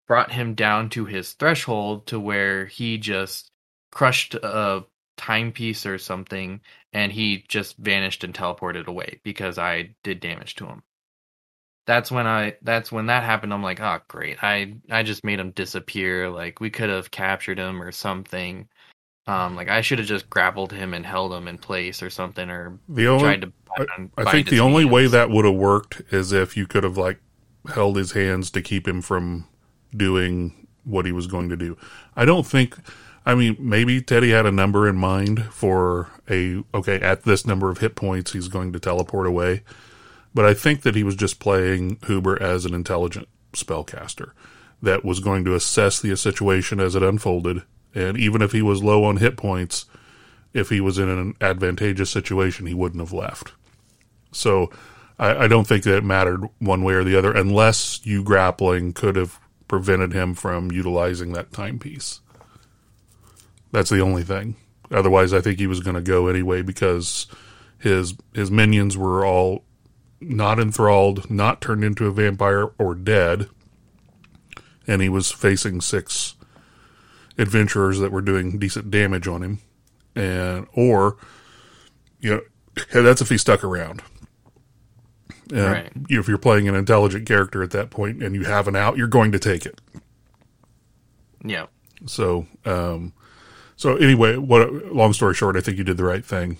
brought 0.07 0.31
him 0.33 0.55
down 0.55 0.89
to 0.91 1.05
his 1.07 1.33
threshold 1.33 2.07
to 2.09 2.21
where 2.21 2.67
he 2.67 2.97
just 2.99 3.51
crushed 3.91 4.35
a 4.37 4.85
timepiece 5.17 5.85
or 5.85 5.99
something 5.99 6.61
and 6.93 7.11
he 7.12 7.45
just 7.49 7.77
vanished 7.79 8.23
and 8.25 8.35
teleported 8.35 8.87
away 8.87 9.21
because 9.25 9.59
I 9.59 9.97
did 10.05 10.21
damage 10.21 10.55
to 10.57 10.67
him. 10.67 10.83
That's 11.87 12.11
when 12.12 12.27
I 12.27 12.57
that's 12.62 12.93
when 12.93 13.07
that 13.07 13.25
happened 13.25 13.53
I'm 13.55 13.62
like, 13.62 13.81
"Oh, 13.81 14.01
great. 14.09 14.43
I 14.43 14.77
I 14.91 15.03
just 15.03 15.25
made 15.25 15.41
him 15.41 15.51
disappear. 15.53 16.29
Like 16.31 16.61
we 16.61 16.71
could 16.71 16.91
have 16.91 17.11
captured 17.11 17.59
him 17.59 17.83
or 17.83 17.93
something." 17.93 18.69
Um 19.27 19.57
like 19.57 19.68
I 19.68 19.81
should 19.81 19.99
have 19.99 20.09
just 20.09 20.31
grappled 20.31 20.72
him 20.72 20.95
and 20.95 21.05
held 21.05 21.33
him 21.33 21.49
in 21.49 21.59
place 21.59 22.03
or 22.03 22.11
something 22.11 22.51
or 22.51 22.79
the 22.89 23.09
only 23.09 23.22
tried 23.22 23.43
to 23.43 23.53
I, 23.79 24.22
I 24.22 24.31
think 24.31 24.49
the 24.49 24.61
only 24.61 24.85
way 24.85 25.07
that 25.07 25.31
would 25.31 25.45
have 25.45 25.55
worked 25.55 26.03
is 26.11 26.33
if 26.33 26.57
you 26.57 26.66
could 26.66 26.85
have 26.85 26.97
like 26.97 27.18
held 27.68 27.97
his 27.97 28.12
hands 28.12 28.51
to 28.53 28.62
keep 28.62 28.87
him 28.87 29.03
from 29.03 29.47
doing 29.95 30.66
what 30.85 31.05
he 31.05 31.12
was 31.12 31.27
going 31.27 31.49
to 31.49 31.57
do. 31.57 31.77
I 32.14 32.24
don't 32.24 32.47
think. 32.47 32.77
I 33.24 33.35
mean, 33.35 33.57
maybe 33.59 34.01
Teddy 34.01 34.31
had 34.31 34.47
a 34.47 34.53
number 34.53 34.89
in 34.89 34.97
mind 34.97 35.47
for 35.47 36.11
a 36.31 36.62
okay 36.72 37.01
at 37.01 37.24
this 37.24 37.45
number 37.45 37.70
of 37.70 37.79
hit 37.79 37.97
points 37.97 38.33
he's 38.33 38.49
going 38.49 38.72
to 38.72 38.79
teleport 38.79 39.27
away, 39.27 39.64
but 40.33 40.45
I 40.45 40.55
think 40.55 40.83
that 40.83 40.95
he 40.95 41.03
was 41.03 41.16
just 41.16 41.41
playing 41.41 41.99
Huber 42.07 42.41
as 42.41 42.64
an 42.64 42.72
intelligent 42.72 43.29
spellcaster 43.53 44.31
that 44.81 45.05
was 45.05 45.18
going 45.18 45.45
to 45.45 45.55
assess 45.55 46.01
the 46.01 46.16
situation 46.16 46.79
as 46.79 46.95
it 46.95 47.03
unfolded, 47.03 47.62
and 47.97 48.18
even 48.18 48.42
if 48.42 48.53
he 48.53 48.61
was 48.61 48.84
low 48.84 49.05
on 49.05 49.16
hit 49.16 49.38
points, 49.38 49.86
if 50.53 50.68
he 50.68 50.80
was 50.80 50.99
in 50.99 51.09
an 51.09 51.34
advantageous 51.40 52.11
situation, 52.11 52.66
he 52.66 52.74
wouldn't 52.74 53.01
have 53.01 53.12
left. 53.12 53.55
So 54.32 54.70
I, 55.18 55.44
I 55.44 55.49
don't 55.49 55.66
think 55.66 55.84
that 55.84 55.97
it 55.97 56.05
mattered 56.05 56.42
one 56.59 56.84
way 56.84 56.92
or 56.92 57.05
the 57.05 57.16
other, 57.16 57.32
unless 57.32 58.05
you 58.05 58.22
grappling 58.22 58.92
could 58.92 59.16
have 59.16 59.40
prevented 59.66 60.12
him 60.12 60.34
from 60.34 60.70
utilizing 60.70 61.32
that 61.32 61.53
timepiece. 61.53 62.20
That's 63.72 63.90
the 63.90 64.01
only 64.01 64.22
thing. 64.22 64.57
Otherwise, 64.90 65.32
I 65.32 65.40
think 65.40 65.59
he 65.59 65.66
was 65.66 65.80
going 65.80 65.97
to 65.97 66.03
go 66.03 66.28
anyway 66.28 66.61
because 66.62 67.26
his 67.78 68.14
his 68.34 68.51
minions 68.51 68.97
were 68.97 69.24
all 69.24 69.64
not 70.20 70.61
enthralled, 70.61 71.30
not 71.30 71.62
turned 71.62 71.82
into 71.82 72.07
a 72.07 72.12
vampire 72.12 72.70
or 72.78 72.94
dead, 72.94 73.49
and 74.86 75.01
he 75.01 75.09
was 75.09 75.32
facing 75.32 75.80
six 75.80 76.36
adventurers 77.39 77.99
that 78.01 78.12
were 78.12 78.22
doing 78.22 78.59
decent 78.59 78.91
damage 78.91 79.26
on 79.28 79.43
him, 79.43 79.59
and 80.14 80.66
or 80.74 81.16
you 82.20 82.30
know 82.30 82.41
that's 83.03 83.20
if 83.20 83.28
he 83.28 83.39
stuck 83.39 83.62
around. 83.64 84.03
Uh, 85.55 85.61
Right. 85.62 85.93
you- 86.09 86.18
If 86.18 86.26
you're 86.28 86.39
playing 86.39 86.68
an 86.68 86.74
intelligent 86.74 87.26
character 87.26 87.62
at 87.62 87.70
that 87.70 87.89
point 87.91 88.20
and 88.22 88.34
you 88.34 88.45
have 88.45 88.66
an 88.66 88.74
out, 88.74 88.97
you're 88.97 89.07
going 89.07 89.30
to 89.32 89.39
take 89.39 89.64
it. 89.64 89.80
Yeah. 91.45 91.66
So, 92.07 92.47
um, 92.64 93.12
so 93.76 93.97
anyway, 93.97 94.37
what? 94.37 94.93
Long 94.93 95.12
story 95.12 95.34
short, 95.34 95.57
I 95.57 95.61
think 95.61 95.78
you 95.78 95.84
did 95.84 95.97
the 95.99 96.05
right 96.05 96.24
thing. 96.24 96.57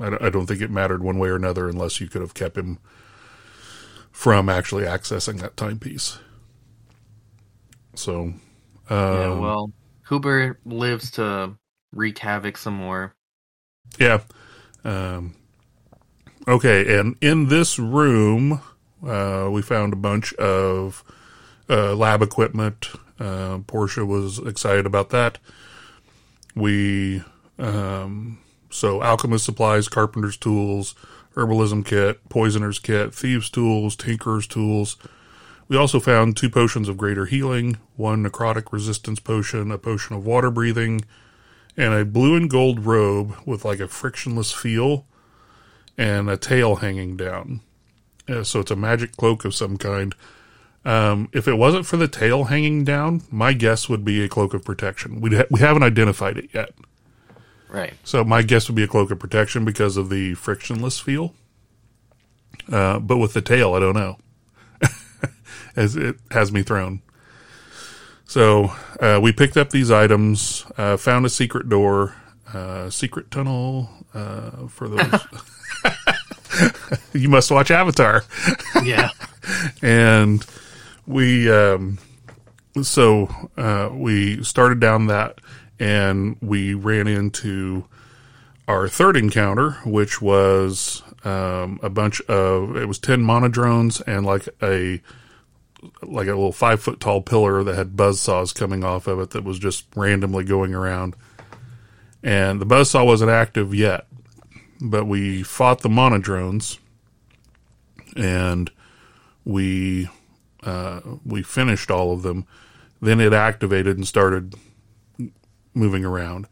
I 0.00 0.26
I 0.26 0.30
don't 0.30 0.46
think 0.46 0.60
it 0.60 0.70
mattered 0.70 1.02
one 1.04 1.18
way 1.18 1.28
or 1.28 1.36
another 1.36 1.68
unless 1.68 2.00
you 2.00 2.08
could 2.08 2.20
have 2.22 2.34
kept 2.34 2.56
him 2.58 2.78
from 4.10 4.48
actually 4.48 4.84
accessing 4.84 5.38
that 5.40 5.56
timepiece. 5.56 6.18
So, 7.94 8.34
yeah, 8.90 9.24
um, 9.30 9.40
well, 9.40 9.72
Huber 10.08 10.58
lives 10.64 11.12
to 11.12 11.56
wreak 11.92 12.18
havoc 12.18 12.56
some 12.56 12.74
more. 12.74 13.14
Yeah. 13.98 14.20
Um, 14.84 15.34
okay, 16.46 16.98
and 16.98 17.16
in 17.20 17.48
this 17.48 17.78
room, 17.78 18.60
uh, 19.06 19.48
we 19.50 19.62
found 19.62 19.92
a 19.92 19.96
bunch 19.96 20.32
of 20.34 21.04
uh, 21.68 21.94
lab 21.94 22.22
equipment. 22.22 22.88
Uh, 23.18 23.58
Portia 23.66 24.04
was 24.04 24.38
excited 24.38 24.86
about 24.86 25.10
that. 25.10 25.38
We, 26.54 27.22
um, 27.58 28.38
so 28.70 29.02
alchemist 29.02 29.44
supplies, 29.44 29.88
carpenter's 29.88 30.36
tools, 30.36 30.94
herbalism 31.34 31.84
kit, 31.84 32.28
poisoner's 32.28 32.78
kit, 32.78 33.14
thieves' 33.14 33.50
tools, 33.50 33.96
tinkerer's 33.96 34.46
tools. 34.46 34.96
We 35.68 35.76
also 35.76 35.98
found 35.98 36.36
two 36.36 36.50
potions 36.50 36.88
of 36.88 36.96
greater 36.96 37.24
healing, 37.26 37.78
one 37.96 38.24
necrotic 38.24 38.72
resistance 38.72 39.18
potion, 39.18 39.70
a 39.70 39.78
potion 39.78 40.14
of 40.14 40.26
water 40.26 40.50
breathing, 40.50 41.04
and 41.76 41.94
a 41.94 42.04
blue 42.04 42.36
and 42.36 42.50
gold 42.50 42.84
robe 42.84 43.34
with 43.46 43.64
like 43.64 43.80
a 43.80 43.88
frictionless 43.88 44.52
feel 44.52 45.06
and 45.96 46.28
a 46.28 46.36
tail 46.36 46.76
hanging 46.76 47.16
down. 47.16 47.60
Uh, 48.28 48.42
so 48.42 48.60
it's 48.60 48.70
a 48.70 48.76
magic 48.76 49.16
cloak 49.16 49.44
of 49.44 49.54
some 49.54 49.76
kind. 49.76 50.14
Um, 50.84 51.28
if 51.32 51.48
it 51.48 51.54
wasn't 51.54 51.86
for 51.86 51.96
the 51.96 52.08
tail 52.08 52.44
hanging 52.44 52.84
down, 52.84 53.22
my 53.30 53.54
guess 53.54 53.88
would 53.88 54.04
be 54.04 54.22
a 54.22 54.28
cloak 54.28 54.52
of 54.52 54.64
protection. 54.64 55.20
We 55.20 55.36
ha- 55.36 55.46
we 55.50 55.60
haven't 55.60 55.82
identified 55.82 56.36
it 56.36 56.50
yet. 56.52 56.70
Right. 57.68 57.94
So 58.04 58.22
my 58.22 58.42
guess 58.42 58.68
would 58.68 58.76
be 58.76 58.82
a 58.82 58.88
cloak 58.88 59.10
of 59.10 59.18
protection 59.18 59.64
because 59.64 59.96
of 59.96 60.10
the 60.10 60.34
frictionless 60.34 61.00
feel. 61.00 61.34
Uh, 62.70 62.98
but 62.98 63.16
with 63.16 63.32
the 63.32 63.42
tail, 63.42 63.74
I 63.74 63.80
don't 63.80 63.94
know. 63.94 64.18
As 65.76 65.96
it 65.96 66.16
has 66.30 66.52
me 66.52 66.62
thrown. 66.62 67.02
So 68.26 68.72
uh, 69.00 69.20
we 69.22 69.32
picked 69.32 69.56
up 69.56 69.70
these 69.70 69.90
items, 69.90 70.64
uh, 70.78 70.96
found 70.96 71.26
a 71.26 71.28
secret 71.28 71.68
door, 71.68 72.14
uh, 72.52 72.90
secret 72.90 73.30
tunnel 73.30 73.90
uh, 74.14 74.66
for 74.68 74.88
those. 74.88 75.26
you 77.12 77.28
must 77.28 77.50
watch 77.50 77.70
Avatar. 77.70 78.24
Yeah. 78.82 79.10
and 79.82 80.44
we 81.06 81.50
um, 81.50 81.98
so 82.82 83.28
uh, 83.56 83.90
we 83.92 84.42
started 84.42 84.80
down 84.80 85.06
that 85.08 85.40
and 85.78 86.36
we 86.40 86.74
ran 86.74 87.06
into 87.06 87.84
our 88.66 88.88
third 88.88 89.16
encounter 89.16 89.72
which 89.84 90.22
was 90.22 91.02
um, 91.24 91.78
a 91.82 91.90
bunch 91.90 92.20
of 92.22 92.76
it 92.76 92.86
was 92.86 92.98
10 92.98 93.20
monodrones 93.20 94.00
and 94.06 94.24
like 94.24 94.48
a 94.62 95.00
like 96.02 96.26
a 96.26 96.30
little 96.30 96.52
five 96.52 96.80
foot 96.80 97.00
tall 97.00 97.20
pillar 97.20 97.62
that 97.62 97.74
had 97.74 97.96
buzz 97.96 98.20
saws 98.20 98.52
coming 98.52 98.84
off 98.84 99.06
of 99.06 99.18
it 99.20 99.30
that 99.30 99.44
was 99.44 99.58
just 99.58 99.86
randomly 99.94 100.44
going 100.44 100.74
around 100.74 101.16
and 102.22 102.60
the 102.60 102.66
buzz 102.66 102.90
saw 102.90 103.04
wasn't 103.04 103.30
active 103.30 103.74
yet 103.74 104.06
but 104.80 105.04
we 105.04 105.42
fought 105.42 105.80
the 105.80 105.88
monodrones 105.88 106.78
and 108.16 108.70
we 109.44 110.08
uh, 110.64 111.00
we 111.24 111.42
finished 111.42 111.90
all 111.90 112.12
of 112.12 112.22
them. 112.22 112.46
Then 113.00 113.20
it 113.20 113.32
activated 113.32 113.96
and 113.96 114.06
started 114.06 114.54
moving 115.74 116.04
around, 116.04 116.46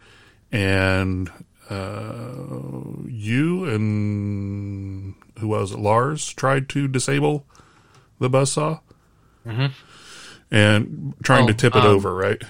and 0.50 1.30
uh, 1.70 3.04
you 3.06 3.64
and 3.64 5.14
who 5.38 5.48
was 5.48 5.72
it? 5.72 5.78
Lars 5.78 6.32
tried 6.32 6.68
to 6.70 6.88
disable 6.88 7.46
the 8.18 8.28
buzzsaw, 8.28 8.80
Mhm. 9.44 9.72
and 10.50 11.14
trying 11.22 11.46
to 11.46 11.54
Oh, 11.54 11.54
tip 11.54 11.76
it 11.76 11.84
um, 11.84 11.84
over, 11.84 12.14
right? 12.14 12.42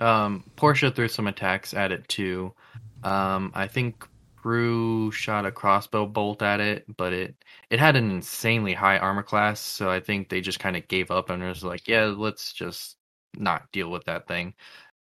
Um, 0.00 0.44
Portia 0.56 0.90
threw 0.90 1.08
some 1.08 1.26
attacks 1.26 1.74
at 1.74 1.92
it 1.92 2.08
too. 2.08 2.54
Um, 3.02 3.52
I 3.54 3.68
think 3.68 4.06
Brew 4.42 5.12
shot 5.12 5.46
a 5.46 5.52
crossbow 5.52 6.06
bolt 6.06 6.42
at 6.42 6.60
it, 6.60 6.84
but 6.96 7.12
it 7.12 7.36
it 7.70 7.78
had 7.78 7.96
an 7.96 8.10
insanely 8.10 8.74
high 8.74 8.98
armor 8.98 9.22
class, 9.22 9.60
so 9.60 9.88
I 9.90 10.00
think 10.00 10.28
they 10.28 10.40
just 10.40 10.58
kind 10.60 10.76
of 10.76 10.88
gave 10.88 11.10
up 11.10 11.30
and 11.30 11.42
was 11.42 11.62
like, 11.64 11.86
yeah, 11.88 12.06
let's 12.06 12.52
just 12.52 12.96
not 13.36 13.70
deal 13.72 13.90
with 13.90 14.04
that 14.06 14.26
thing. 14.28 14.54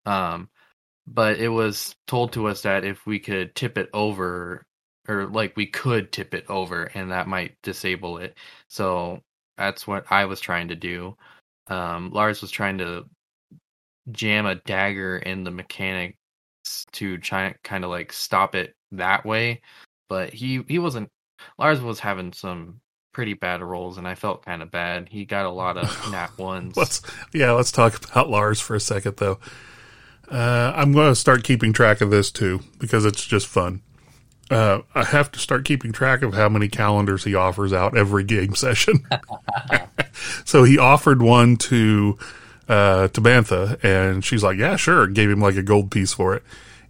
Um, 0.06 0.50
but 1.06 1.38
it 1.40 1.48
was 1.48 1.96
told 2.06 2.32
to 2.34 2.48
us 2.48 2.62
that 2.62 2.84
if 2.84 3.06
we 3.06 3.20
could 3.20 3.54
tip 3.56 3.78
it 3.78 3.90
over, 3.94 4.66
or 5.08 5.26
like 5.28 5.56
we 5.56 5.66
could 5.66 6.12
tip 6.12 6.34
it 6.34 6.46
over, 6.50 6.84
and 6.84 7.12
that 7.12 7.28
might 7.28 7.56
disable 7.62 8.18
it. 8.18 8.36
So 8.68 9.22
that's 9.58 9.86
what 9.86 10.04
I 10.10 10.24
was 10.24 10.40
trying 10.40 10.68
to 10.68 10.76
do. 10.76 11.16
Um, 11.66 12.10
Lars 12.12 12.40
was 12.40 12.50
trying 12.50 12.78
to 12.78 13.04
jam 14.10 14.46
a 14.46 14.54
dagger 14.54 15.18
in 15.18 15.44
the 15.44 15.50
mechanics 15.50 16.16
to 16.92 17.18
try 17.18 17.54
kind 17.62 17.84
of 17.84 17.90
like 17.90 18.12
stop 18.12 18.54
it 18.54 18.74
that 18.92 19.24
way 19.24 19.60
but 20.08 20.32
he 20.32 20.62
he 20.68 20.78
wasn't 20.78 21.08
lars 21.58 21.80
was 21.80 22.00
having 22.00 22.32
some 22.32 22.80
pretty 23.12 23.34
bad 23.34 23.62
rolls 23.62 23.98
and 23.98 24.08
i 24.08 24.14
felt 24.14 24.44
kind 24.44 24.62
of 24.62 24.70
bad 24.70 25.08
he 25.10 25.24
got 25.24 25.44
a 25.44 25.50
lot 25.50 25.76
of 25.76 25.84
nat 26.10 26.36
ones 26.38 26.76
Let's 26.76 27.02
yeah, 27.32 27.52
let's 27.52 27.72
talk 27.72 28.04
about 28.10 28.30
Lars 28.30 28.60
for 28.60 28.74
a 28.74 28.80
second 28.80 29.16
though. 29.16 29.38
Uh, 30.30 30.72
I'm 30.74 30.92
going 30.92 31.10
to 31.10 31.16
start 31.16 31.44
keeping 31.44 31.72
track 31.72 32.00
of 32.00 32.10
this 32.10 32.30
too 32.30 32.60
because 32.78 33.04
it's 33.04 33.24
just 33.24 33.46
fun. 33.46 33.82
Uh, 34.50 34.80
I 34.94 35.04
have 35.04 35.30
to 35.32 35.38
start 35.38 35.64
keeping 35.64 35.92
track 35.92 36.22
of 36.22 36.34
how 36.34 36.48
many 36.48 36.68
calendars 36.68 37.24
he 37.24 37.34
offers 37.34 37.72
out 37.72 37.96
every 37.96 38.24
game 38.24 38.54
session. 38.54 39.06
so 40.44 40.64
he 40.64 40.78
offered 40.78 41.20
one 41.20 41.56
to 41.56 42.18
uh, 42.68 43.08
to 43.08 43.20
Bantha, 43.20 43.82
and 43.82 44.24
she's 44.24 44.42
like, 44.42 44.58
"Yeah, 44.58 44.76
sure." 44.76 45.06
Gave 45.06 45.30
him 45.30 45.40
like 45.40 45.56
a 45.56 45.62
gold 45.62 45.90
piece 45.90 46.12
for 46.12 46.34
it, 46.34 46.42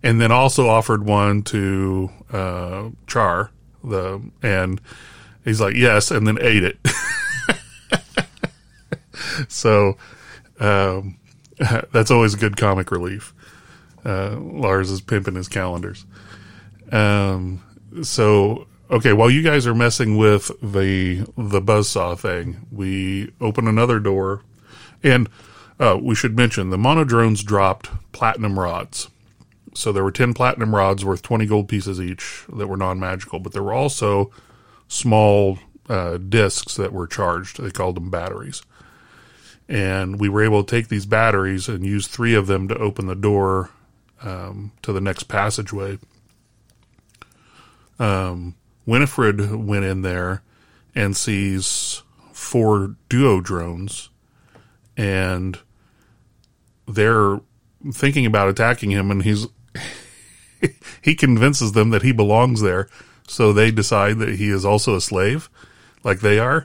and 0.03 0.21
then 0.21 0.33
also 0.33 0.69
offered 0.69 1.05
one 1.05 1.43
to 1.45 2.11
uh, 2.33 2.89
Char, 3.07 3.51
the 3.83 4.21
and 4.43 4.81
he's 5.45 5.61
like, 5.61 5.75
"Yes," 5.75 6.11
and 6.11 6.27
then 6.27 6.39
ate 6.41 6.65
it. 6.65 6.79
so 9.49 9.97
um, 10.61 11.17
that's 11.93 12.11
always 12.11 12.35
good 12.35 12.57
comic 12.57 12.91
relief. 12.91 13.35
Uh, 14.05 14.37
Lars 14.39 14.91
is 14.91 15.01
pimping 15.01 15.35
his 15.35 15.49
calendars. 15.49 16.07
Um, 16.93 17.62
so 18.03 18.66
okay, 18.91 19.12
while 19.12 19.30
you 19.30 19.43
guys 19.43 19.66
are 19.66 19.74
messing 19.74 20.16
with 20.16 20.51
the 20.62 21.26
the 21.36 21.61
buzzsaw 21.61 22.18
thing, 22.18 22.66
we 22.70 23.32
open 23.41 23.68
another 23.68 23.99
door, 23.99 24.43
and 25.03 25.28
uh, 25.78 25.99
we 26.01 26.14
should 26.14 26.36
mention 26.36 26.70
the 26.70 26.78
monodrones 26.78 27.45
dropped 27.45 27.91
platinum 28.12 28.59
rods. 28.59 29.09
So 29.74 29.93
there 29.93 30.05
were 30.05 30.12
ten 30.12 30.34
platinum 30.34 30.74
rods 30.74 31.05
worth 31.05 31.22
twenty 31.22 31.47
gold 31.47 31.68
pieces 31.68 32.01
each 32.01 32.45
that 32.53 32.66
were 32.66 32.76
non 32.76 32.99
magical, 32.99 33.39
but 33.39 33.53
there 33.53 33.62
were 33.62 33.74
also 33.74 34.30
small 34.89 35.59
uh, 35.89 36.18
discs 36.18 36.76
that 36.76 36.93
were 36.93 37.07
charged. 37.07 37.62
They 37.62 37.70
called 37.70 37.97
them 37.97 38.11
batteries 38.11 38.62
and 39.68 40.18
we 40.18 40.28
were 40.28 40.43
able 40.43 40.64
to 40.64 40.76
take 40.76 40.89
these 40.89 41.07
batteries 41.07 41.68
and 41.68 41.84
use 41.84 42.07
three 42.07 42.34
of 42.34 42.47
them 42.47 42.68
to 42.68 42.78
open 42.78 43.07
the 43.07 43.14
door 43.14 43.70
um, 44.22 44.72
to 44.82 44.93
the 44.93 45.01
next 45.01 45.24
passageway. 45.24 45.99
Um, 47.99 48.55
Winifred 48.86 49.55
went 49.55 49.84
in 49.84 50.03
there 50.03 50.42
and 50.94 51.16
sees 51.16 52.03
four 52.32 52.96
duo 53.09 53.40
drones, 53.40 54.11
and 54.96 55.59
they're 56.86 57.40
thinking 57.92 58.26
about 58.26 58.49
attacking 58.49 58.90
him, 58.90 59.11
and 59.11 59.22
he's 59.22 59.46
he 61.03 61.14
convinces 61.14 61.72
them 61.72 61.90
that 61.90 62.03
he 62.03 62.12
belongs 62.12 62.61
there, 62.61 62.88
so 63.26 63.53
they 63.53 63.70
decide 63.70 64.18
that 64.18 64.36
he 64.36 64.49
is 64.49 64.64
also 64.64 64.96
a 64.96 65.01
slave, 65.01 65.51
like 66.03 66.20
they 66.20 66.38
are 66.38 66.64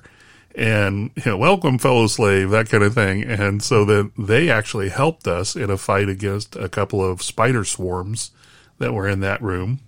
and 0.56 1.12
you 1.16 1.24
know, 1.26 1.38
welcome 1.38 1.78
fellow 1.78 2.08
slave, 2.08 2.50
that 2.52 2.70
kind 2.70 2.84
of 2.84 2.94
thing. 2.94 3.24
And 3.24 3.64
so 3.64 3.86
then 3.86 4.12
they 4.18 4.50
actually 4.50 4.90
helped 4.90 5.28
us 5.28 5.56
in 5.56 5.70
a 5.70 5.78
fight 5.78 6.10
against 6.10 6.56
a 6.56 6.70
couple 6.70 7.04
of 7.04 7.22
spider 7.22 7.64
swarms 7.64 8.32
that 8.78 8.94
were 8.94 9.08
in 9.08 9.22
that 9.22 9.42
room. 9.42 9.80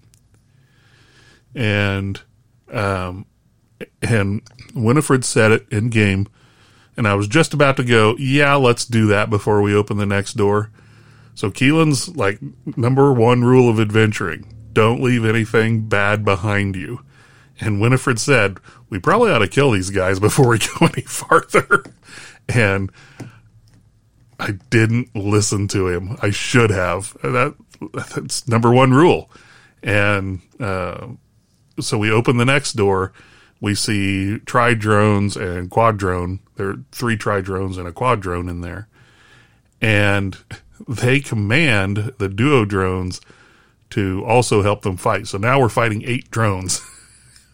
And, 1.55 2.21
um, 2.71 3.25
and 4.01 4.41
Winifred 4.75 5.25
said 5.25 5.51
it 5.51 5.67
in 5.71 5.89
game. 5.89 6.27
And 6.97 7.07
I 7.07 7.15
was 7.15 7.27
just 7.27 7.53
about 7.53 7.77
to 7.77 7.83
go, 7.83 8.15
yeah, 8.17 8.55
let's 8.55 8.85
do 8.85 9.07
that 9.07 9.29
before 9.29 9.61
we 9.61 9.73
open 9.73 9.97
the 9.97 10.05
next 10.05 10.33
door. 10.33 10.71
So 11.33 11.51
Keelan's 11.51 12.15
like 12.15 12.39
number 12.77 13.11
one 13.11 13.43
rule 13.43 13.69
of 13.69 13.79
adventuring. 13.79 14.53
Don't 14.71 15.01
leave 15.01 15.25
anything 15.25 15.87
bad 15.87 16.23
behind 16.23 16.75
you. 16.75 17.01
And 17.59 17.79
Winifred 17.81 18.19
said, 18.19 18.57
we 18.89 18.99
probably 18.99 19.31
ought 19.31 19.39
to 19.39 19.47
kill 19.47 19.71
these 19.71 19.89
guys 19.89 20.19
before 20.19 20.49
we 20.49 20.59
go 20.79 20.87
any 20.87 21.01
farther. 21.03 21.83
And 22.47 22.91
I 24.39 24.51
didn't 24.69 25.15
listen 25.15 25.67
to 25.69 25.87
him. 25.87 26.17
I 26.21 26.29
should 26.29 26.69
have. 26.69 27.15
That 27.23 27.55
that's 27.93 28.47
number 28.47 28.71
one 28.71 28.93
rule. 28.93 29.29
And 29.83 30.41
uh, 30.59 31.07
so 31.79 31.97
we 31.97 32.11
open 32.11 32.37
the 32.37 32.45
next 32.45 32.73
door. 32.73 33.11
We 33.61 33.75
see 33.75 34.39
tri 34.39 34.73
drones 34.73 35.35
and 35.35 35.69
quad 35.69 35.97
drone. 35.97 36.39
There 36.55 36.69
are 36.69 36.83
three 36.91 37.17
tri 37.17 37.41
drones 37.41 37.77
and 37.77 37.87
a 37.87 37.91
quad 37.91 38.21
drone 38.21 38.49
in 38.49 38.61
there, 38.61 38.87
and 39.81 40.37
they 40.87 41.19
command 41.19 42.13
the 42.17 42.29
duo 42.29 42.65
drones 42.65 43.21
to 43.91 44.23
also 44.25 44.61
help 44.61 44.81
them 44.81 44.97
fight. 44.97 45.27
So 45.27 45.37
now 45.37 45.59
we're 45.59 45.69
fighting 45.69 46.03
eight 46.05 46.29
drones. 46.31 46.81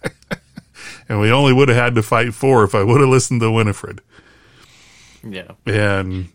and 1.09 1.19
we 1.19 1.32
only 1.32 1.53
would 1.53 1.69
have 1.69 1.78
had 1.78 1.95
to 1.95 2.03
fight 2.03 2.34
four 2.34 2.63
if 2.63 2.74
I 2.74 2.84
would 2.84 3.01
have 3.01 3.09
listened 3.09 3.41
to 3.41 3.51
Winifred. 3.51 4.01
yeah 5.24 5.51
And 5.65 6.30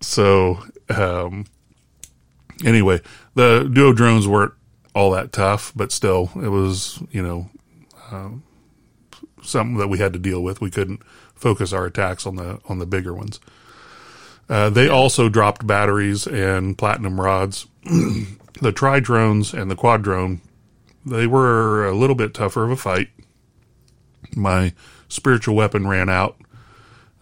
so, 0.00 0.64
um, 0.88 1.44
anyway, 2.64 3.00
the 3.34 3.68
duo 3.72 3.92
drones 3.92 4.26
weren't 4.26 4.54
all 4.94 5.10
that 5.12 5.32
tough, 5.32 5.72
but 5.74 5.92
still, 5.92 6.30
it 6.36 6.48
was, 6.48 7.02
you 7.10 7.22
know, 7.22 7.50
um, 8.10 8.42
something 9.42 9.78
that 9.78 9.88
we 9.88 9.98
had 9.98 10.12
to 10.12 10.18
deal 10.18 10.42
with. 10.42 10.60
We 10.60 10.70
couldn't 10.70 11.02
focus 11.34 11.72
our 11.72 11.86
attacks 11.86 12.26
on 12.26 12.36
the, 12.36 12.60
on 12.68 12.78
the 12.78 12.86
bigger 12.86 13.14
ones. 13.14 13.40
Uh, 14.48 14.68
they 14.70 14.88
also 14.88 15.28
dropped 15.28 15.66
batteries 15.66 16.26
and 16.26 16.76
platinum 16.76 17.20
rods. 17.20 17.66
the 18.60 18.72
tri 18.72 19.00
drones 19.00 19.54
and 19.54 19.70
the 19.70 19.76
quad 19.76 20.02
drone, 20.02 20.40
they 21.06 21.26
were 21.26 21.86
a 21.86 21.94
little 21.94 22.16
bit 22.16 22.34
tougher 22.34 22.64
of 22.64 22.70
a 22.70 22.76
fight. 22.76 23.08
My 24.36 24.74
spiritual 25.08 25.54
weapon 25.54 25.86
ran 25.86 26.08
out 26.08 26.36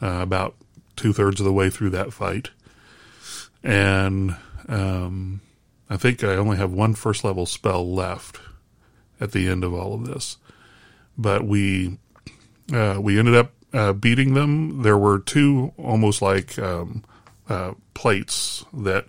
uh, 0.03 0.19
about 0.23 0.57
two 0.97 1.13
thirds 1.13 1.41
of 1.41 1.47
the 1.47 1.53
way 1.53 1.71
through 1.71 1.91
that 1.91 2.13
fight, 2.13 2.51
and 3.63 4.37
um, 4.69 5.41
I 5.91 5.97
think 5.97 6.23
I 6.23 6.37
only 6.37 6.57
have 6.57 6.73
one 6.73 6.95
first 6.95 7.25
level 7.25 7.45
spell 7.47 7.93
left 7.93 8.39
at 9.21 9.33
the 9.33 9.49
end 9.49 9.65
of 9.65 9.75
all 9.75 9.93
of 9.93 10.07
this. 10.07 10.37
But 11.19 11.45
we 11.45 11.99
uh, 12.73 12.99
we 13.01 13.19
ended 13.19 13.35
up 13.35 13.53
uh, 13.73 13.93
beating 13.93 14.35
them. 14.35 14.83
There 14.83 14.97
were 14.97 15.19
two 15.19 15.73
almost 15.77 16.23
like 16.23 16.59
um, 16.59 17.05
uh, 17.49 17.75
plates 17.95 18.65
that 18.73 19.07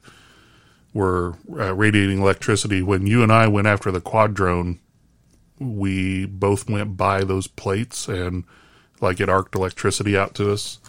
were 0.94 1.36
uh, 1.52 1.74
radiating 1.76 2.20
electricity. 2.20 2.82
When 2.82 3.06
you 3.06 3.22
and 3.22 3.32
I 3.32 3.48
went 3.48 3.68
after 3.68 3.92
the 3.92 4.02
quadrone, 4.02 4.80
we 5.60 6.26
both 6.26 6.68
went 6.68 6.98
by 6.98 7.24
those 7.24 7.48
plates 7.48 8.08
and 8.08 8.44
like 9.00 9.20
it 9.20 9.30
arced 9.30 9.56
electricity 9.56 10.18
out 10.18 10.34
to 10.36 10.52
us, 10.52 10.80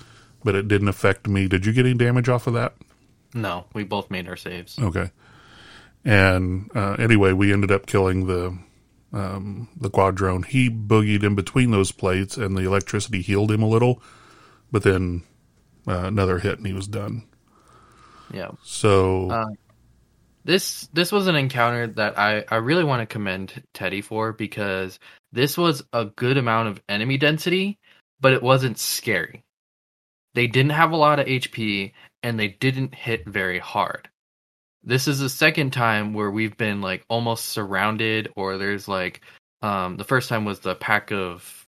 but 0.43 0.55
it 0.55 0.69
didn't 0.69 0.89
affect 0.89 1.29
me. 1.29 1.47
Did 1.47 1.67
you 1.67 1.73
get 1.73 1.85
any 1.85 1.95
damage 1.95 2.29
off 2.29 2.47
of 2.47 2.55
that? 2.55 2.75
No, 3.35 3.67
we 3.75 3.85
both 3.85 4.11
made 4.11 4.29
our 4.29 4.37
saves. 4.37 4.79
Okay. 4.79 5.11
And 6.05 6.71
uh, 6.75 6.95
anyway, 6.99 7.33
we 7.33 7.53
ended 7.53 7.71
up 7.71 7.87
killing 7.87 8.27
the 8.27 8.59
um, 9.13 9.69
the 9.77 9.91
quadrone. 9.91 10.43
He 10.43 10.71
boogied 10.71 11.23
in 11.23 11.35
between 11.35 11.71
those 11.71 11.93
plates, 11.93 12.37
and 12.37 12.57
the 12.57 12.63
electricity 12.63 13.23
healed 13.23 13.51
him 13.51 13.63
a 13.63 13.69
little. 13.69 14.03
But 14.71 14.83
then 14.83 15.23
uh, 15.87 16.05
another 16.05 16.39
hit, 16.39 16.59
and 16.59 16.67
he 16.67 16.73
was 16.73 16.89
done. 16.89 17.25
Yeah. 18.33 18.53
So 18.63 19.31
Uh, 19.31 19.47
this 20.45 20.89
this 20.93 21.13
was 21.13 21.29
an 21.29 21.37
encounter 21.37 21.87
that 21.87 22.19
I 22.19 22.45
I 22.49 22.57
really 22.57 22.85
want 22.85 23.01
to 23.01 23.13
commend 23.13 23.63
Teddy 23.75 24.01
for 24.01 24.33
because 24.33 24.99
this 25.31 25.57
was 25.57 25.85
a 25.93 26.07
good 26.07 26.37
amount 26.37 26.69
of 26.69 26.83
enemy 26.89 27.19
density, 27.19 27.79
but 28.21 28.33
it 28.33 28.43
wasn't 28.43 28.79
scary. 28.79 29.45
They 30.35 30.47
didn't 30.47 30.73
have 30.73 30.93
a 30.93 30.97
lot 30.97 31.21
of 31.21 31.27
HP 31.27 31.93
and 32.23 32.39
they 32.39 32.49
didn't 32.49 32.95
hit 32.95 33.27
very 33.27 33.59
hard. 33.59 34.09
This 34.85 35.07
is 35.07 35.21
the 35.21 35.29
second 35.29 35.73
time 35.73 36.15
where 36.15 36.31
we've 36.31 36.57
been 36.57 36.81
like 36.81 37.05
almost 37.09 37.47
surrounded 37.47 38.31
or 38.37 38.59
there's 38.59 38.89
like 38.89 39.23
um 39.63 39.97
the 39.97 40.05
first 40.05 40.29
time 40.29 40.45
was 40.45 40.61
the 40.61 40.75
pack 40.75 41.13
of 41.13 41.67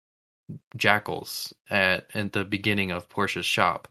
jackals 0.76 1.53
at 1.70 2.07
at 2.14 2.32
the 2.34 2.43
beginning 2.43 2.91
of 2.91 3.09
Portia's 3.09 3.45
shop. 3.45 3.88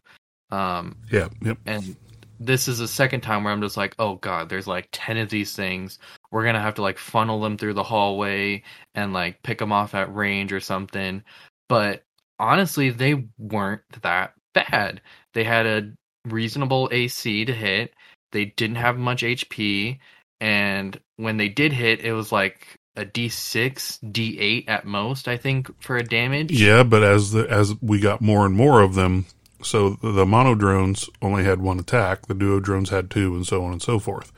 Um 0.51 0.97
yeah, 1.11 1.29
yep. 1.41 1.57
and 1.65 1.95
this 2.39 2.67
is 2.67 2.79
the 2.79 2.87
second 2.87 3.21
time 3.21 3.43
where 3.43 3.53
I'm 3.53 3.61
just 3.61 3.77
like, 3.77 3.95
oh 3.99 4.15
god, 4.15 4.49
there's 4.49 4.67
like 4.67 4.89
ten 4.91 5.17
of 5.17 5.29
these 5.29 5.55
things. 5.55 5.99
We're 6.31 6.45
gonna 6.45 6.61
have 6.61 6.75
to 6.75 6.81
like 6.81 6.97
funnel 6.97 7.41
them 7.41 7.57
through 7.57 7.73
the 7.73 7.83
hallway 7.83 8.63
and 8.95 9.13
like 9.13 9.43
pick 9.43 9.59
them 9.59 9.71
off 9.71 9.95
at 9.95 10.13
range 10.13 10.51
or 10.51 10.59
something. 10.59 11.23
But 11.69 12.03
honestly, 12.39 12.89
they 12.89 13.25
weren't 13.37 13.81
that 14.01 14.33
bad. 14.53 15.01
They 15.33 15.43
had 15.43 15.65
a 15.65 15.91
reasonable 16.25 16.89
AC 16.91 17.45
to 17.45 17.53
hit. 17.53 17.93
They 18.33 18.45
didn't 18.45 18.75
have 18.75 18.97
much 18.97 19.23
HP, 19.23 19.99
and 20.41 20.99
when 21.15 21.37
they 21.37 21.47
did 21.47 21.71
hit, 21.71 22.01
it 22.01 22.11
was 22.11 22.31
like 22.33 22.67
a 22.97 23.05
D6, 23.05 23.99
D8 24.11 24.65
at 24.67 24.85
most, 24.85 25.27
I 25.27 25.37
think, 25.37 25.71
for 25.81 25.95
a 25.97 26.03
damage. 26.03 26.51
Yeah, 26.51 26.83
but 26.83 27.01
as 27.03 27.31
the 27.31 27.49
as 27.49 27.73
we 27.81 27.99
got 27.99 28.21
more 28.21 28.45
and 28.45 28.53
more 28.55 28.81
of 28.81 28.95
them, 28.95 29.25
so 29.61 29.91
the 30.01 30.25
mono 30.25 30.53
drones 30.55 31.09
only 31.21 31.43
had 31.45 31.61
one 31.61 31.79
attack, 31.79 32.25
the 32.27 32.33
duo 32.35 32.59
drones 32.59 32.89
had 32.89 33.09
two, 33.09 33.33
and 33.35 33.47
so 33.47 33.63
on 33.63 33.71
and 33.71 33.81
so 33.81 33.97
forth. 33.99 34.31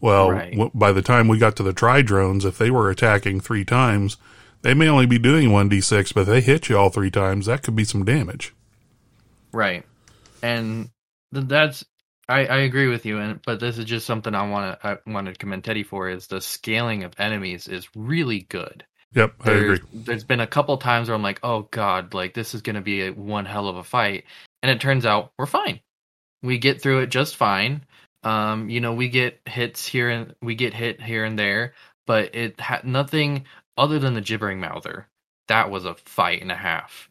Well, 0.00 0.32
Right. 0.32 0.50
w- 0.52 0.70
by 0.74 0.92
the 0.92 1.00
time 1.02 1.28
we 1.28 1.38
got 1.38 1.56
to 1.56 1.62
the 1.62 1.72
tri 1.72 2.02
drones, 2.02 2.44
if 2.44 2.58
they 2.58 2.70
were 2.70 2.90
attacking 2.90 3.40
three 3.40 3.64
times, 3.64 4.16
they 4.62 4.74
may 4.74 4.88
only 4.88 5.06
be 5.06 5.18
doing 5.18 5.52
one 5.52 5.70
d6, 5.70 6.12
but 6.12 6.22
if 6.22 6.26
they 6.26 6.40
hit 6.40 6.68
you 6.68 6.76
all 6.76 6.90
three 6.90 7.10
times, 7.10 7.46
that 7.46 7.62
could 7.62 7.76
be 7.76 7.84
some 7.84 8.04
damage. 8.04 8.52
Right. 9.52 9.84
And 10.42 10.90
th- 11.32 11.46
that's 11.46 11.84
I, 12.28 12.46
I 12.46 12.56
agree 12.58 12.88
with 12.88 13.06
you 13.06 13.18
and 13.18 13.40
but 13.44 13.60
this 13.60 13.78
is 13.78 13.84
just 13.84 14.06
something 14.06 14.34
I 14.34 14.48
want 14.48 14.80
to 14.80 14.88
I 14.88 15.10
want 15.10 15.28
to 15.28 15.34
commend 15.34 15.64
Teddy 15.64 15.84
for 15.84 16.08
is 16.08 16.26
the 16.26 16.40
scaling 16.40 17.04
of 17.04 17.14
enemies 17.18 17.68
is 17.68 17.88
really 17.94 18.40
good. 18.40 18.84
Yep, 19.14 19.34
I 19.40 19.44
There's, 19.44 19.78
agree. 19.78 19.88
there's 19.94 20.24
been 20.24 20.40
a 20.40 20.46
couple 20.46 20.76
times 20.76 21.08
where 21.08 21.14
I'm 21.14 21.22
like, 21.22 21.40
"Oh 21.42 21.62
god, 21.70 22.12
like 22.12 22.34
this 22.34 22.54
is 22.54 22.62
going 22.62 22.76
to 22.76 22.82
be 22.82 23.02
a, 23.06 23.12
one 23.12 23.46
hell 23.46 23.68
of 23.68 23.76
a 23.76 23.84
fight." 23.84 24.24
And 24.62 24.70
it 24.70 24.80
turns 24.80 25.06
out 25.06 25.32
we're 25.38 25.46
fine. 25.46 25.80
We 26.42 26.58
get 26.58 26.82
through 26.82 27.00
it 27.00 27.06
just 27.06 27.36
fine. 27.36 27.84
Um, 28.24 28.68
you 28.68 28.80
know, 28.80 28.92
we 28.92 29.08
get 29.08 29.40
hits 29.46 29.86
here 29.86 30.10
and 30.10 30.34
we 30.42 30.54
get 30.54 30.74
hit 30.74 31.00
here 31.00 31.24
and 31.24 31.38
there, 31.38 31.74
but 32.06 32.34
it 32.34 32.60
had 32.60 32.84
nothing 32.84 33.46
other 33.78 33.98
than 33.98 34.14
the 34.14 34.20
gibbering 34.20 34.60
mouther. 34.60 35.08
That 35.48 35.70
was 35.70 35.84
a 35.84 35.94
fight 35.94 36.42
and 36.42 36.52
a 36.52 36.56
half. 36.56 37.08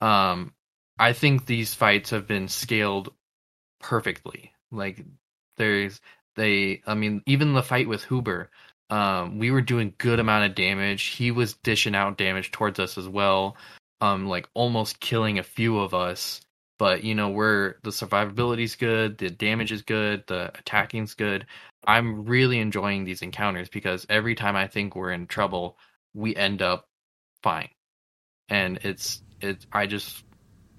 Um, 0.00 0.52
I 0.98 1.14
think 1.14 1.46
these 1.46 1.74
fights 1.74 2.10
have 2.10 2.26
been 2.26 2.48
scaled 2.48 3.12
perfectly. 3.80 4.52
Like 4.70 5.04
there's 5.56 6.00
they 6.36 6.82
I 6.86 6.94
mean 6.94 7.22
even 7.26 7.54
the 7.54 7.62
fight 7.62 7.88
with 7.88 8.04
Huber, 8.04 8.50
um 8.90 9.38
we 9.38 9.50
were 9.50 9.62
doing 9.62 9.94
good 9.98 10.20
amount 10.20 10.48
of 10.50 10.54
damage. 10.54 11.02
He 11.04 11.30
was 11.30 11.54
dishing 11.62 11.94
out 11.94 12.18
damage 12.18 12.50
towards 12.52 12.78
us 12.78 12.98
as 12.98 13.08
well. 13.08 13.56
Um 14.00 14.26
like 14.28 14.48
almost 14.54 15.00
killing 15.00 15.38
a 15.38 15.42
few 15.44 15.78
of 15.78 15.94
us. 15.94 16.40
But 16.78 17.04
you 17.04 17.14
know, 17.14 17.28
we're 17.30 17.76
the 17.82 17.90
survivability's 17.90 18.76
good, 18.76 19.18
the 19.18 19.30
damage 19.30 19.72
is 19.72 19.82
good, 19.82 20.24
the 20.26 20.50
attacking's 20.58 21.14
good. 21.14 21.46
I'm 21.86 22.24
really 22.24 22.58
enjoying 22.58 23.04
these 23.04 23.22
encounters 23.22 23.68
because 23.68 24.06
every 24.08 24.34
time 24.34 24.56
I 24.56 24.66
think 24.66 24.94
we're 24.94 25.12
in 25.12 25.26
trouble, 25.26 25.78
we 26.14 26.36
end 26.36 26.62
up 26.62 26.88
fine. 27.42 27.68
And 28.48 28.78
it's 28.82 29.22
it's 29.40 29.66
I 29.72 29.86
just 29.86 30.24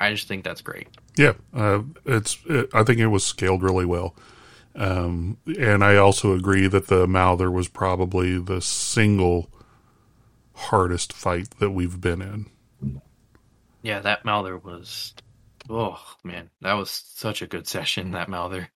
I 0.02 0.12
just 0.12 0.28
think 0.28 0.44
that's 0.44 0.62
great. 0.62 0.88
Yeah, 1.16 1.34
uh, 1.54 1.84
it's. 2.06 2.40
It, 2.50 2.70
I 2.74 2.84
think 2.84 3.00
it 3.00 3.08
was 3.08 3.24
scaled 3.24 3.62
really 3.62 3.86
well, 3.86 4.16
um, 4.76 5.38
and 5.46 5.84
I 5.84 5.98
also 5.98 6.34
agree 6.34 6.68
that 6.68 6.88
the 6.88 7.06
Mouther 7.06 7.52
was 7.52 7.68
probably 7.68 8.40
the 8.40 8.62
single 8.62 9.52
hardest 10.54 11.14
fight 11.14 11.52
that 11.60 11.70
we've 11.70 12.02
been 12.02 12.22
in. 12.22 13.02
Yeah, 13.84 14.00
that 14.00 14.26
Mouther 14.26 14.58
was. 14.58 15.14
Oh 15.70 16.02
man, 16.24 16.50
that 16.62 16.74
was 16.74 16.90
such 16.90 17.44
a 17.44 17.48
good 17.48 17.68
session. 17.68 18.12
That 18.12 18.28
Mouther. 18.28 18.70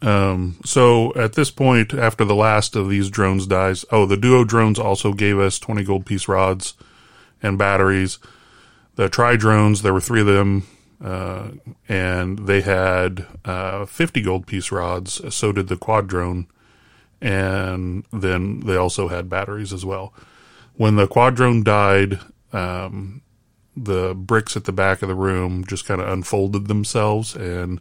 Um, 0.00 0.58
so 0.64 1.12
at 1.16 1.34
this 1.34 1.50
point, 1.50 1.92
after 1.92 2.24
the 2.24 2.34
last 2.34 2.76
of 2.76 2.88
these 2.88 3.10
drones 3.10 3.46
dies, 3.46 3.84
oh, 3.90 4.06
the 4.06 4.16
duo 4.16 4.44
drones 4.44 4.78
also 4.78 5.12
gave 5.12 5.38
us 5.38 5.58
20 5.58 5.84
gold 5.84 6.06
piece 6.06 6.28
rods 6.28 6.74
and 7.42 7.58
batteries. 7.58 8.18
The 8.98 9.08
tri 9.08 9.36
drones, 9.36 9.82
there 9.82 9.92
were 9.94 10.00
three 10.00 10.22
of 10.22 10.26
them, 10.26 10.66
uh, 11.00 11.50
and 11.88 12.36
they 12.48 12.62
had 12.62 13.26
uh, 13.44 13.86
50 13.86 14.22
gold 14.22 14.48
piece 14.48 14.72
rods. 14.72 15.20
So 15.32 15.52
did 15.52 15.68
the 15.68 15.76
quad 15.76 16.08
drone, 16.08 16.48
and 17.20 18.04
then 18.12 18.58
they 18.58 18.74
also 18.74 19.06
had 19.06 19.28
batteries 19.28 19.72
as 19.72 19.84
well. 19.84 20.12
When 20.74 20.96
the 20.96 21.06
quad 21.06 21.36
drone 21.36 21.62
died, 21.62 22.18
um, 22.52 23.22
the 23.76 24.14
bricks 24.16 24.56
at 24.56 24.64
the 24.64 24.72
back 24.72 25.00
of 25.00 25.08
the 25.08 25.14
room 25.14 25.64
just 25.64 25.84
kind 25.84 26.00
of 26.00 26.08
unfolded 26.08 26.66
themselves 26.66 27.36
and 27.36 27.80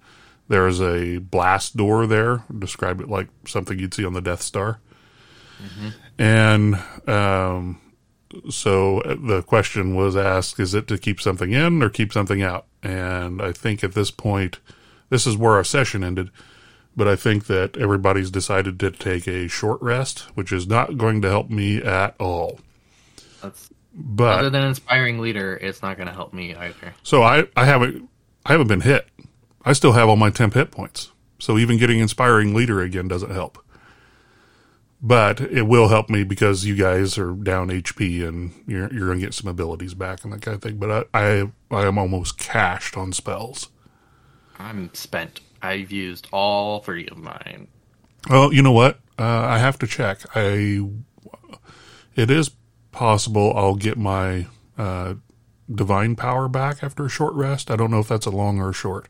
there's 0.50 0.80
a 0.80 1.18
blast 1.18 1.76
door 1.76 2.06
there. 2.06 2.44
Describe 2.60 3.02
it 3.02 3.10
like 3.10 3.28
something 3.48 3.80
you'd 3.80 3.96
see 3.96 4.06
on 4.06 4.14
the 4.14 4.22
Death 4.22 4.44
Star. 4.44 4.80
And 6.20 6.76
um, 7.08 7.82
so 8.50 9.02
uh, 9.02 9.16
the 9.20 9.42
question 9.42 9.96
was 9.96 10.16
asked 10.16 10.60
is 10.60 10.74
it 10.74 10.88
to 10.88 10.98
keep 10.98 11.22
something 11.22 11.52
in 11.52 11.82
or 11.82 11.90
keep 11.90 12.14
something 12.14 12.42
out? 12.42 12.66
And 12.84 13.42
I 13.42 13.52
think 13.52 13.84
at 13.84 13.94
this 13.94 14.12
point, 14.12 14.60
this 15.10 15.26
is 15.28 15.38
where 15.38 15.54
our 15.54 15.64
session 15.64 16.04
ended. 16.04 16.32
But 16.96 17.08
I 17.08 17.16
think 17.16 17.46
that 17.46 17.78
everybody's 17.78 18.32
decided 18.32 18.80
to 18.80 18.90
take 18.90 19.28
a 19.28 19.48
short 19.48 19.80
rest, 19.82 20.22
which 20.36 20.52
is 20.52 20.68
not 20.68 20.98
going 20.98 21.22
to 21.22 21.30
help 21.30 21.50
me 21.50 21.78
at 21.78 22.16
all. 22.20 22.60
That's 23.42 23.70
But 23.94 24.40
other 24.40 24.50
than 24.50 24.64
inspiring 24.64 25.20
leader, 25.20 25.58
it's 25.62 25.84
not 25.84 25.98
going 25.98 26.08
to 26.08 26.14
help 26.14 26.34
me 26.34 26.56
either. 26.56 26.96
So 27.04 27.22
I, 27.22 27.48
I 27.56 27.66
haven't 27.66 28.10
I 28.46 28.54
haven't 28.54 28.68
been 28.68 28.82
hit. 28.82 29.08
I 29.64 29.74
still 29.74 29.92
have 29.92 30.10
all 30.10 30.16
my 30.16 30.30
temp 30.32 30.56
hit 30.56 30.72
points. 30.72 31.12
So 31.40 31.58
even 31.58 31.78
getting 31.78 32.00
inspiring 32.00 32.56
leader 32.56 32.82
again 32.82 33.08
doesn't 33.08 33.32
help. 33.32 33.60
But 35.02 35.42
it 35.42 35.64
will 35.64 35.90
help 35.90 36.10
me 36.10 36.24
because 36.24 36.66
you 36.66 36.76
guys 36.76 37.18
are 37.18 37.34
down 37.34 37.70
HP 37.70 38.28
and 38.28 38.52
you're 38.66 38.92
you're 38.92 39.08
gonna 39.08 39.20
get 39.20 39.34
some 39.34 39.50
abilities 39.50 39.94
back 39.94 40.24
and 40.24 40.34
that 40.34 40.42
kind 40.42 40.56
of 40.56 40.62
thing. 40.62 40.78
But 40.78 41.10
I 41.14 41.20
I, 41.20 41.52
I 41.70 41.86
am 41.86 41.98
almost 41.98 42.38
cashed 42.38 42.98
on 42.98 43.14
spells. 43.14 43.70
I'm 44.58 44.90
spent. 44.94 45.42
I've 45.62 45.92
used 45.92 46.28
all 46.32 46.80
three 46.80 47.08
of 47.08 47.18
mine. 47.18 47.68
Well, 48.30 48.54
you 48.54 48.62
know 48.62 48.72
what? 48.72 49.00
Uh, 49.20 49.24
I 49.24 49.60
have 49.60 49.78
to 49.80 49.88
check. 49.88 50.22
I 50.36 50.88
it 52.16 52.32
is 52.32 52.52
possible 52.92 53.54
I'll 53.56 53.76
get 53.76 53.98
my 53.98 54.48
uh, 54.78 55.16
divine 55.74 56.16
power 56.16 56.48
back 56.48 56.84
after 56.84 57.06
a 57.06 57.10
short 57.10 57.34
rest. 57.36 57.70
I 57.70 57.76
don't 57.76 57.92
know 57.92 58.00
if 58.00 58.08
that's 58.08 58.26
a 58.26 58.32
long 58.32 58.60
or 58.60 58.70
a 58.70 58.74
short. 58.74 59.08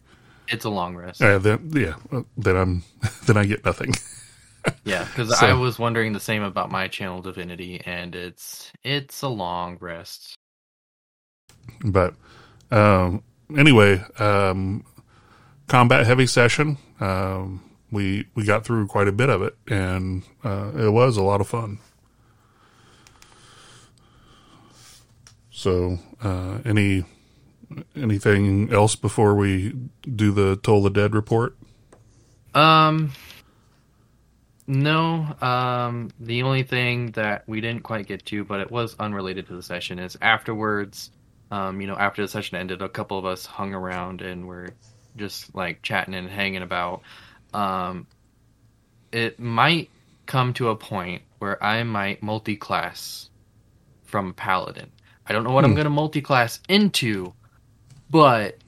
It's 0.49 0.65
a 0.65 0.69
long 0.69 0.95
rest. 0.95 1.21
Uh, 1.21 1.37
then 1.39 1.71
yeah, 1.73 1.95
uh, 2.11 2.23
then 2.37 2.57
I'm 2.57 2.83
then 3.25 3.37
I 3.37 3.45
get 3.45 3.63
nothing. 3.65 3.93
Yeah, 4.85 5.03
because 5.03 5.37
So- 5.37 5.47
I 5.47 5.53
was 5.53 5.77
wondering 5.77 6.13
the 6.13 6.19
same 6.19 6.43
about 6.43 6.71
my 6.71 6.87
channel 6.87 7.21
divinity, 7.21 7.81
and 7.85 8.15
it's 8.15 8.71
it's 8.83 9.21
a 9.21 9.27
long 9.27 9.77
rest. 9.81 10.35
But 11.83 12.13
um, 12.71 13.23
anyway, 13.55 14.03
um, 14.19 14.85
combat 15.67 16.05
heavy 16.05 16.25
session. 16.27 16.77
Um, 16.99 17.63
we 17.91 18.27
we 18.35 18.43
got 18.45 18.65
through 18.65 18.87
quite 18.87 19.07
a 19.07 19.11
bit 19.11 19.29
of 19.29 19.41
it, 19.41 19.57
and 19.67 20.23
uh, 20.43 20.71
it 20.75 20.91
was 20.91 21.17
a 21.17 21.23
lot 21.23 21.41
of 21.41 21.47
fun. 21.47 21.79
So, 25.51 25.97
uh, 26.23 26.59
any 26.65 27.03
anything 27.95 28.71
else 28.71 28.95
before 28.95 29.35
we 29.35 29.73
do 30.03 30.31
the 30.31 30.55
Toll 30.57 30.83
the 30.83 30.89
Dead 30.89 31.15
report? 31.15 31.57
Um, 32.53 33.11
no. 34.67 35.35
Um, 35.41 36.11
the 36.19 36.43
only 36.43 36.63
thing 36.63 37.11
that 37.13 37.43
we 37.47 37.61
didn't 37.61 37.83
quite 37.83 38.07
get 38.07 38.25
to, 38.27 38.45
but 38.45 38.61
it 38.61 38.71
was 38.71 38.95
unrelated 38.99 39.47
to 39.47 39.55
the 39.55 39.63
session, 39.63 39.99
is 39.99 40.17
afterwards. 40.21 41.11
Um, 41.51 41.81
you 41.81 41.87
know, 41.87 41.97
after 41.97 42.21
the 42.23 42.27
session 42.29 42.57
ended, 42.57 42.81
a 42.81 42.89
couple 42.89 43.19
of 43.19 43.25
us 43.25 43.45
hung 43.45 43.73
around 43.73 44.21
and 44.21 44.47
were 44.47 44.77
just 45.17 45.55
like 45.55 45.81
chatting 45.83 46.15
and 46.15 46.29
hanging 46.29 46.63
about. 46.63 47.03
Um, 47.53 48.07
it 49.11 49.39
might 49.39 49.91
come 50.27 50.53
to 50.55 50.69
a 50.69 50.77
point 50.77 51.23
where 51.39 51.63
I 51.63 51.83
might 51.83 52.23
multi-class 52.23 53.29
from 54.05 54.33
paladin. 54.33 54.91
I 55.27 55.33
don't 55.33 55.43
know 55.43 55.53
what 55.53 55.65
I'm 55.65 55.73
Hmm. 55.73 55.75
going 55.75 55.85
to 55.85 55.91
multi-class 55.91 56.59
into, 56.69 57.35
but 58.09 58.63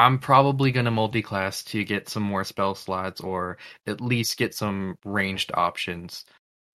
I'm 0.00 0.18
probably 0.18 0.72
going 0.72 0.86
to 0.86 0.90
multi-class 0.90 1.62
to 1.64 1.84
get 1.84 2.08
some 2.08 2.22
more 2.22 2.42
spell 2.42 2.74
slots 2.74 3.20
or 3.20 3.58
at 3.86 4.00
least 4.00 4.38
get 4.38 4.54
some 4.54 4.96
ranged 5.04 5.50
options. 5.52 6.24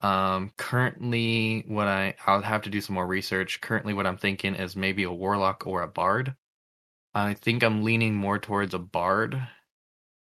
Um, 0.02 0.52
currently, 0.58 1.64
what 1.68 1.88
I 1.88 2.14
I'll 2.28 2.44
have 2.44 2.62
to 2.64 2.70
do 2.70 2.82
some 2.82 2.94
more 2.94 3.08
research. 3.08 3.62
Currently, 3.62 3.96
what 3.96 4.06
I'm 4.06 4.18
thinking 4.18 4.54
is 4.54 4.76
maybe 4.76 5.04
a 5.04 5.12
warlock 5.12 5.66
or 5.66 5.82
a 5.82 5.88
bard. 5.88 6.36
I 7.16 7.34
think 7.34 7.64
I'm 7.64 7.84
leaning 7.84 8.14
more 8.14 8.38
towards 8.38 8.76
a 8.76 8.80
bard, 8.80 9.42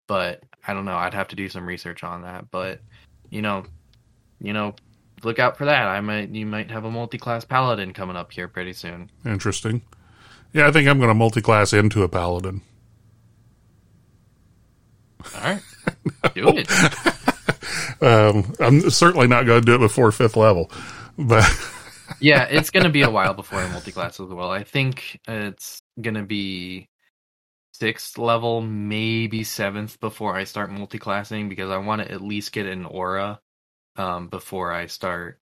but 0.07 0.43
I 0.65 0.73
don't 0.73 0.85
know. 0.85 0.95
I'd 0.95 1.13
have 1.13 1.27
to 1.29 1.35
do 1.35 1.49
some 1.49 1.67
research 1.67 2.01
on 2.01 2.21
that. 2.21 2.49
But 2.49 2.79
you 3.29 3.41
know, 3.41 3.65
you 4.39 4.53
know, 4.53 4.73
look 5.23 5.37
out 5.39 5.57
for 5.57 5.65
that. 5.65 5.87
I 5.87 5.99
might 5.99 6.29
you 6.29 6.45
might 6.45 6.71
have 6.71 6.85
a 6.85 6.91
multi-class 6.91 7.43
paladin 7.43 7.91
coming 7.91 8.15
up 8.15 8.31
here 8.31 8.47
pretty 8.47 8.71
soon. 8.71 9.09
Interesting. 9.25 9.81
Yeah, 10.53 10.69
I 10.69 10.71
think 10.71 10.87
I'm 10.87 10.99
going 10.99 11.09
to 11.09 11.13
multi-class 11.13 11.73
into 11.73 12.03
a 12.03 12.07
paladin. 12.07 12.61
All 15.35 15.41
right, 15.41 15.61
do 16.33 16.49
it. 16.49 16.69
Um, 18.01 18.53
I'm 18.59 18.89
certainly 18.89 19.27
not 19.27 19.45
going 19.45 19.61
to 19.61 19.65
do 19.65 19.75
it 19.75 19.79
before 19.79 20.11
fifth 20.11 20.35
level, 20.35 20.69
but 21.17 21.43
yeah, 22.19 22.43
it's 22.43 22.69
gonna 22.69 22.89
be 22.89 23.01
a 23.01 23.09
while 23.09 23.33
before 23.33 23.59
I 23.59 23.71
multi-class 23.71 24.19
as 24.19 24.29
well. 24.29 24.51
I 24.51 24.63
think 24.63 25.19
it's 25.27 25.81
gonna 25.99 26.23
be 26.23 26.89
sixth 27.73 28.17
level, 28.17 28.61
maybe 28.61 29.43
seventh 29.43 29.99
before 29.99 30.35
I 30.35 30.43
start 30.43 30.71
multi-classing 30.71 31.49
because 31.49 31.69
I 31.69 31.77
want 31.77 32.01
to 32.01 32.11
at 32.11 32.21
least 32.21 32.51
get 32.51 32.65
an 32.65 32.85
aura 32.85 33.39
um, 33.97 34.27
before 34.27 34.71
I 34.71 34.87
start, 34.87 35.39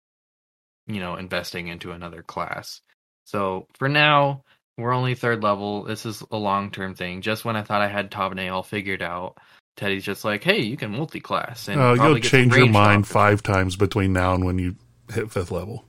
you 0.87 0.99
know, 0.99 1.15
investing 1.15 1.67
into 1.67 1.91
another 1.91 2.23
class. 2.23 2.81
So 3.25 3.67
for 3.77 3.89
now, 3.89 4.43
we're 4.77 4.93
only 4.93 5.15
third 5.15 5.43
level. 5.43 5.83
This 5.83 6.05
is 6.05 6.23
a 6.31 6.37
long-term 6.37 6.95
thing. 6.95 7.21
Just 7.21 7.45
when 7.45 7.55
I 7.55 7.63
thought 7.63 7.81
I 7.81 7.87
had 7.87 8.11
Tabane 8.11 8.51
all 8.51 8.63
figured 8.63 9.01
out, 9.01 9.37
Teddy's 9.81 10.05
just 10.05 10.23
like, 10.23 10.43
"Hey, 10.43 10.61
you 10.61 10.77
can 10.77 10.91
multi-class." 10.91 11.67
And 11.67 11.81
uh, 11.81 11.93
you'll 11.93 12.19
change 12.19 12.55
your 12.55 12.69
mind 12.69 13.07
five 13.07 13.41
times 13.41 13.75
between 13.75 14.13
now 14.13 14.35
and 14.35 14.45
when 14.45 14.59
you 14.59 14.75
hit 15.11 15.31
fifth 15.31 15.51
level. 15.51 15.85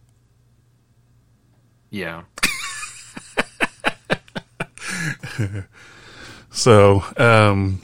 Yeah. 1.90 2.22
So, 6.52 7.02
um, 7.16 7.80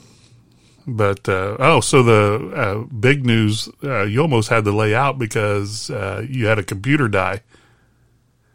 but 0.85 1.27
uh, 1.27 1.57
oh, 1.59 1.81
so 1.81 2.03
the 2.03 2.51
uh, 2.55 2.75
big 2.93 3.25
news 3.25 3.67
uh, 3.83 4.03
you 4.03 4.21
almost 4.21 4.49
had 4.49 4.63
to 4.65 4.71
lay 4.71 4.93
out 4.93 5.17
because 5.17 5.89
uh, 5.89 6.23
you 6.29 6.45
had 6.45 6.59
a 6.59 6.63
computer 6.63 7.07
die. 7.07 7.41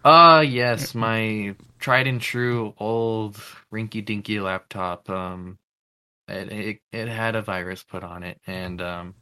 Uh 0.05 0.45
yes, 0.47 0.95
my 0.95 1.55
tried 1.79 2.07
and 2.07 2.21
true 2.21 2.75
old 2.79 3.35
rinky 3.73 4.05
dinky 4.05 4.39
laptop. 4.39 5.09
Um, 5.11 5.59
it, 6.29 6.53
it 6.53 6.79
it 6.93 7.09
had 7.09 7.37
a 7.37 7.43
virus 7.43 7.83
put 7.83 8.03
on 8.05 8.23
it, 8.23 8.41
and 8.47 8.81
um, 8.83 9.15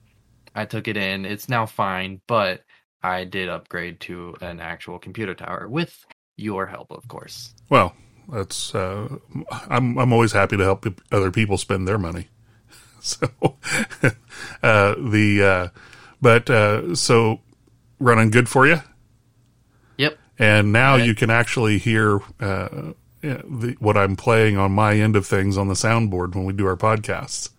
I 0.54 0.64
took 0.66 0.88
it 0.88 0.96
in. 0.96 1.24
It's 1.24 1.48
now 1.48 1.66
fine, 1.66 2.20
but 2.28 2.62
I 3.02 3.24
did 3.24 3.48
upgrade 3.48 4.00
to 4.02 4.36
an 4.40 4.60
actual 4.60 4.98
computer 4.98 5.34
tower 5.34 5.68
with 5.68 6.04
your 6.36 6.66
help, 6.66 6.90
of 6.90 7.06
course. 7.08 7.54
Well, 7.68 7.94
that's 8.28 8.74
uh, 8.74 9.16
I'm 9.68 9.98
I'm 9.98 10.12
always 10.12 10.32
happy 10.32 10.56
to 10.56 10.64
help 10.64 10.86
other 11.10 11.30
people 11.30 11.58
spend 11.58 11.86
their 11.88 11.98
money. 11.98 12.28
So 13.04 13.26
uh, 14.62 14.94
the 14.96 15.42
uh, 15.42 15.78
but 16.20 16.48
uh, 16.48 16.94
so 16.94 17.40
running 17.98 18.30
good 18.30 18.48
for 18.48 18.64
you, 18.64 18.80
Yep. 19.98 20.18
and 20.38 20.72
now 20.72 20.96
Right. 20.96 21.06
you 21.06 21.14
can 21.14 21.30
actually 21.30 21.78
hear 21.78 22.20
uh, 22.40 22.92
the, 23.22 23.76
what 23.78 23.96
I'm 23.96 24.16
playing 24.16 24.56
on 24.56 24.72
my 24.72 24.94
end 24.94 25.16
of 25.16 25.26
things 25.26 25.56
on 25.56 25.68
the 25.68 25.74
soundboard 25.74 26.34
when 26.34 26.44
we 26.44 26.52
do 26.52 26.66
our 26.66 26.76
podcasts. 26.76 27.50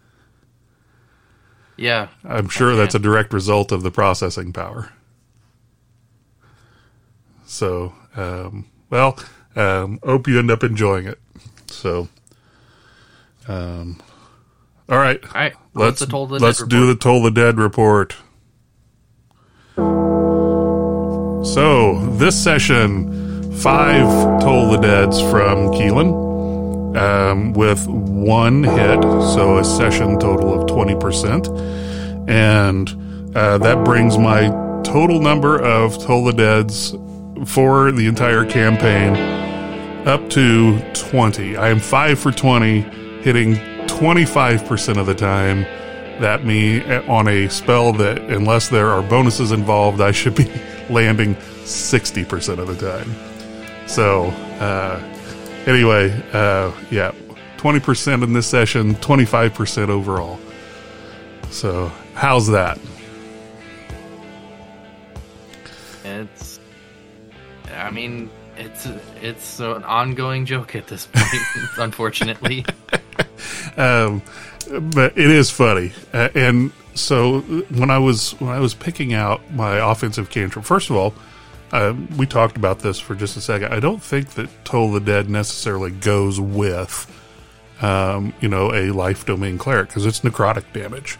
Yeah. 1.77 2.09
I'm 2.23 2.49
sure 2.49 2.75
that's 2.75 2.95
a 2.95 2.99
direct 2.99 3.33
result 3.33 3.71
of 3.71 3.81
the 3.81 3.91
processing 3.91 4.53
power. 4.53 4.91
So, 7.45 7.93
um, 8.15 8.65
well, 8.89 9.17
um, 9.55 9.99
hope 10.03 10.27
you 10.27 10.37
end 10.39 10.51
up 10.51 10.63
enjoying 10.63 11.07
it. 11.07 11.19
So, 11.67 12.07
um, 13.47 14.01
all 14.89 14.97
right, 14.97 15.23
All 15.23 15.31
right. 15.33 15.53
let's 15.73 16.05
toll 16.05 16.27
the 16.27 16.39
let's 16.39 16.63
do 16.65 16.87
the 16.87 16.95
toll 16.95 17.23
the 17.23 17.31
dead 17.31 17.57
report. 17.57 18.15
So 21.45 22.05
this 22.15 22.41
session, 22.41 23.22
five 23.61 24.41
toll 24.41 24.71
the 24.71 24.77
deads 24.77 25.19
from 25.21 25.71
Keelan, 25.71 26.97
um, 26.97 27.53
with 27.53 27.87
one 27.87 28.63
hit, 28.63 29.01
so 29.01 29.57
a 29.57 29.63
session 29.63 30.19
total 30.19 30.61
of 30.61 30.67
twenty 30.67 30.95
percent, 30.95 31.47
and 32.27 32.89
uh, 33.35 33.57
that 33.57 33.83
brings 33.83 34.17
my 34.17 34.47
total 34.83 35.19
number 35.19 35.61
of 35.61 35.97
toll 36.03 36.25
the 36.25 36.33
deads 36.33 36.95
for 37.45 37.91
the 37.91 38.07
entire 38.07 38.45
campaign 38.45 39.15
up 40.07 40.29
to 40.29 40.79
20. 40.93 41.57
I 41.57 41.69
am 41.69 41.79
5 41.79 42.19
for 42.19 42.31
20, 42.31 42.81
hitting 43.21 43.55
25% 43.87 44.97
of 44.97 45.05
the 45.05 45.15
time. 45.15 45.63
That 46.21 46.45
me 46.45 46.83
on 47.07 47.27
a 47.27 47.47
spell 47.49 47.93
that, 47.93 48.19
unless 48.19 48.69
there 48.69 48.89
are 48.89 49.01
bonuses 49.01 49.51
involved, 49.51 49.99
I 50.01 50.11
should 50.11 50.35
be 50.35 50.45
landing 50.89 51.35
60% 51.35 52.59
of 52.59 52.67
the 52.67 52.75
time. 52.75 53.32
So, 53.87 54.25
uh, 54.59 55.01
anyway, 55.65 56.11
uh, 56.33 56.71
yeah, 56.89 57.11
20% 57.57 58.23
in 58.23 58.33
this 58.33 58.47
session, 58.47 58.95
25% 58.95 59.89
overall. 59.89 60.39
So, 61.49 61.91
how's 62.15 62.47
that? 62.47 62.79
It's. 66.03 66.59
I 67.75 67.89
mean, 67.89 68.29
it's 68.57 68.87
it's 69.21 69.59
an 69.59 69.83
ongoing 69.83 70.45
joke 70.45 70.75
at 70.75 70.87
this 70.87 71.07
point, 71.07 71.43
unfortunately. 71.77 72.65
um, 73.77 74.21
but 74.93 75.17
it 75.17 75.29
is 75.29 75.49
funny. 75.49 75.91
Uh, 76.13 76.29
and 76.35 76.71
so 76.95 77.41
when 77.41 77.89
I 77.89 77.97
was 77.97 78.31
when 78.39 78.51
I 78.51 78.59
was 78.59 78.73
picking 78.73 79.13
out 79.13 79.41
my 79.53 79.77
offensive 79.77 80.29
cantrip, 80.29 80.65
first 80.65 80.89
of 80.89 80.95
all, 80.95 81.13
uh, 81.73 81.95
we 82.17 82.27
talked 82.27 82.55
about 82.55 82.79
this 82.79 82.99
for 82.99 83.15
just 83.15 83.35
a 83.35 83.41
second. 83.41 83.73
I 83.73 83.79
don't 83.79 84.01
think 84.01 84.29
that 84.35 84.47
Toll 84.63 84.91
the 84.91 84.99
Dead 84.99 85.27
necessarily 85.27 85.89
goes 85.89 86.39
with, 86.39 87.11
um, 87.81 88.31
you 88.39 88.47
know, 88.47 88.71
a 88.71 88.91
life 88.91 89.25
domain 89.25 89.57
cleric 89.57 89.87
because 89.87 90.05
it's 90.05 90.19
necrotic 90.19 90.71
damage. 90.71 91.17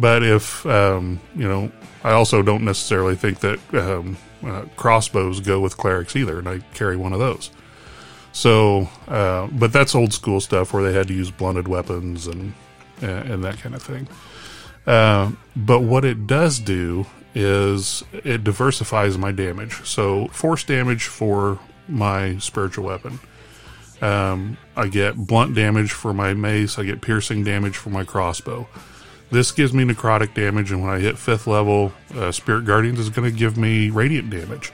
But 0.00 0.22
if 0.22 0.64
um, 0.64 1.20
you 1.36 1.46
know, 1.46 1.70
I 2.02 2.12
also 2.12 2.42
don't 2.42 2.64
necessarily 2.64 3.16
think 3.16 3.40
that 3.40 3.74
um, 3.74 4.16
uh, 4.42 4.62
crossbows 4.76 5.40
go 5.40 5.60
with 5.60 5.76
clerics 5.76 6.16
either, 6.16 6.38
and 6.38 6.48
I 6.48 6.60
carry 6.72 6.96
one 6.96 7.12
of 7.12 7.18
those. 7.18 7.50
So, 8.32 8.88
uh, 9.06 9.48
but 9.52 9.74
that's 9.74 9.94
old 9.94 10.14
school 10.14 10.40
stuff 10.40 10.72
where 10.72 10.82
they 10.82 10.96
had 10.96 11.08
to 11.08 11.14
use 11.14 11.30
blunted 11.30 11.68
weapons 11.68 12.26
and 12.26 12.54
and 13.02 13.44
that 13.44 13.58
kind 13.58 13.74
of 13.74 13.82
thing. 13.82 14.08
Uh, 14.86 15.32
but 15.54 15.80
what 15.80 16.06
it 16.06 16.26
does 16.26 16.58
do 16.58 17.04
is 17.34 18.04
it 18.12 18.44
diversifies 18.44 19.18
my 19.18 19.32
damage. 19.32 19.84
So 19.84 20.28
force 20.28 20.64
damage 20.64 21.06
for 21.06 21.58
my 21.88 22.38
spiritual 22.38 22.84
weapon. 22.84 23.18
Um, 24.00 24.56
I 24.76 24.88
get 24.88 25.16
blunt 25.16 25.54
damage 25.54 25.92
for 25.92 26.12
my 26.12 26.34
mace. 26.34 26.78
I 26.78 26.84
get 26.84 27.00
piercing 27.00 27.44
damage 27.44 27.76
for 27.76 27.90
my 27.90 28.04
crossbow. 28.04 28.68
This 29.30 29.50
gives 29.50 29.72
me 29.72 29.84
necrotic 29.84 30.34
damage, 30.34 30.70
and 30.70 30.82
when 30.82 30.90
I 30.90 31.00
hit 31.00 31.18
fifth 31.18 31.46
level, 31.46 31.92
uh, 32.14 32.30
Spirit 32.30 32.66
Guardians 32.66 32.98
is 32.98 33.08
going 33.10 33.30
to 33.30 33.36
give 33.36 33.56
me 33.56 33.90
radiant 33.90 34.30
damage. 34.30 34.72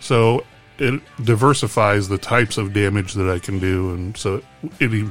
So 0.00 0.44
it 0.78 1.02
diversifies 1.22 2.08
the 2.08 2.16
types 2.16 2.56
of 2.56 2.72
damage 2.72 3.14
that 3.14 3.28
I 3.28 3.38
can 3.38 3.58
do, 3.58 3.92
and 3.92 4.16
so 4.16 4.40
any 4.80 5.04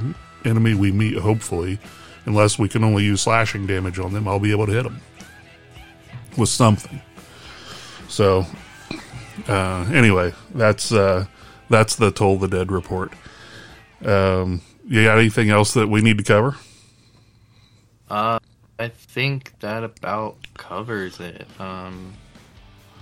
enemy 0.45 0.73
we 0.73 0.91
meet, 0.91 1.17
hopefully, 1.17 1.77
unless 2.25 2.57
we 2.57 2.69
can 2.69 2.83
only 2.83 3.03
use 3.03 3.21
slashing 3.21 3.67
damage 3.67 3.99
on 3.99 4.13
them, 4.13 4.27
I'll 4.27 4.39
be 4.39 4.51
able 4.51 4.65
to 4.65 4.71
hit 4.71 4.83
them 4.83 5.01
with 6.38 6.49
something. 6.49 7.01
So, 8.07 8.45
uh, 9.47 9.89
anyway, 9.93 10.33
that's 10.53 10.91
uh, 10.91 11.25
that's 11.69 11.95
the 11.95 12.11
Toll 12.11 12.38
the 12.38 12.47
Dead 12.47 12.71
report. 12.71 13.11
Um, 14.05 14.61
you 14.88 15.03
got 15.03 15.17
anything 15.17 15.49
else 15.49 15.73
that 15.73 15.88
we 15.88 16.01
need 16.01 16.17
to 16.17 16.23
cover? 16.23 16.55
Uh, 18.09 18.39
I 18.79 18.88
think 18.88 19.57
that 19.59 19.83
about 19.83 20.38
covers 20.53 21.19
it. 21.19 21.45
Um, 21.59 22.13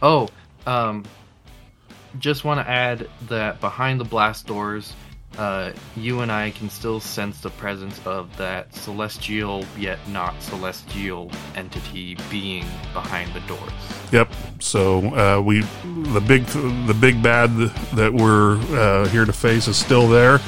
oh, 0.02 0.30
um, 0.66 1.06
just 2.18 2.44
want 2.44 2.66
to 2.66 2.70
add 2.70 3.08
that 3.28 3.60
behind 3.60 4.00
the 4.00 4.06
blast 4.06 4.48
doors, 4.48 4.94
uh, 5.38 5.72
you 5.98 6.22
and 6.22 6.32
I 6.32 6.52
can 6.52 6.70
still 6.70 7.00
sense 7.00 7.42
the 7.42 7.50
presence 7.50 8.00
of 8.06 8.36
that 8.38 8.74
celestial 8.74 9.66
yet 9.78 10.00
not 10.10 10.42
celestial 10.42 11.30
entity 11.56 12.18
being 12.30 12.66
behind 12.94 13.34
the 13.34 13.42
doors. 13.42 13.72
Yep. 14.12 14.32
So 14.60 15.00
uh, 15.16 15.42
we 15.42 15.62
the 16.14 16.22
big 16.26 16.46
the 16.46 16.96
big 17.00 17.22
bad 17.22 17.50
that 17.96 18.14
we're 18.14 18.58
uh, 18.78 19.08
here 19.10 19.26
to 19.26 19.34
face 19.34 19.68
is 19.68 19.78
still 19.78 20.08
there. 20.08 20.40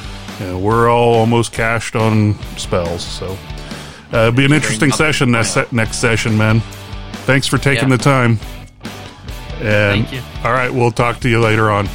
Uh, 0.41 0.57
we're 0.57 0.89
all 0.89 1.15
almost 1.15 1.51
cashed 1.51 1.95
on 1.95 2.35
spells, 2.57 3.03
so 3.03 3.37
uh, 4.13 4.17
it'll 4.17 4.31
be 4.31 4.45
an 4.45 4.53
interesting 4.53 4.91
session 4.91 5.31
next 5.31 5.49
se- 5.53 5.67
next 5.71 5.97
session, 5.97 6.37
man. 6.37 6.59
Thanks 7.25 7.47
for 7.47 7.57
taking 7.57 7.89
Yeah. 7.89 7.97
the 7.97 8.03
time. 8.03 8.39
And 9.59 10.05
Thank 10.07 10.13
you. 10.13 10.21
all 10.45 10.53
right, 10.53 10.71
we'll 10.71 10.91
talk 10.91 11.19
to 11.21 11.29
you 11.29 11.39
later 11.39 11.71
on. 11.71 11.89